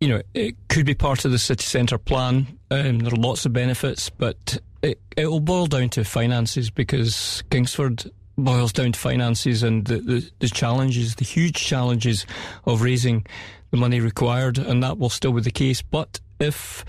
you 0.00 0.08
know, 0.08 0.20
it 0.34 0.56
could 0.68 0.84
be 0.84 0.94
part 0.94 1.24
of 1.24 1.30
the 1.30 1.38
city 1.38 1.62
centre 1.62 1.96
plan. 1.96 2.58
Um, 2.70 2.98
there 2.98 3.14
are 3.14 3.16
lots 3.16 3.46
of 3.46 3.54
benefits, 3.54 4.10
but 4.10 4.58
it, 4.82 5.00
it 5.16 5.28
will 5.28 5.40
boil 5.40 5.66
down 5.66 5.88
to 5.90 6.04
finances 6.04 6.68
because 6.68 7.42
Kingsford 7.50 8.10
boils 8.36 8.72
down 8.72 8.92
to 8.92 8.98
finances 8.98 9.62
and 9.62 9.86
the, 9.86 9.98
the, 9.98 10.30
the, 10.40 10.48
challenges, 10.48 11.14
the 11.14 11.24
huge 11.24 11.54
challenges 11.54 12.26
of 12.66 12.82
raising 12.82 13.24
the 13.70 13.76
money 13.76 14.00
required, 14.00 14.58
and 14.58 14.82
that 14.82 14.98
will 14.98 15.08
still 15.08 15.32
be 15.32 15.40
the 15.40 15.50
case. 15.50 15.80
But 15.80 16.20
if 16.38 16.84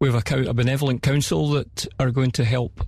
we 0.00 0.10
have 0.10 0.32
a, 0.32 0.48
a 0.48 0.54
benevolent 0.54 1.02
council 1.02 1.50
that 1.50 1.86
are 1.98 2.10
going 2.10 2.30
to 2.32 2.44
help 2.44 2.80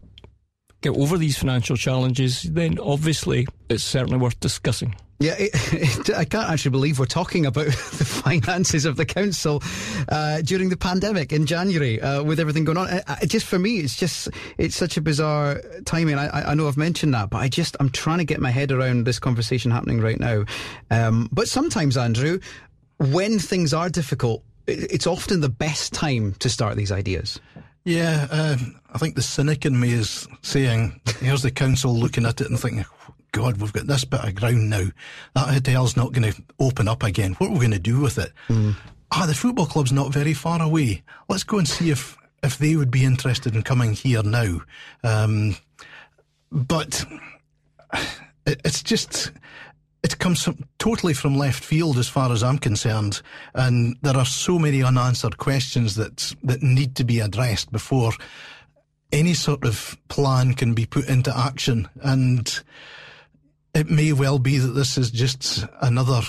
get 0.80 0.96
over 0.96 1.18
these 1.18 1.38
financial 1.38 1.76
challenges, 1.76 2.42
then 2.42 2.78
obviously 2.78 3.46
it's 3.68 3.84
certainly 3.84 4.18
worth 4.18 4.40
discussing. 4.40 4.96
Yeah, 5.20 5.36
it, 5.38 5.50
it, 5.72 6.10
I 6.16 6.24
can't 6.24 6.50
actually 6.50 6.72
believe 6.72 6.98
we're 6.98 7.06
talking 7.06 7.46
about 7.46 7.66
the 7.66 8.04
finances 8.04 8.86
of 8.86 8.96
the 8.96 9.04
council 9.04 9.62
uh, 10.08 10.40
during 10.40 10.70
the 10.70 10.76
pandemic 10.76 11.32
in 11.32 11.46
January 11.46 12.00
uh, 12.00 12.24
with 12.24 12.40
everything 12.40 12.64
going 12.64 12.78
on. 12.78 12.88
It, 12.88 13.04
it, 13.22 13.26
just 13.28 13.46
for 13.46 13.58
me, 13.58 13.76
it's 13.76 13.94
just 13.94 14.28
it's 14.58 14.74
such 14.74 14.96
a 14.96 15.00
bizarre 15.00 15.60
timing. 15.84 16.18
I, 16.18 16.50
I 16.50 16.54
know 16.54 16.66
I've 16.66 16.76
mentioned 16.76 17.14
that, 17.14 17.30
but 17.30 17.38
I 17.38 17.46
just 17.46 17.76
I'm 17.78 17.90
trying 17.90 18.18
to 18.18 18.24
get 18.24 18.40
my 18.40 18.50
head 18.50 18.72
around 18.72 19.04
this 19.04 19.20
conversation 19.20 19.70
happening 19.70 20.00
right 20.00 20.18
now. 20.18 20.44
Um, 20.90 21.28
but 21.30 21.46
sometimes, 21.46 21.96
Andrew, 21.96 22.40
when 22.98 23.38
things 23.38 23.72
are 23.72 23.88
difficult, 23.88 24.42
it's 24.66 25.06
often 25.06 25.40
the 25.40 25.48
best 25.48 25.92
time 25.92 26.34
to 26.40 26.48
start 26.48 26.76
these 26.76 26.92
ideas. 26.92 27.40
Yeah, 27.84 28.28
uh, 28.30 28.56
I 28.92 28.98
think 28.98 29.16
the 29.16 29.22
cynic 29.22 29.66
in 29.66 29.78
me 29.78 29.92
is 29.92 30.28
saying, 30.42 31.00
here's 31.18 31.42
the 31.42 31.50
council 31.50 31.94
looking 31.94 32.24
at 32.24 32.40
it 32.40 32.48
and 32.48 32.58
thinking, 32.58 32.84
God, 33.32 33.56
we've 33.56 33.72
got 33.72 33.86
this 33.86 34.04
bit 34.04 34.22
of 34.22 34.34
ground 34.34 34.70
now. 34.70 34.86
That 35.34 35.48
hotel's 35.48 35.96
not 35.96 36.12
going 36.12 36.30
to 36.30 36.42
open 36.60 36.86
up 36.86 37.02
again. 37.02 37.32
What 37.34 37.48
are 37.48 37.52
we 37.54 37.58
going 37.58 37.72
to 37.72 37.78
do 37.78 38.00
with 38.00 38.18
it? 38.18 38.30
Mm. 38.48 38.76
Ah, 39.10 39.26
the 39.26 39.34
football 39.34 39.66
club's 39.66 39.92
not 39.92 40.12
very 40.12 40.34
far 40.34 40.62
away. 40.62 41.02
Let's 41.28 41.42
go 41.42 41.58
and 41.58 41.68
see 41.68 41.90
if, 41.90 42.16
if 42.42 42.58
they 42.58 42.76
would 42.76 42.90
be 42.90 43.04
interested 43.04 43.56
in 43.56 43.62
coming 43.62 43.94
here 43.94 44.22
now. 44.22 44.60
Um, 45.02 45.56
but 46.52 47.04
it, 48.46 48.60
it's 48.64 48.82
just, 48.82 49.32
it 50.02 50.18
comes 50.18 50.42
from, 50.42 50.64
totally 50.78 51.14
from 51.14 51.36
left 51.36 51.62
field 51.62 51.96
as 51.98 52.08
far 52.08 52.32
as 52.32 52.42
I'm 52.42 52.58
concerned, 52.58 53.22
and 53.54 53.96
there 54.02 54.16
are 54.16 54.26
so 54.26 54.58
many 54.58 54.82
unanswered 54.82 55.38
questions 55.38 55.94
that 55.94 56.34
that 56.42 56.62
need 56.62 56.96
to 56.96 57.04
be 57.04 57.20
addressed 57.20 57.70
before 57.70 58.12
any 59.12 59.34
sort 59.34 59.64
of 59.64 59.96
plan 60.08 60.54
can 60.54 60.74
be 60.74 60.86
put 60.86 61.08
into 61.08 61.36
action. 61.36 61.88
And 62.02 62.62
it 63.74 63.90
may 63.90 64.12
well 64.12 64.38
be 64.38 64.58
that 64.58 64.72
this 64.72 64.98
is 64.98 65.10
just 65.10 65.64
another 65.80 66.22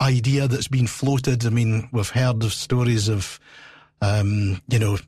idea 0.00 0.48
that's 0.48 0.68
been 0.68 0.86
floated. 0.86 1.46
I 1.46 1.50
mean, 1.50 1.88
we've 1.92 2.08
heard 2.08 2.42
of 2.42 2.52
stories 2.52 3.08
of, 3.08 3.38
um, 4.00 4.60
you 4.68 4.78
know, 4.78 4.98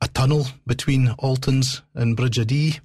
a 0.00 0.08
tunnel 0.08 0.46
between 0.66 1.08
Altens 1.18 1.82
and 1.94 2.16
Bridge 2.16 2.44
Dee 2.46 2.80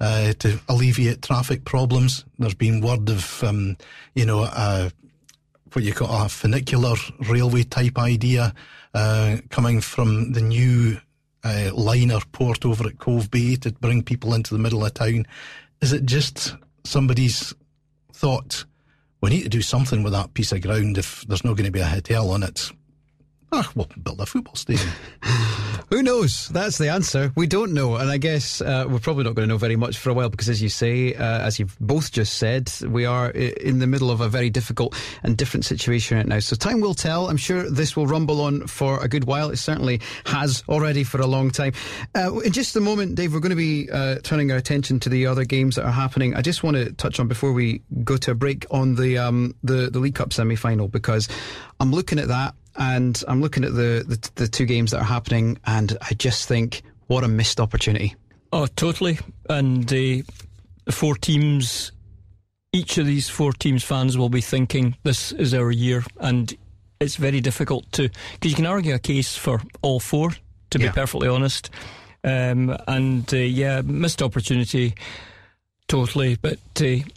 uh, 0.00 0.32
to 0.34 0.60
alleviate 0.68 1.22
traffic 1.22 1.64
problems. 1.64 2.24
There's 2.38 2.54
been 2.54 2.80
word 2.80 3.08
of, 3.08 3.42
um, 3.42 3.76
you 4.14 4.24
know, 4.24 4.44
what 5.72 5.84
you 5.84 5.92
call 5.92 6.24
a 6.24 6.28
funicular 6.28 6.94
railway 7.28 7.62
type 7.62 7.98
idea 7.98 8.54
uh, 8.94 9.36
coming 9.50 9.80
from 9.80 10.32
the 10.32 10.40
new 10.40 10.98
uh, 11.44 11.70
liner 11.74 12.20
port 12.32 12.64
over 12.64 12.86
at 12.86 12.98
Cove 12.98 13.30
Bay 13.30 13.56
to 13.56 13.72
bring 13.72 14.02
people 14.02 14.34
into 14.34 14.54
the 14.54 14.60
middle 14.60 14.84
of 14.84 14.94
town. 14.94 15.26
Is 15.80 15.92
it 15.92 16.04
just 16.04 16.56
somebody's 16.84 17.54
thought 18.12 18.64
we 19.20 19.30
need 19.30 19.42
to 19.42 19.48
do 19.48 19.62
something 19.62 20.02
with 20.02 20.12
that 20.12 20.34
piece 20.34 20.52
of 20.52 20.62
ground 20.62 20.98
if 20.98 21.22
there's 21.28 21.44
not 21.44 21.56
going 21.56 21.66
to 21.66 21.70
be 21.70 21.80
a 21.80 21.86
hotel 21.86 22.30
on 22.30 22.42
it? 22.42 22.70
We'll 23.50 23.88
build 24.02 24.20
a 24.20 24.26
football 24.26 24.54
stadium. 24.56 24.90
Who 25.90 26.02
knows? 26.02 26.48
That's 26.48 26.76
the 26.76 26.90
answer. 26.90 27.32
We 27.34 27.46
don't 27.46 27.72
know. 27.72 27.96
And 27.96 28.10
I 28.10 28.18
guess 28.18 28.60
uh, 28.60 28.84
we're 28.86 28.98
probably 28.98 29.24
not 29.24 29.34
going 29.34 29.48
to 29.48 29.54
know 29.54 29.56
very 29.56 29.76
much 29.76 29.96
for 29.96 30.10
a 30.10 30.14
while 30.14 30.28
because, 30.28 30.50
as 30.50 30.60
you 30.60 30.68
say, 30.68 31.14
uh, 31.14 31.38
as 31.40 31.58
you've 31.58 31.78
both 31.80 32.12
just 32.12 32.34
said, 32.34 32.70
we 32.86 33.06
are 33.06 33.30
in 33.30 33.78
the 33.78 33.86
middle 33.86 34.10
of 34.10 34.20
a 34.20 34.28
very 34.28 34.50
difficult 34.50 34.94
and 35.22 35.34
different 35.34 35.64
situation 35.64 36.18
right 36.18 36.26
now. 36.26 36.40
So 36.40 36.56
time 36.56 36.80
will 36.80 36.92
tell. 36.92 37.30
I'm 37.30 37.38
sure 37.38 37.70
this 37.70 37.96
will 37.96 38.06
rumble 38.06 38.42
on 38.42 38.66
for 38.66 39.02
a 39.02 39.08
good 39.08 39.24
while. 39.24 39.48
It 39.48 39.56
certainly 39.56 40.02
has 40.26 40.62
already 40.68 41.04
for 41.04 41.22
a 41.22 41.26
long 41.26 41.50
time. 41.50 41.72
Uh, 42.14 42.38
in 42.40 42.52
just 42.52 42.76
a 42.76 42.80
moment, 42.80 43.14
Dave, 43.14 43.32
we're 43.32 43.40
going 43.40 43.50
to 43.50 43.56
be 43.56 43.88
uh, 43.90 44.16
turning 44.22 44.52
our 44.52 44.58
attention 44.58 45.00
to 45.00 45.08
the 45.08 45.26
other 45.26 45.44
games 45.44 45.76
that 45.76 45.86
are 45.86 45.92
happening. 45.92 46.34
I 46.34 46.42
just 46.42 46.62
want 46.62 46.76
to 46.76 46.92
touch 46.92 47.18
on 47.18 47.28
before 47.28 47.54
we 47.54 47.80
go 48.04 48.18
to 48.18 48.32
a 48.32 48.34
break 48.34 48.66
on 48.70 48.96
the 48.96 49.16
um, 49.16 49.54
the, 49.62 49.88
the 49.88 50.00
League 50.00 50.16
Cup 50.16 50.34
semi 50.34 50.56
final 50.56 50.86
because 50.86 51.28
I'm 51.80 51.92
looking 51.92 52.18
at 52.18 52.28
that 52.28 52.54
and 52.78 53.22
I'm 53.26 53.40
looking 53.40 53.64
at 53.64 53.74
the, 53.74 54.04
the, 54.06 54.30
the 54.36 54.48
two 54.48 54.64
games 54.64 54.92
that 54.92 55.00
are 55.00 55.04
happening, 55.04 55.58
and 55.66 55.98
I 56.00 56.14
just 56.14 56.46
think 56.48 56.82
what 57.08 57.24
a 57.24 57.28
missed 57.28 57.60
opportunity. 57.60 58.14
Oh, 58.52 58.66
totally. 58.66 59.18
And 59.50 59.84
uh, 59.92 60.22
the 60.86 60.92
four 60.92 61.16
teams, 61.16 61.92
each 62.72 62.96
of 62.96 63.06
these 63.06 63.28
four 63.28 63.52
teams' 63.52 63.82
fans 63.82 64.16
will 64.16 64.28
be 64.28 64.40
thinking 64.40 64.96
this 65.02 65.32
is 65.32 65.52
our 65.54 65.70
year, 65.70 66.04
and 66.20 66.56
it's 67.00 67.16
very 67.16 67.40
difficult 67.40 67.90
to 67.92 68.08
because 68.34 68.52
you 68.52 68.56
can 68.56 68.66
argue 68.66 68.94
a 68.94 68.98
case 68.98 69.36
for 69.36 69.60
all 69.82 70.00
four. 70.00 70.30
To 70.70 70.78
yeah. 70.78 70.88
be 70.88 70.92
perfectly 70.92 71.28
honest, 71.28 71.70
um, 72.24 72.76
and 72.86 73.32
uh, 73.32 73.38
yeah, 73.38 73.80
missed 73.80 74.22
opportunity, 74.22 74.94
totally. 75.88 76.36
But 76.36 76.58
uh, 76.78 77.08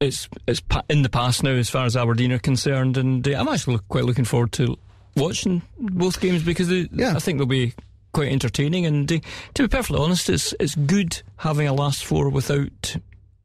it's 0.00 0.28
it's 0.48 0.60
in 0.88 1.02
the 1.02 1.08
past 1.08 1.44
now 1.44 1.52
as 1.52 1.70
far 1.70 1.84
as 1.84 1.96
Aberdeen 1.96 2.32
are 2.32 2.40
concerned, 2.40 2.96
and 2.96 3.26
uh, 3.26 3.38
I'm 3.38 3.46
actually 3.46 3.78
quite 3.88 4.04
looking 4.04 4.24
forward 4.24 4.50
to 4.52 4.76
watching 5.16 5.62
both 5.78 6.20
games 6.20 6.42
because 6.42 6.68
they, 6.68 6.88
yeah. 6.92 7.14
I 7.16 7.18
think 7.18 7.38
they'll 7.38 7.46
be 7.46 7.74
quite 8.12 8.32
entertaining. 8.32 8.86
And 8.86 9.10
uh, 9.10 9.18
to 9.54 9.62
be 9.62 9.68
perfectly 9.68 10.02
honest, 10.02 10.28
it's 10.28 10.54
it's 10.60 10.74
good 10.74 11.22
having 11.36 11.66
a 11.66 11.72
last 11.72 12.04
four 12.04 12.28
without 12.28 12.96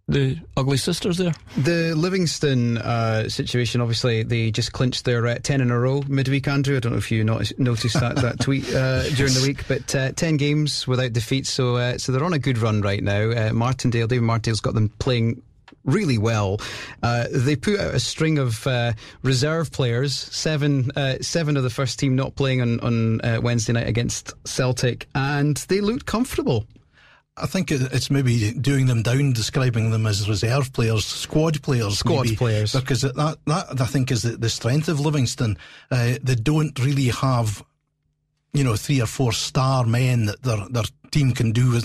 the 0.08 0.38
ugly 0.56 0.78
sisters 0.78 1.18
there. 1.18 1.34
The 1.58 1.96
Livingston 1.96 2.78
uh, 2.78 3.28
situation, 3.28 3.82
obviously, 3.82 4.24
they 4.24 4.52
just 4.52 4.72
clinched 4.72 5.06
their 5.06 5.26
uh, 5.26 5.40
10 5.42 5.62
in 5.62 5.72
a 5.72 5.80
row 5.80 6.04
midweek, 6.08 6.48
Andrew. 6.48 6.78
I 6.78 6.80
don't 6.80 6.92
know 6.92 7.00
if 7.00 7.12
you 7.12 7.24
noticed, 7.24 7.58
noticed 7.58 8.00
that, 8.00 8.16
that 8.18 8.40
tweet 8.42 8.72
uh, 8.74 9.10
during 9.16 9.34
the 9.34 9.44
week, 9.46 9.68
but 9.68 9.96
uh, 9.96 10.12
10 10.12 10.38
games 10.38 10.88
without 10.88 11.14
defeat. 11.14 11.48
So 11.48 11.78
uh, 11.78 11.98
so 11.98 12.12
they're 12.12 12.24
on 12.24 12.34
a 12.34 12.40
good 12.40 12.58
run 12.58 12.82
right 12.82 13.04
now. 13.04 13.32
Uh, 13.32 13.54
Martindale, 13.54 14.08
David 14.08 14.24
Martindale's 14.24 14.62
got 14.62 14.76
them 14.76 14.90
playing 15.00 15.42
really 15.84 16.18
well. 16.18 16.60
Uh, 17.04 17.26
they 17.32 17.56
put 17.56 17.80
out 17.80 17.94
a 17.94 18.00
string 18.00 18.38
of 18.38 18.66
uh, 18.68 18.94
reserve 19.24 19.72
players, 19.72 20.14
seven 20.16 20.92
uh, 20.96 21.16
seven 21.22 21.58
of 21.58 21.64
the 21.64 21.70
first 21.70 22.00
team 22.00 22.16
not 22.16 22.36
playing 22.36 22.62
on, 22.62 22.80
on 22.82 23.22
uh, 23.22 23.40
Wednesday 23.42 23.74
night 23.74 23.88
against 23.88 24.34
Celtic, 24.46 25.08
and 25.16 25.58
they 25.68 25.82
looked 25.82 26.06
comfortable. 26.06 26.66
I 27.38 27.48
think 27.48 27.70
it's 27.70 28.10
maybe 28.10 28.54
doing 28.54 28.86
them 28.86 29.02
down, 29.02 29.34
describing 29.34 29.92
them 29.92 30.06
as 30.06 30.30
reserve 30.30 30.72
players, 30.72 31.04
squad 31.06 31.62
players, 31.62 32.00
squad 32.00 32.24
maybe, 32.24 32.36
players, 32.38 32.74
because 32.74 33.02
that 33.02 33.38
that 33.46 33.82
I 33.82 33.86
think 33.86 34.10
is 34.12 34.22
the, 34.22 34.38
the 34.38 34.50
strength 34.50 34.88
of 34.88 35.02
Livingston. 35.02 35.58
Uh, 35.92 36.16
they 36.24 36.36
don't 36.36 36.78
really 36.80 37.10
have, 37.10 37.62
you 38.54 38.64
know, 38.64 38.78
three 38.78 39.02
or 39.02 39.06
four 39.06 39.34
star 39.34 39.86
men 39.86 40.28
that 40.28 40.44
their 40.44 40.66
their 40.70 40.86
team 41.12 41.34
can 41.34 41.52
do. 41.52 41.82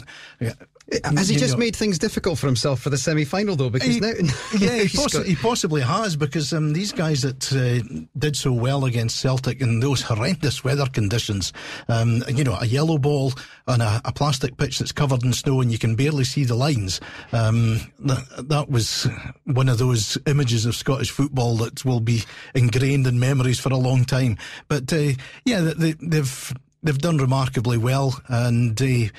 Has 1.04 1.28
he 1.28 1.36
just 1.36 1.56
made 1.56 1.76
things 1.76 1.98
difficult 1.98 2.38
for 2.38 2.46
himself 2.46 2.80
for 2.80 2.90
the 2.90 2.98
semi 2.98 3.24
final, 3.24 3.54
though? 3.54 3.70
Because 3.70 3.94
he, 3.94 4.00
now, 4.00 4.08
yeah, 4.58 4.82
he, 4.82 4.96
possi- 4.96 5.24
he, 5.24 5.36
possibly 5.36 5.82
has, 5.82 6.16
because 6.16 6.52
um, 6.52 6.72
these 6.72 6.90
guys 6.92 7.22
that 7.22 7.52
uh, 7.52 8.06
did 8.18 8.34
so 8.34 8.52
well 8.52 8.84
against 8.84 9.20
Celtic 9.20 9.60
in 9.60 9.80
those 9.80 10.02
horrendous 10.02 10.64
weather 10.64 10.86
conditions, 10.86 11.52
um, 11.88 12.24
you 12.28 12.42
know, 12.42 12.56
a 12.60 12.66
yellow 12.66 12.98
ball 12.98 13.32
on 13.68 13.80
a, 13.80 14.00
a, 14.04 14.12
plastic 14.12 14.56
pitch 14.56 14.80
that's 14.80 14.90
covered 14.90 15.22
in 15.22 15.32
snow 15.32 15.60
and 15.60 15.70
you 15.70 15.78
can 15.78 15.94
barely 15.94 16.24
see 16.24 16.44
the 16.44 16.56
lines. 16.56 17.00
Um, 17.32 17.80
that, 18.00 18.48
that 18.48 18.68
was 18.68 19.06
one 19.44 19.68
of 19.68 19.78
those 19.78 20.18
images 20.26 20.66
of 20.66 20.74
Scottish 20.74 21.10
football 21.10 21.56
that 21.58 21.84
will 21.84 22.00
be 22.00 22.24
ingrained 22.54 23.06
in 23.06 23.20
memories 23.20 23.60
for 23.60 23.72
a 23.72 23.76
long 23.76 24.04
time. 24.04 24.38
But 24.66 24.92
uh, 24.92 25.12
yeah, 25.44 25.60
they, 25.60 25.92
they've 25.92 26.52
they've 26.82 26.98
done 26.98 27.18
remarkably 27.18 27.78
well, 27.78 28.20
and. 28.28 28.80
Uh, 28.80 29.10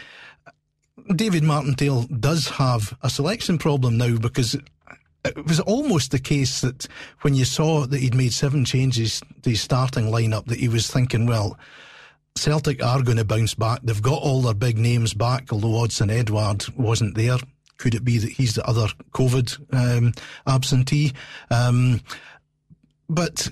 David 1.16 1.44
Martindale 1.44 2.04
does 2.04 2.48
have 2.50 2.98
a 3.02 3.10
selection 3.10 3.58
problem 3.58 3.98
now 3.98 4.18
because 4.18 4.56
it 5.24 5.46
was 5.46 5.60
almost 5.60 6.12
the 6.12 6.20
case 6.20 6.62
that 6.62 6.88
when 7.22 7.36
you 7.36 7.46
saw 7.46 7.86
that 7.86 8.00
he'd 8.00 8.16
made 8.16 8.34
seven 8.34 8.66
changes 8.66 9.22
to 9.44 9.52
his 9.52 9.62
starting 9.62 10.06
lineup, 10.06 10.46
that 10.46 10.60
he 10.60 10.68
was 10.68 10.90
thinking, 10.90 11.26
well, 11.26 11.58
Celtic 12.36 12.84
are 12.84 13.04
going 13.04 13.18
to 13.18 13.26
bounce 13.26 13.54
back. 13.54 13.82
They've 13.84 14.02
got 14.02 14.22
all 14.22 14.42
their 14.42 14.54
big 14.54 14.78
names 14.78 15.14
back, 15.14 15.52
although 15.52 15.84
Odsonne 15.84 16.12
Edouard 16.12 16.66
wasn't 16.76 17.16
there. 17.16 17.38
Could 17.78 17.96
it 17.96 18.04
be 18.06 18.18
that 18.18 18.32
he's 18.32 18.56
the 18.56 18.66
other 18.66 18.88
COVID 19.12 19.74
um, 19.74 20.14
absentee? 20.48 21.14
Um, 21.50 22.02
but 23.10 23.50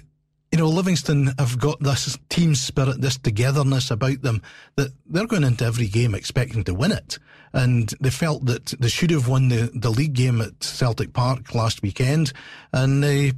you 0.52 0.58
know, 0.58 0.68
Livingston 0.68 1.32
have 1.38 1.60
got 1.60 1.80
this 1.80 2.18
team 2.30 2.56
spirit, 2.56 3.02
this 3.02 3.18
togetherness 3.18 3.92
about 3.92 4.22
them 4.22 4.42
that 4.76 4.92
they're 5.06 5.28
going 5.28 5.44
into 5.44 5.66
every 5.66 5.88
game 5.88 6.16
expecting 6.16 6.64
to 6.64 6.74
win 6.74 6.92
it 6.92 7.20
and 7.54 7.94
they 8.00 8.10
felt 8.10 8.46
that 8.46 8.68
they 8.80 8.90
should 8.90 9.12
have 9.12 9.28
won 9.28 9.50
the, 9.50 9.72
the 9.74 9.90
league 9.90 10.14
game 10.14 10.42
at 10.42 10.64
Celtic 10.64 11.14
Park 11.14 11.54
last 11.56 11.82
weekend, 11.82 12.34
and 12.74 13.04
they. 13.04 13.34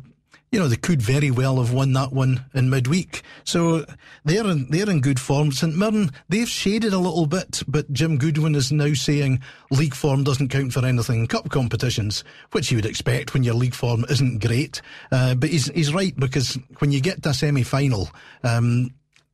You 0.53 0.59
know 0.59 0.67
they 0.67 0.75
could 0.75 1.01
very 1.01 1.31
well 1.31 1.63
have 1.63 1.71
won 1.71 1.93
that 1.93 2.11
one 2.11 2.43
in 2.53 2.69
midweek, 2.69 3.21
so 3.45 3.85
they're 4.25 4.45
in 4.45 4.69
they're 4.69 4.89
in 4.89 4.99
good 4.99 5.17
form. 5.17 5.53
St 5.53 5.77
Mirren 5.77 6.11
they've 6.27 6.45
shaded 6.45 6.91
a 6.91 6.99
little 6.99 7.25
bit, 7.25 7.63
but 7.69 7.93
Jim 7.93 8.17
Goodwin 8.17 8.55
is 8.55 8.69
now 8.69 8.93
saying 8.93 9.39
league 9.69 9.95
form 9.95 10.25
doesn't 10.25 10.49
count 10.49 10.73
for 10.73 10.85
anything 10.85 11.21
in 11.21 11.27
cup 11.27 11.49
competitions, 11.49 12.25
which 12.51 12.69
you 12.69 12.77
would 12.77 12.85
expect 12.85 13.33
when 13.33 13.43
your 13.43 13.53
league 13.53 13.73
form 13.73 14.03
isn't 14.09 14.45
great. 14.45 14.81
Uh, 15.09 15.35
but 15.35 15.51
he's 15.51 15.67
he's 15.67 15.93
right 15.93 16.17
because 16.17 16.59
when 16.79 16.91
you 16.91 16.99
get 16.99 17.23
to 17.23 17.29
a 17.29 17.33
semi 17.33 17.63
final, 17.63 18.09
um, 18.43 18.89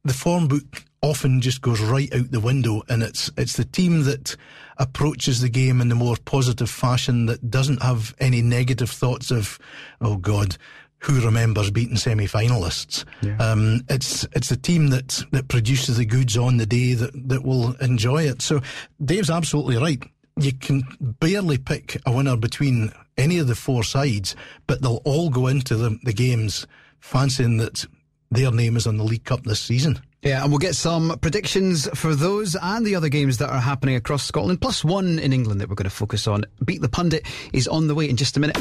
the 0.08 0.14
form 0.14 0.48
book 0.48 0.84
often 1.02 1.42
just 1.42 1.62
goes 1.62 1.80
right 1.80 2.14
out 2.14 2.32
the 2.32 2.40
window, 2.40 2.82
and 2.90 3.04
it's 3.04 3.32
it's 3.38 3.58
the 3.58 3.66
team 3.66 4.04
that 4.04 4.36
approaches 4.78 5.42
the 5.42 5.50
game 5.50 5.82
in 5.82 5.90
the 5.90 5.96
more 5.96 6.16
positive 6.26 6.70
fashion 6.70 7.26
that 7.28 7.50
doesn't 7.50 7.82
have 7.82 8.16
any 8.20 8.42
negative 8.42 8.90
thoughts 8.90 9.32
of, 9.32 9.58
oh 10.02 10.18
God, 10.18 10.58
who 11.00 11.20
remembers 11.20 11.72
beating 11.72 11.98
semi-finalists? 11.98 13.06
Yeah. 13.22 13.38
Um, 13.38 13.82
it's 13.90 14.26
it's 14.34 14.50
the 14.50 14.58
team 14.58 14.90
that 14.90 15.24
that 15.32 15.48
produces 15.48 15.98
the 15.98 16.06
goods 16.06 16.38
on 16.38 16.58
the 16.58 16.66
day 16.66 16.94
that 16.94 17.12
that 17.30 17.44
will 17.44 17.76
enjoy 17.76 18.24
it. 18.24 18.42
So 18.42 18.62
Dave's 19.04 19.30
absolutely 19.30 19.78
right. 19.78 20.04
You 20.40 20.54
can 20.54 20.84
barely 21.00 21.58
pick 21.58 22.00
a 22.06 22.12
winner 22.12 22.38
between 22.38 22.92
any 23.18 23.40
of 23.40 23.48
the 23.48 23.56
four 23.56 23.84
sides, 23.84 24.36
but 24.68 24.82
they'll 24.82 25.02
all 25.04 25.30
go 25.32 25.48
into 25.48 25.76
the, 25.76 25.98
the 26.04 26.14
games 26.14 26.68
fancying 27.00 27.58
that 27.58 27.86
their 28.32 28.52
name 28.52 28.76
is 28.78 28.88
on 28.88 28.98
the 28.98 29.04
League 29.04 29.24
Cup 29.24 29.44
this 29.44 29.60
season. 29.60 30.00
Yeah, 30.22 30.42
and 30.42 30.52
we'll 30.52 30.60
get 30.60 30.76
some 30.76 31.18
predictions 31.22 31.88
for 31.94 32.16
those 32.16 32.56
and 32.62 32.86
the 32.86 32.96
other 32.96 33.10
games 33.10 33.38
that 33.38 33.50
are 33.50 33.62
happening 33.62 33.96
across 33.96 34.24
Scotland, 34.24 34.60
plus 34.60 34.84
one 34.84 35.20
in 35.20 35.32
England 35.32 35.62
that 35.62 35.70
we're 35.70 35.76
going 35.76 35.90
to 35.90 35.96
focus 35.96 36.28
on. 36.28 36.44
Beat 36.66 36.82
the 36.82 36.90
Pundit 36.90 37.26
is 37.54 37.68
on 37.68 37.88
the 37.88 37.96
way 37.96 38.10
in 38.10 38.18
just 38.18 38.36
a 38.36 38.40
minute. 38.40 38.58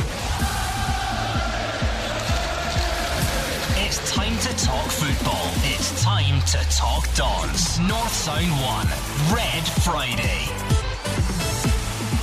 It's 3.79 4.13
time 4.15 4.39
to 4.39 4.65
talk 4.65 4.87
football. 4.91 5.51
It's 5.65 6.03
time 6.03 6.41
to 6.43 6.59
talk 6.77 7.13
Dons. 7.15 7.81
North 7.81 8.13
Sound 8.13 8.51
1, 8.51 9.35
Red 9.35 9.67
Friday. 9.83 10.86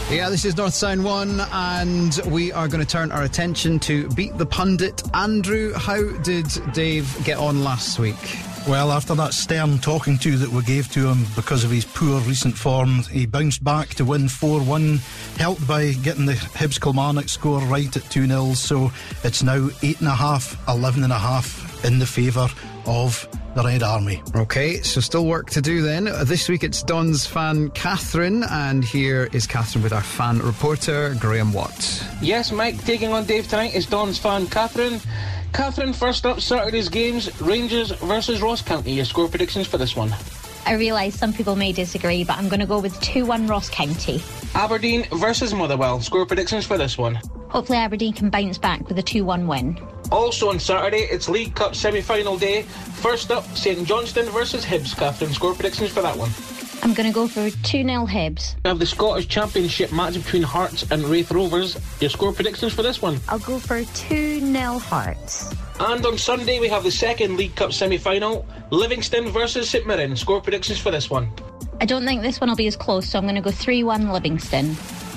Yeah, 0.10 0.30
this 0.30 0.46
is 0.46 0.56
North 0.56 0.76
Sound 0.76 1.04
1, 1.04 1.42
and 1.52 2.20
we 2.28 2.52
are 2.52 2.68
going 2.68 2.86
to 2.86 2.89
turn 2.89 3.12
our 3.12 3.24
attention 3.24 3.80
to 3.80 4.08
Beat 4.10 4.38
the 4.38 4.46
Pundit. 4.46 5.02
Andrew, 5.16 5.74
how 5.74 6.04
did 6.20 6.46
Dave 6.72 7.18
get 7.24 7.39
on 7.39 7.63
last 7.63 7.98
week? 7.98 8.38
Well, 8.68 8.92
after 8.92 9.16
that 9.16 9.34
stern 9.34 9.80
talking 9.80 10.20
to 10.20 10.38
that 10.38 10.50
we 10.50 10.62
gave 10.63 10.92
to 10.94 11.08
him 11.08 11.26
because 11.36 11.63
of 11.63 11.72
his 11.72 11.86
poor 11.86 12.22
recent 12.22 12.56
form, 12.56 13.04
he 13.04 13.26
bounced 13.26 13.63
back 13.63 13.89
to 13.96 14.06
win 14.06 14.30
4 14.30 14.62
1, 14.62 14.98
helped 15.38 15.68
by 15.68 15.93
getting 15.93 16.26
the 16.26 16.34
Hibs 16.34 16.80
Kilmarnock 16.80 17.28
score 17.28 17.62
right 17.62 17.95
at 17.95 18.04
2 18.12 18.28
0. 18.28 18.54
So 18.54 18.91
it's 19.24 19.41
now 19.41 19.58
8.5, 19.58 20.56
11.5 20.66 21.62
in 21.84 22.00
the 22.00 22.06
favour 22.06 22.48
of 22.86 23.28
the 23.56 23.64
Red 23.64 23.84
Army. 23.84 24.22
Okay, 24.36 24.82
so 24.82 25.00
still 25.00 25.26
work 25.26 25.50
to 25.52 25.62
do 25.62 25.82
then. 25.82 26.06
This 26.26 26.50
week 26.50 26.64
it's 26.64 26.82
Don's 26.84 27.26
fan 27.26 27.70
Catherine, 27.72 28.44
and 28.44 28.84
here 28.84 29.30
is 29.32 29.46
Catherine 29.46 29.84
with 29.84 29.94
our 29.94 30.02
fan 30.02 30.40
reporter 30.40 31.16
Graham 31.20 31.54
Watts. 31.54 32.04
Yes, 32.22 32.52
Mike, 32.52 32.84
taking 32.84 33.14
on 33.14 33.26
Dave 33.26 33.48
tonight 33.48 33.76
is 33.76 33.86
Don's 33.86 34.18
fan 34.18 34.48
Catherine. 34.48 35.00
Catherine, 35.54 35.94
first 35.94 36.26
up, 36.26 36.42
Saturday's 36.42 36.90
games 36.90 37.40
Rangers 37.40 37.92
versus 37.92 38.42
Ross 38.42 38.62
County. 38.62 38.94
Your 38.94 39.06
score 39.06 39.28
predictions 39.28 39.68
for 39.68 39.78
this 39.78 39.96
one? 39.96 40.14
I 40.66 40.74
realise 40.74 41.16
some 41.16 41.34
people 41.34 41.56
may 41.56 41.74
disagree, 41.74 42.24
but 42.24 42.38
I'm 42.38 42.48
going 42.48 42.62
to 42.62 42.66
go 42.66 42.80
with 42.80 43.00
2 43.02 43.26
1 43.26 43.48
Ross 43.48 43.70
County. 43.70 44.22
Aberdeen 44.56 45.06
versus 45.12 45.54
Motherwell. 45.54 46.00
Score 46.02 46.26
predictions 46.26 46.66
for 46.66 46.78
this 46.78 46.98
one? 46.98 47.16
Hopefully, 47.50 47.78
Aberdeen 47.78 48.14
can 48.14 48.30
bounce 48.30 48.58
back 48.58 48.88
with 48.88 48.98
a 48.98 49.04
2 49.04 49.26
1 49.26 49.46
win. 49.46 49.80
Also 50.14 50.49
on 50.49 50.59
Saturday, 50.59 51.07
it's 51.09 51.28
League 51.28 51.55
Cup 51.55 51.74
semi-final 51.74 52.38
day. 52.38 52.61
First 53.01 53.32
up, 53.32 53.43
St 53.57 53.84
Johnstone 53.88 54.30
versus 54.30 54.64
Hibs. 54.64 54.95
Catherine, 54.95 55.34
score 55.34 55.55
predictions 55.55 55.89
for 55.89 56.03
that 56.03 56.16
one. 56.16 56.30
I'm 56.84 56.93
going 56.93 57.07
to 57.07 57.14
go 57.14 57.28
for 57.28 57.49
2 57.49 57.82
0 57.82 58.05
Hibs. 58.05 58.53
We 58.64 58.70
have 58.70 58.78
the 58.78 58.86
Scottish 58.86 59.28
Championship 59.28 59.91
match 59.91 60.14
between 60.14 60.43
Hearts 60.43 60.86
and 60.91 61.03
Raith 61.05 61.32
Rovers. 61.32 61.80
Your 61.99 62.11
score 62.11 62.32
predictions 62.32 62.74
for 62.74 62.84
this 62.84 63.01
one? 63.01 63.20
I'll 63.28 63.39
go 63.39 63.57
for 63.57 63.84
2 63.84 64.39
0 64.39 64.78
Hearts. 64.78 65.51
And 65.80 66.05
on 66.05 66.20
Sunday, 66.20 66.59
we 66.59 66.68
have 66.68 66.84
the 66.84 66.91
second 66.91 67.36
League 67.36 67.55
Cup 67.55 67.74
semi 67.74 67.97
final 67.97 68.45
Livingston 68.70 69.30
versus 69.30 69.68
St 69.68 69.88
Mirren. 69.88 70.16
Score 70.16 70.41
predictions 70.41 70.78
for 70.78 70.91
this 70.91 71.09
one? 71.09 71.32
I 71.82 71.86
don't 71.86 72.05
think 72.05 72.22
this 72.22 72.39
one 72.39 72.51
will 72.51 72.55
be 72.55 72.68
as 72.68 72.76
close, 72.76 73.09
so 73.09 73.18
I'm 73.18 73.26
going 73.26 73.34
to 73.34 73.41
go 73.41 73.49
3 73.49 73.84
1 73.84 74.11
Livingston. 74.11 74.76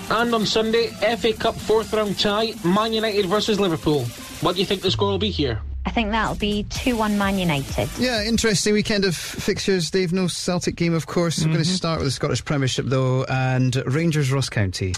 And 0.08 0.32
on 0.32 0.46
Sunday, 0.46 0.94
FA 1.18 1.32
Cup 1.32 1.56
fourth 1.56 1.92
round 1.92 2.18
tie 2.18 2.54
Man 2.64 2.92
United 2.92 3.26
versus 3.26 3.58
Liverpool. 3.58 4.04
What 4.40 4.54
do 4.54 4.60
you 4.60 4.66
think 4.66 4.82
the 4.82 4.90
score 4.90 5.10
will 5.10 5.18
be 5.18 5.30
here? 5.30 5.60
I 5.86 5.90
think 5.90 6.10
that'll 6.10 6.34
be 6.34 6.64
2 6.64 6.96
1 6.96 7.16
Man 7.16 7.38
United. 7.38 7.88
Yeah, 7.96 8.24
interesting 8.24 8.74
weekend 8.74 9.04
of 9.04 9.14
fixtures, 9.14 9.92
They've 9.92 10.12
No 10.12 10.26
Celtic 10.26 10.74
game, 10.74 10.94
of 10.94 11.06
course. 11.06 11.38
Mm-hmm. 11.38 11.48
We're 11.48 11.54
going 11.54 11.64
to 11.64 11.70
start 11.70 11.98
with 12.00 12.08
the 12.08 12.10
Scottish 12.10 12.44
Premiership, 12.44 12.86
though, 12.86 13.24
and 13.24 13.76
Rangers 13.86 14.32
Ross 14.32 14.48
County. 14.48 14.94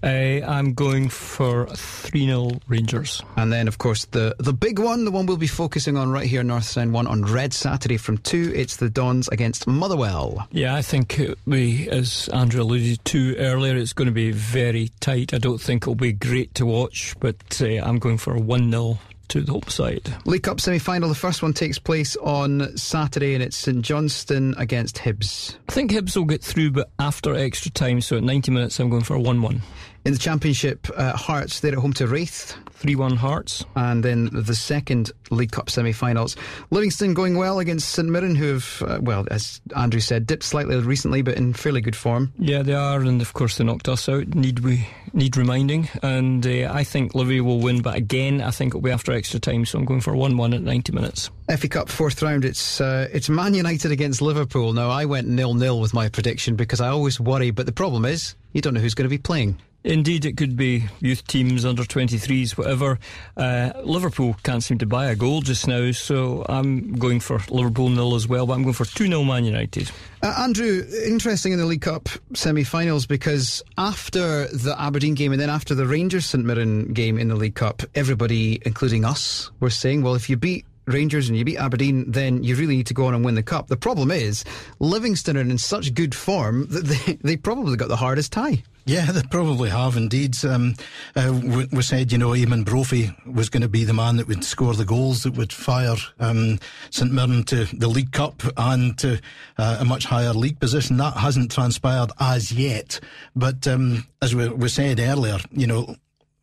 Uh, 0.00 0.06
I'm 0.46 0.74
going 0.74 1.08
for 1.08 1.66
3 1.66 2.26
0 2.26 2.50
Rangers. 2.68 3.20
And 3.36 3.52
then, 3.52 3.66
of 3.66 3.78
course, 3.78 4.04
the, 4.06 4.36
the 4.38 4.52
big 4.52 4.78
one, 4.78 5.04
the 5.04 5.10
one 5.10 5.26
we'll 5.26 5.36
be 5.36 5.48
focusing 5.48 5.96
on 5.96 6.12
right 6.12 6.26
here, 6.26 6.44
North 6.44 6.64
Sound 6.64 6.92
1 6.92 7.08
on 7.08 7.24
Red 7.24 7.52
Saturday 7.52 7.96
from 7.96 8.18
2. 8.18 8.52
It's 8.54 8.76
the 8.76 8.88
Dons 8.88 9.26
against 9.28 9.66
Motherwell. 9.66 10.46
Yeah, 10.52 10.76
I 10.76 10.82
think 10.82 11.20
we, 11.46 11.88
as 11.90 12.28
Andrew 12.32 12.62
alluded 12.62 13.04
to 13.06 13.36
earlier, 13.38 13.76
it's 13.76 13.92
going 13.92 14.06
to 14.06 14.12
be 14.12 14.30
very 14.30 14.92
tight. 15.00 15.34
I 15.34 15.38
don't 15.38 15.60
think 15.60 15.82
it'll 15.82 15.96
be 15.96 16.12
great 16.12 16.54
to 16.54 16.64
watch, 16.64 17.16
but 17.18 17.60
uh, 17.60 17.82
I'm 17.82 17.98
going 17.98 18.18
for 18.18 18.38
1 18.38 18.70
0 18.70 18.98
to 19.28 19.40
the 19.42 19.52
home 19.52 19.62
side. 19.68 20.14
League 20.24 20.42
Cup 20.42 20.60
semi 20.60 20.78
final. 20.78 21.08
The 21.08 21.14
first 21.14 21.42
one 21.42 21.52
takes 21.52 21.78
place 21.78 22.16
on 22.16 22.76
Saturday 22.76 23.34
and 23.34 23.42
it's 23.42 23.56
St 23.56 23.82
Johnstone 23.82 24.54
against 24.58 24.96
Hibs. 24.96 25.56
I 25.68 25.72
think 25.72 25.92
Hibs 25.92 26.16
will 26.16 26.24
get 26.24 26.42
through, 26.42 26.72
but 26.72 26.90
after 26.98 27.34
extra 27.34 27.70
time, 27.70 28.00
so 28.00 28.16
at 28.16 28.22
90 28.22 28.50
minutes, 28.50 28.78
I'm 28.80 28.90
going 28.90 29.04
for 29.04 29.14
a 29.14 29.20
1 29.20 29.42
1. 29.42 29.62
In 30.08 30.14
the 30.14 30.18
Championship, 30.18 30.88
uh, 30.96 31.14
Hearts, 31.14 31.60
they're 31.60 31.72
at 31.72 31.78
home 31.78 31.92
to 31.92 32.06
Raith. 32.06 32.56
3 32.70 32.94
1 32.94 33.16
Hearts. 33.16 33.66
And 33.76 34.02
then 34.02 34.30
the 34.32 34.54
second 34.54 35.12
League 35.30 35.50
Cup 35.50 35.68
semi 35.68 35.92
finals. 35.92 36.34
Livingston 36.70 37.12
going 37.12 37.36
well 37.36 37.58
against 37.58 37.90
St 37.90 38.08
Mirren, 38.08 38.34
who 38.34 38.54
have, 38.54 38.82
uh, 38.86 38.98
well, 39.02 39.26
as 39.30 39.60
Andrew 39.76 40.00
said, 40.00 40.26
dipped 40.26 40.44
slightly 40.44 40.78
recently, 40.78 41.20
but 41.20 41.36
in 41.36 41.52
fairly 41.52 41.82
good 41.82 41.94
form. 41.94 42.32
Yeah, 42.38 42.62
they 42.62 42.72
are, 42.72 43.00
and 43.00 43.20
of 43.20 43.34
course 43.34 43.58
they 43.58 43.64
knocked 43.64 43.86
us 43.86 44.08
out. 44.08 44.28
Need 44.28 44.60
we 44.60 44.88
need 45.12 45.36
reminding? 45.36 45.90
And 46.02 46.46
uh, 46.46 46.72
I 46.72 46.84
think 46.84 47.14
Livy 47.14 47.42
will 47.42 47.60
win, 47.60 47.82
but 47.82 47.94
again, 47.94 48.40
I 48.40 48.50
think 48.50 48.70
it'll 48.70 48.80
be 48.80 48.90
after 48.90 49.12
extra 49.12 49.38
time, 49.38 49.66
so 49.66 49.78
I'm 49.78 49.84
going 49.84 50.00
for 50.00 50.16
1 50.16 50.38
1 50.38 50.54
at 50.54 50.62
90 50.62 50.92
minutes. 50.92 51.30
FA 51.54 51.68
Cup 51.68 51.90
fourth 51.90 52.22
round, 52.22 52.46
it's 52.46 52.80
uh, 52.80 53.08
it's 53.12 53.28
Man 53.28 53.52
United 53.52 53.92
against 53.92 54.22
Liverpool. 54.22 54.72
Now, 54.72 54.88
I 54.88 55.04
went 55.04 55.28
nil 55.28 55.52
nil 55.52 55.80
with 55.80 55.92
my 55.92 56.08
prediction 56.08 56.56
because 56.56 56.80
I 56.80 56.88
always 56.88 57.20
worry, 57.20 57.50
but 57.50 57.66
the 57.66 57.72
problem 57.72 58.06
is 58.06 58.36
you 58.52 58.62
don't 58.62 58.72
know 58.72 58.80
who's 58.80 58.94
going 58.94 59.04
to 59.04 59.10
be 59.10 59.18
playing. 59.18 59.58
Indeed, 59.84 60.24
it 60.24 60.36
could 60.36 60.56
be 60.56 60.86
youth 61.00 61.26
teams, 61.26 61.64
under 61.64 61.84
23s, 61.84 62.58
whatever. 62.58 62.98
Uh, 63.36 63.70
Liverpool 63.84 64.36
can't 64.42 64.62
seem 64.62 64.78
to 64.78 64.86
buy 64.86 65.06
a 65.06 65.14
goal 65.14 65.40
just 65.40 65.68
now, 65.68 65.92
so 65.92 66.44
I'm 66.48 66.94
going 66.94 67.20
for 67.20 67.40
Liverpool 67.48 67.88
nil 67.88 68.16
as 68.16 68.26
well, 68.26 68.46
but 68.46 68.54
I'm 68.54 68.64
going 68.64 68.74
for 68.74 68.84
2 68.84 69.06
0 69.06 69.22
Man 69.22 69.44
United. 69.44 69.90
Uh, 70.20 70.34
Andrew, 70.38 70.82
interesting 71.06 71.52
in 71.52 71.60
the 71.60 71.66
League 71.66 71.82
Cup 71.82 72.08
semi 72.34 72.64
finals 72.64 73.06
because 73.06 73.62
after 73.78 74.48
the 74.48 74.74
Aberdeen 74.78 75.14
game 75.14 75.30
and 75.30 75.40
then 75.40 75.50
after 75.50 75.76
the 75.76 75.86
Rangers 75.86 76.26
St 76.26 76.44
Mirren 76.44 76.92
game 76.92 77.16
in 77.16 77.28
the 77.28 77.36
League 77.36 77.54
Cup, 77.54 77.82
everybody, 77.94 78.60
including 78.66 79.04
us, 79.04 79.50
were 79.60 79.70
saying, 79.70 80.02
well, 80.02 80.16
if 80.16 80.28
you 80.28 80.36
beat 80.36 80.66
Rangers 80.88 81.28
and 81.28 81.38
you 81.38 81.44
beat 81.44 81.58
Aberdeen, 81.58 82.10
then 82.10 82.42
you 82.42 82.56
really 82.56 82.76
need 82.76 82.86
to 82.86 82.94
go 82.94 83.06
on 83.06 83.14
and 83.14 83.24
win 83.24 83.34
the 83.34 83.42
cup. 83.42 83.68
The 83.68 83.76
problem 83.76 84.10
is, 84.10 84.44
Livingston 84.78 85.36
are 85.36 85.40
in 85.40 85.58
such 85.58 85.94
good 85.94 86.14
form 86.14 86.66
that 86.68 86.84
they, 86.84 87.12
they 87.22 87.36
probably 87.36 87.76
got 87.76 87.88
the 87.88 87.96
hardest 87.96 88.32
tie. 88.32 88.62
Yeah, 88.88 89.12
they 89.12 89.22
probably 89.22 89.68
have 89.68 89.98
indeed. 89.98 90.42
Um, 90.46 90.74
uh, 91.14 91.38
we, 91.44 91.66
we, 91.66 91.82
said, 91.82 92.10
you 92.10 92.16
know, 92.16 92.30
Eamonn 92.30 92.64
Brophy 92.64 93.14
was 93.26 93.50
going 93.50 93.60
to 93.60 93.68
be 93.68 93.84
the 93.84 93.92
man 93.92 94.16
that 94.16 94.28
would 94.28 94.42
score 94.42 94.72
the 94.72 94.86
goals 94.86 95.24
that 95.24 95.34
would 95.34 95.52
fire 95.52 95.96
um, 96.18 96.58
St 96.88 97.12
Mirren 97.12 97.44
to 97.44 97.66
the 97.66 97.88
League 97.88 98.12
Cup 98.12 98.42
and 98.56 98.96
to 98.98 99.20
uh, 99.58 99.76
a 99.80 99.84
much 99.84 100.06
higher 100.06 100.32
league 100.32 100.58
position. 100.58 100.96
That 100.96 101.18
hasn't 101.18 101.52
transpired 101.52 102.12
as 102.18 102.50
yet. 102.50 102.98
But 103.36 103.68
um, 103.68 104.06
as 104.22 104.34
we, 104.34 104.48
we 104.48 104.70
said 104.70 105.00
earlier, 105.00 105.36
you 105.50 105.66
know, 105.66 105.96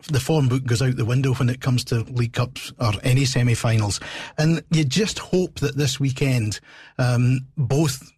the 0.07 0.19
form 0.19 0.47
book 0.47 0.65
goes 0.65 0.81
out 0.81 0.95
the 0.95 1.05
window 1.05 1.33
when 1.33 1.49
it 1.49 1.61
comes 1.61 1.83
to 1.85 2.03
League 2.03 2.33
Cups 2.33 2.73
or 2.79 2.93
any 3.03 3.25
semi-finals, 3.25 3.99
and 4.37 4.63
you 4.71 4.83
just 4.83 5.19
hope 5.19 5.59
that 5.59 5.77
this 5.77 5.99
weekend 5.99 6.59
um, 6.97 7.39
both 7.57 8.11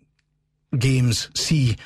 games 0.78 1.30
see 1.34 1.78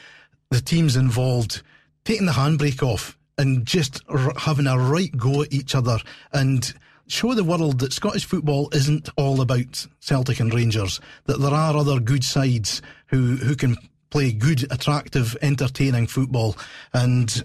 the 0.50 0.62
teams 0.62 0.96
involved 0.96 1.62
taking 2.04 2.26
the 2.26 2.32
handbrake 2.32 2.84
off 2.84 3.18
and 3.38 3.66
just 3.66 4.02
r- 4.10 4.34
having 4.38 4.68
a 4.68 4.78
right 4.78 5.16
go 5.18 5.44
at 5.44 5.54
each 5.54 5.76
other 5.76 5.98
and 6.34 6.74
show 7.08 7.34
the 7.34 7.44
world 7.44 7.80
that 7.80 7.94
Scottish 7.94 8.26
football 8.26 8.70
isn't 8.74 9.10
all 9.18 9.42
about 9.42 9.86
Celtic 10.00 10.40
and 10.40 10.54
Rangers, 10.54 11.00
that 11.26 11.40
there 11.40 11.54
are 11.54 11.76
other 11.76 12.00
good 12.00 12.24
sides 12.24 12.82
who, 13.08 13.36
who 13.36 13.56
can 13.56 13.76
play 14.10 14.32
good, 14.32 14.72
attractive, 14.72 15.36
entertaining 15.42 16.08
football. 16.08 16.56
And 16.94 17.44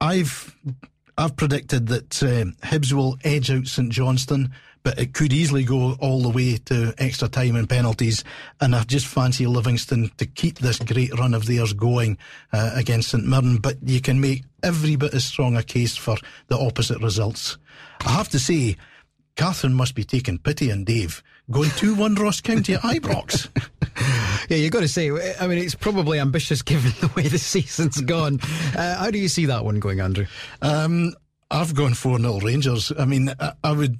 I've 0.00 0.54
I've 1.16 1.36
predicted 1.36 1.86
that 1.88 2.22
uh, 2.22 2.66
Hibs 2.66 2.92
will 2.92 3.18
edge 3.24 3.50
out 3.50 3.66
St 3.66 3.90
Johnstone 3.90 4.50
but 4.84 4.98
it 4.98 5.14
could 5.14 5.32
easily 5.32 5.64
go 5.64 5.96
all 5.98 6.20
the 6.20 6.28
way 6.28 6.58
to 6.58 6.94
extra 6.98 7.26
time 7.26 7.56
and 7.56 7.68
penalties. 7.68 8.22
And 8.60 8.76
I 8.76 8.84
just 8.84 9.06
fancy 9.06 9.46
Livingston 9.46 10.10
to 10.18 10.26
keep 10.26 10.58
this 10.58 10.78
great 10.78 11.18
run 11.18 11.34
of 11.34 11.46
theirs 11.46 11.72
going 11.72 12.18
uh, 12.52 12.72
against 12.74 13.10
St 13.10 13.26
Mirren. 13.26 13.56
But 13.56 13.78
you 13.82 14.00
can 14.00 14.20
make 14.20 14.44
every 14.62 14.96
bit 14.96 15.14
as 15.14 15.24
strong 15.24 15.56
a 15.56 15.62
case 15.62 15.96
for 15.96 16.16
the 16.48 16.58
opposite 16.58 17.00
results. 17.00 17.56
I 18.04 18.10
have 18.10 18.28
to 18.28 18.38
say, 18.38 18.76
Catherine 19.36 19.74
must 19.74 19.94
be 19.94 20.04
taking 20.04 20.38
pity 20.38 20.70
on 20.70 20.84
Dave 20.84 21.22
going 21.50 21.70
2 21.70 21.94
1 21.94 22.14
Ross 22.16 22.40
County 22.40 22.74
at 22.74 22.80
Ibrox. 22.80 23.48
yeah, 24.50 24.56
you've 24.56 24.72
got 24.72 24.80
to 24.80 24.88
say, 24.88 25.10
I 25.38 25.46
mean, 25.46 25.58
it's 25.58 25.74
probably 25.74 26.18
ambitious 26.18 26.62
given 26.62 26.92
the 27.00 27.12
way 27.14 27.28
the 27.28 27.38
season's 27.38 28.00
gone. 28.00 28.40
Uh, 28.76 28.96
how 28.96 29.10
do 29.10 29.18
you 29.18 29.28
see 29.28 29.46
that 29.46 29.64
one 29.64 29.80
going, 29.80 30.00
Andrew? 30.00 30.26
Um, 30.62 31.14
I've 31.50 31.74
gone 31.74 31.94
4 31.94 32.18
0 32.18 32.40
Rangers. 32.40 32.92
I 32.98 33.04
mean, 33.04 33.32
I, 33.38 33.52
I 33.62 33.72
would 33.72 33.98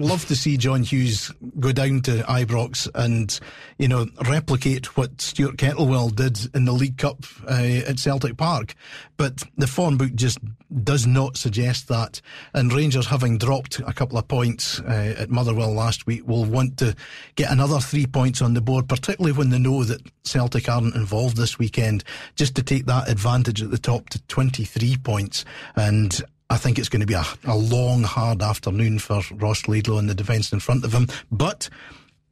love 0.00 0.26
to 0.26 0.36
see 0.36 0.56
John 0.56 0.82
Hughes 0.82 1.30
go 1.58 1.72
down 1.72 2.00
to 2.02 2.22
Ibrox 2.22 2.88
and, 2.94 3.38
you 3.78 3.88
know, 3.88 4.06
replicate 4.28 4.96
what 4.96 5.20
Stuart 5.20 5.56
Kettlewell 5.56 6.14
did 6.14 6.54
in 6.54 6.64
the 6.64 6.72
League 6.72 6.98
Cup 6.98 7.24
uh, 7.48 7.80
at 7.86 7.98
Celtic 7.98 8.36
Park. 8.36 8.74
But 9.16 9.42
the 9.56 9.66
form 9.66 9.98
book 9.98 10.14
just 10.14 10.38
does 10.82 11.06
not 11.06 11.36
suggest 11.36 11.88
that. 11.88 12.20
And 12.54 12.72
Rangers, 12.72 13.06
having 13.06 13.38
dropped 13.38 13.80
a 13.80 13.92
couple 13.92 14.18
of 14.18 14.26
points 14.28 14.80
uh, 14.80 15.14
at 15.18 15.30
Motherwell 15.30 15.72
last 15.72 16.06
week, 16.06 16.26
will 16.26 16.44
want 16.44 16.78
to 16.78 16.94
get 17.34 17.50
another 17.50 17.78
three 17.78 18.06
points 18.06 18.40
on 18.40 18.54
the 18.54 18.60
board, 18.60 18.88
particularly 18.88 19.36
when 19.36 19.50
they 19.50 19.58
know 19.58 19.84
that 19.84 20.00
Celtic 20.24 20.68
aren't 20.68 20.94
involved 20.94 21.36
this 21.36 21.58
weekend, 21.58 22.04
just 22.36 22.54
to 22.56 22.62
take 22.62 22.86
that 22.86 23.08
advantage 23.08 23.62
at 23.62 23.70
the 23.70 23.78
top 23.78 24.08
to 24.10 24.22
23 24.22 24.96
points. 24.98 25.44
And 25.76 26.22
I 26.50 26.56
think 26.56 26.78
it's 26.78 26.88
going 26.88 27.00
to 27.00 27.06
be 27.06 27.14
a, 27.14 27.24
a 27.44 27.56
long, 27.56 28.02
hard 28.02 28.42
afternoon 28.42 28.98
for 28.98 29.22
Ross 29.36 29.68
Laidlaw 29.68 29.98
and 29.98 30.10
the 30.10 30.14
defence 30.14 30.52
in 30.52 30.58
front 30.58 30.84
of 30.84 30.92
him. 30.92 31.06
But 31.30 31.70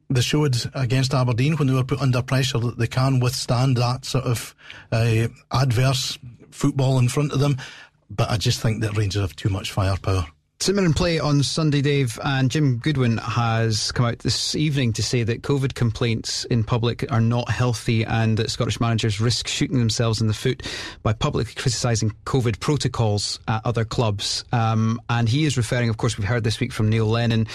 they 0.09 0.19
showed 0.21 0.57
against 0.75 1.13
Aberdeen 1.13 1.55
when 1.55 1.67
they 1.67 1.73
were 1.73 1.85
put 1.85 2.01
under 2.01 2.21
pressure 2.21 2.59
that 2.59 2.77
they 2.77 2.87
can 2.87 3.21
withstand 3.21 3.77
that 3.77 4.03
sort 4.03 4.25
of 4.25 4.53
uh, 4.91 5.29
adverse 5.51 6.19
football 6.51 6.99
in 6.99 7.07
front 7.07 7.31
of 7.31 7.39
them. 7.39 7.57
But 8.09 8.29
I 8.29 8.37
just 8.37 8.59
think 8.59 8.81
that 8.81 8.97
Rangers 8.97 9.21
have 9.21 9.35
too 9.35 9.49
much 9.49 9.71
firepower. 9.71 10.25
St 10.61 10.75
Mirren 10.75 10.93
play 10.93 11.19
on 11.19 11.41
Sunday, 11.41 11.81
Dave, 11.81 12.19
and 12.21 12.51
Jim 12.51 12.79
Goodwin 12.79 13.17
has 13.19 13.93
come 13.93 14.07
out 14.07 14.19
this 14.19 14.55
evening 14.55 14.91
to 14.91 15.01
say 15.01 15.23
that 15.23 15.41
COVID 15.41 15.73
complaints 15.73 16.43
in 16.43 16.65
public 16.65 17.09
are 17.09 17.21
not 17.21 17.49
healthy 17.49 18.03
and 18.03 18.35
that 18.35 18.51
Scottish 18.51 18.77
managers 18.81 19.21
risk 19.21 19.47
shooting 19.47 19.79
themselves 19.79 20.19
in 20.19 20.27
the 20.27 20.33
foot 20.33 20.69
by 21.01 21.13
publicly 21.13 21.53
criticising 21.53 22.11
COVID 22.25 22.59
protocols 22.59 23.39
at 23.47 23.65
other 23.65 23.85
clubs. 23.85 24.43
Um, 24.51 24.99
and 25.09 25.29
he 25.29 25.45
is 25.45 25.55
referring, 25.55 25.87
of 25.87 25.95
course, 25.95 26.17
we've 26.17 26.27
heard 26.27 26.43
this 26.43 26.59
week 26.59 26.73
from 26.73 26.89
Neil 26.89 27.07
Lennon 27.07 27.47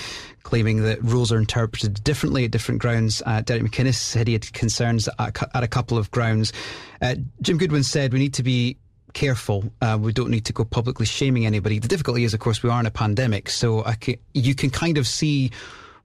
claiming 0.42 0.82
that 0.84 1.02
rules 1.02 1.30
are 1.30 1.38
interpreted 1.38 2.02
differently 2.04 2.46
at 2.46 2.52
different 2.52 2.80
grounds. 2.80 3.22
Uh, 3.26 3.42
Derek 3.42 3.64
McInnes 3.64 3.96
said 3.96 4.28
he 4.28 4.32
had 4.32 4.50
concerns 4.54 5.10
at, 5.18 5.42
at 5.54 5.62
a 5.62 5.68
couple 5.68 5.98
of 5.98 6.10
grounds. 6.10 6.54
Uh, 7.02 7.16
Jim 7.42 7.58
Goodwin 7.58 7.82
said 7.82 8.14
we 8.14 8.18
need 8.18 8.34
to 8.34 8.42
be 8.42 8.78
careful. 9.14 9.72
Uh, 9.80 9.98
we 10.00 10.12
don't 10.12 10.30
need 10.30 10.44
to 10.46 10.52
go 10.52 10.64
publicly 10.64 11.06
shaming 11.06 11.46
anybody. 11.46 11.78
The 11.78 11.88
difficulty 11.88 12.24
is, 12.24 12.34
of 12.34 12.40
course, 12.40 12.62
we 12.62 12.70
are 12.70 12.80
in 12.80 12.86
a 12.86 12.90
pandemic, 12.90 13.48
so 13.48 13.82
can, 14.00 14.16
you 14.34 14.54
can 14.54 14.70
kind 14.70 14.98
of 14.98 15.06
see 15.06 15.50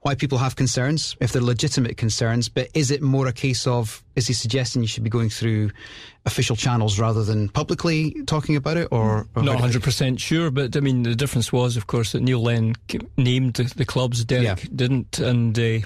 why 0.01 0.15
people 0.15 0.37
have 0.37 0.55
concerns, 0.55 1.17
if 1.19 1.33
they're 1.33 1.41
legitimate 1.41 1.97
concerns, 1.97 2.47
but 2.47 2.69
is 2.73 2.89
it 2.89 3.01
more 3.01 3.27
a 3.27 3.33
case 3.33 3.67
of, 3.67 4.01
is 4.15 4.27
he 4.27 4.33
suggesting 4.33 4.81
you 4.81 4.87
should 4.87 5.03
be 5.03 5.09
going 5.09 5.29
through 5.29 5.71
official 6.25 6.55
channels 6.55 6.97
rather 6.97 7.23
than 7.23 7.49
publicly 7.49 8.15
talking 8.25 8.55
about 8.55 8.77
it? 8.77 8.87
Or, 8.91 9.27
or 9.35 9.43
Not 9.43 9.57
100% 9.57 10.17
sure, 10.17 10.51
but 10.51 10.77
I 10.77 10.79
mean, 10.79 11.03
the 11.03 11.15
difference 11.15 11.51
was, 11.51 11.75
of 11.75 11.87
course, 11.87 12.13
that 12.13 12.21
Neil 12.21 12.41
Lennon 12.41 12.75
named 13.17 13.55
the, 13.55 13.63
the 13.63 13.85
clubs, 13.85 14.23
Derek 14.23 14.45
yeah. 14.45 14.69
didn't. 14.73 15.19
And 15.19 15.59
uh, 15.59 15.79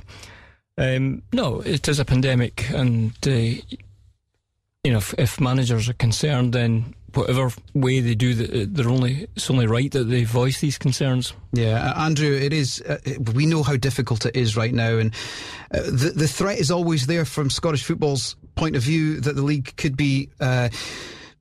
um, 0.77 1.23
no, 1.33 1.61
it 1.61 1.87
is 1.87 1.99
a 1.99 2.05
pandemic, 2.05 2.69
and 2.69 3.13
uh, 3.25 3.29
you 3.31 4.91
know, 4.91 4.97
if, 4.97 5.13
if 5.17 5.39
managers 5.39 5.87
are 5.89 5.93
concerned, 5.93 6.53
then 6.53 6.93
whatever 7.15 7.51
way 7.73 7.99
they 7.99 8.15
do, 8.15 8.33
they're 8.65 8.89
only 8.89 9.27
it's 9.35 9.49
only 9.49 9.67
right 9.67 9.91
that 9.91 10.05
they 10.05 10.23
voice 10.23 10.59
these 10.59 10.77
concerns. 10.77 11.33
Yeah, 11.51 11.91
uh, 11.91 12.05
Andrew, 12.05 12.33
it 12.33 12.53
is. 12.53 12.81
Uh, 12.81 12.97
we 13.33 13.45
know 13.45 13.63
how 13.63 13.75
difficult 13.75 14.25
it 14.25 14.35
is 14.35 14.57
right 14.57 14.73
now, 14.73 14.97
and 14.97 15.13
uh, 15.73 15.81
the 15.83 16.13
the 16.15 16.27
threat 16.27 16.59
is 16.59 16.71
always 16.71 17.07
there 17.07 17.25
from 17.25 17.49
Scottish 17.49 17.83
football's 17.83 18.35
point 18.55 18.75
of 18.75 18.83
view 18.83 19.19
that 19.21 19.35
the 19.35 19.43
league 19.43 19.75
could 19.77 19.97
be. 19.97 20.29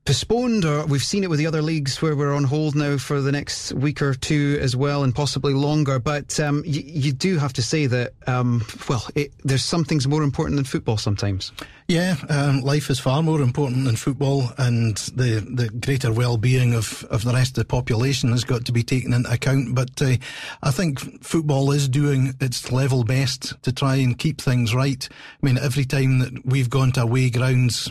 Postponed, 0.05 0.65
or 0.65 0.85
we've 0.87 1.05
seen 1.05 1.23
it 1.23 1.31
with 1.31 1.39
the 1.39 1.47
other 1.47 1.63
leagues 1.63 2.03
where 2.03 2.17
we're 2.17 2.35
on 2.35 2.43
hold 2.43 2.75
now 2.75 2.99
for 2.99 3.21
the 3.21 3.31
next 3.31 3.73
week 3.73 4.03
or 4.03 4.15
two 4.15 4.59
as 4.61 4.75
well, 4.75 5.05
and 5.05 5.15
possibly 5.15 5.55
longer. 5.55 6.01
But 6.01 6.41
um, 6.41 6.65
y- 6.67 6.83
you 6.85 7.13
do 7.13 7.39
have 7.39 7.53
to 7.53 7.63
say 7.63 7.87
that, 7.87 8.13
um, 8.27 8.65
well, 8.89 9.07
it, 9.15 9.33
there's 9.45 9.63
some 9.63 9.85
things 9.85 10.09
more 10.09 10.25
important 10.25 10.57
than 10.57 10.65
football 10.65 10.97
sometimes. 10.97 11.53
Yeah, 11.87 12.17
um, 12.29 12.63
life 12.63 12.91
is 12.91 12.99
far 12.99 13.23
more 13.23 13.41
important 13.41 13.85
than 13.85 13.95
football, 13.95 14.49
and 14.59 14.97
the, 15.15 15.39
the 15.39 15.69
greater 15.69 16.13
well-being 16.13 16.75
of, 16.75 17.05
of 17.05 17.23
the 17.23 17.33
rest 17.33 17.51
of 17.57 17.63
the 17.63 17.69
population 17.69 18.33
has 18.33 18.43
got 18.43 18.65
to 18.65 18.73
be 18.73 18.83
taken 18.83 19.13
into 19.13 19.31
account. 19.31 19.73
But 19.73 20.03
uh, 20.03 20.17
I 20.65 20.73
think 20.73 21.23
football 21.23 21.71
is 21.71 21.89
doing 21.89 22.35
its 22.41 22.73
level 22.73 23.05
best 23.05 23.63
to 23.63 23.73
try 23.73 23.97
and 23.97 24.19
keep 24.19 24.41
things 24.41 24.75
right. 24.75 25.09
I 25.11 25.47
mean, 25.47 25.59
every 25.59 25.85
time 25.85 26.19
that 26.19 26.45
we've 26.45 26.71
gone 26.71 26.91
to 26.93 27.03
away 27.03 27.31
grounds, 27.31 27.89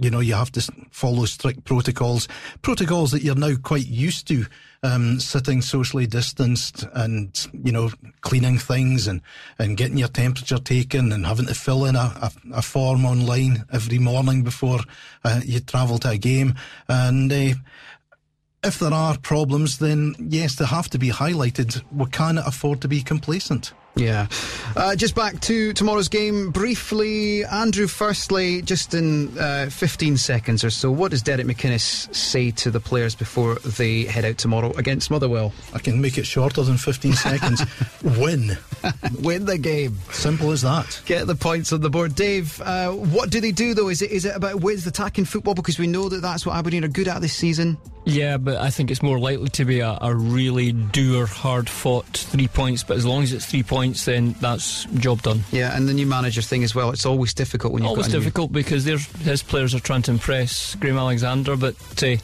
you 0.00 0.10
know, 0.10 0.20
you 0.20 0.34
have 0.34 0.52
to 0.52 0.72
follow 0.90 1.24
strict 1.24 1.64
protocols, 1.64 2.28
protocols 2.62 3.10
that 3.12 3.22
you're 3.22 3.34
now 3.34 3.54
quite 3.62 3.86
used 3.86 4.28
to, 4.28 4.46
um, 4.82 5.18
sitting 5.18 5.62
socially 5.62 6.06
distanced 6.06 6.84
and, 6.94 7.46
you 7.64 7.72
know, 7.72 7.90
cleaning 8.20 8.58
things 8.58 9.06
and, 9.06 9.20
and 9.58 9.76
getting 9.76 9.98
your 9.98 10.08
temperature 10.08 10.58
taken 10.58 11.12
and 11.12 11.26
having 11.26 11.46
to 11.46 11.54
fill 11.54 11.84
in 11.86 11.96
a, 11.96 12.12
a, 12.20 12.32
a 12.54 12.62
form 12.62 13.04
online 13.04 13.64
every 13.72 13.98
morning 13.98 14.42
before 14.42 14.80
uh, 15.24 15.40
you 15.44 15.60
travel 15.60 15.98
to 15.98 16.10
a 16.10 16.18
game. 16.18 16.54
And, 16.88 17.32
uh, 17.32 17.54
if 18.64 18.80
there 18.80 18.92
are 18.92 19.16
problems, 19.18 19.78
then 19.78 20.14
yes, 20.18 20.56
they 20.56 20.66
have 20.66 20.90
to 20.90 20.98
be 20.98 21.10
highlighted. 21.10 21.82
We 21.92 22.06
cannot 22.06 22.48
afford 22.48 22.80
to 22.80 22.88
be 22.88 23.00
complacent. 23.00 23.72
Yeah. 23.96 24.26
Uh, 24.76 24.94
just 24.94 25.14
back 25.14 25.40
to 25.40 25.72
tomorrow's 25.72 26.08
game 26.08 26.50
briefly. 26.50 27.44
Andrew, 27.46 27.86
firstly, 27.86 28.60
just 28.60 28.92
in 28.92 29.36
uh, 29.38 29.70
15 29.70 30.18
seconds 30.18 30.62
or 30.62 30.70
so, 30.70 30.90
what 30.90 31.12
does 31.12 31.22
Derek 31.22 31.46
McInnes 31.46 32.14
say 32.14 32.50
to 32.52 32.70
the 32.70 32.78
players 32.78 33.14
before 33.14 33.54
they 33.56 34.04
head 34.04 34.26
out 34.26 34.36
tomorrow 34.36 34.72
against 34.76 35.10
Motherwell? 35.10 35.52
I 35.72 35.78
can 35.78 36.00
make 36.00 36.18
it 36.18 36.26
shorter 36.26 36.62
than 36.62 36.76
15 36.76 37.14
seconds. 37.14 37.62
Win. 38.02 38.58
Win 39.22 39.46
the 39.46 39.56
game. 39.56 39.98
Simple 40.12 40.50
as 40.52 40.60
that. 40.60 41.00
Get 41.06 41.26
the 41.26 41.34
points 41.34 41.72
on 41.72 41.80
the 41.80 41.90
board. 41.90 42.14
Dave, 42.14 42.60
uh, 42.60 42.90
what 42.90 43.30
do 43.30 43.40
they 43.40 43.52
do 43.52 43.72
though? 43.72 43.88
Is 43.88 44.02
it 44.02 44.10
is 44.10 44.26
it 44.26 44.36
about 44.36 44.60
width 44.60 44.86
attacking 44.86 45.24
football? 45.24 45.54
Because 45.54 45.78
we 45.78 45.86
know 45.86 46.10
that 46.10 46.20
that's 46.20 46.44
what 46.44 46.54
Aberdeen 46.54 46.84
are 46.84 46.88
good 46.88 47.08
at 47.08 47.22
this 47.22 47.32
season. 47.32 47.78
Yeah, 48.08 48.36
but 48.36 48.58
I 48.58 48.70
think 48.70 48.92
it's 48.92 49.02
more 49.02 49.18
likely 49.18 49.48
to 49.48 49.64
be 49.64 49.80
a, 49.80 49.98
a 50.00 50.14
really 50.14 50.70
doer, 50.70 51.26
hard 51.26 51.68
fought 51.68 52.06
three 52.06 52.46
points. 52.46 52.84
But 52.84 52.98
as 52.98 53.04
long 53.04 53.24
as 53.24 53.32
it's 53.32 53.44
three 53.44 53.64
points, 53.64 53.85
then 53.94 54.34
that's 54.40 54.84
job 54.96 55.22
done. 55.22 55.44
Yeah, 55.52 55.76
and 55.76 55.88
the 55.88 55.94
new 55.94 56.06
manager 56.06 56.42
thing 56.42 56.64
as 56.64 56.74
well. 56.74 56.90
It's 56.90 57.06
always 57.06 57.34
difficult 57.34 57.72
when 57.72 57.82
you've 57.82 57.90
always 57.90 58.08
difficult 58.08 58.50
new... 58.50 58.62
because 58.62 58.84
his 58.84 59.42
players 59.42 59.74
are 59.74 59.80
trying 59.80 60.02
to 60.02 60.10
impress 60.10 60.74
Graham 60.76 60.98
Alexander. 60.98 61.56
But 61.56 61.76
uh, 62.02 62.16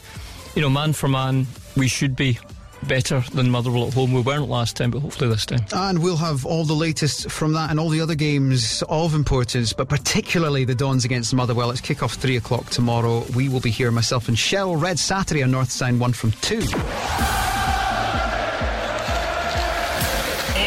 you 0.55 0.61
know, 0.61 0.69
man 0.69 0.93
for 0.93 1.07
man, 1.07 1.47
we 1.75 1.87
should 1.87 2.15
be 2.15 2.39
better 2.87 3.21
than 3.33 3.49
Motherwell 3.49 3.87
at 3.87 3.93
home. 3.93 4.13
We 4.13 4.21
weren't 4.21 4.49
last 4.49 4.75
time, 4.75 4.91
but 4.91 4.99
hopefully 4.99 5.29
this 5.29 5.45
time. 5.45 5.65
And 5.73 6.03
we'll 6.03 6.17
have 6.17 6.45
all 6.45 6.63
the 6.63 6.73
latest 6.73 7.29
from 7.31 7.53
that 7.53 7.69
and 7.69 7.79
all 7.79 7.89
the 7.89 8.01
other 8.01 8.15
games 8.15 8.83
of 8.89 9.13
importance, 9.13 9.73
but 9.73 9.89
particularly 9.89 10.65
the 10.65 10.75
Dons 10.75 11.05
against 11.05 11.33
Motherwell. 11.33 11.71
It's 11.71 11.81
kick 11.81 12.03
off 12.03 12.13
three 12.13 12.37
o'clock 12.37 12.69
tomorrow. 12.69 13.23
We 13.35 13.49
will 13.49 13.61
be 13.61 13.71
here, 13.71 13.91
myself 13.91 14.27
and 14.27 14.37
Shell. 14.37 14.75
Red 14.75 14.99
Saturday 14.99 15.43
on 15.43 15.51
North 15.51 15.71
Sound 15.71 15.99
1 15.99 16.13
from 16.13 16.31
2. 16.31 17.62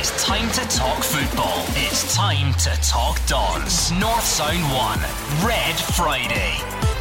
It's 0.09 0.23
time 0.23 0.49
to 0.53 0.61
talk 0.69 1.03
football. 1.03 1.65
It's 1.71 2.15
time 2.15 2.55
to 2.61 2.71
talk 2.81 3.19
Dons. 3.27 3.91
North 3.91 4.23
Sound 4.23 4.63
1, 4.73 5.01
Red 5.45 5.75
Friday. 5.75 6.96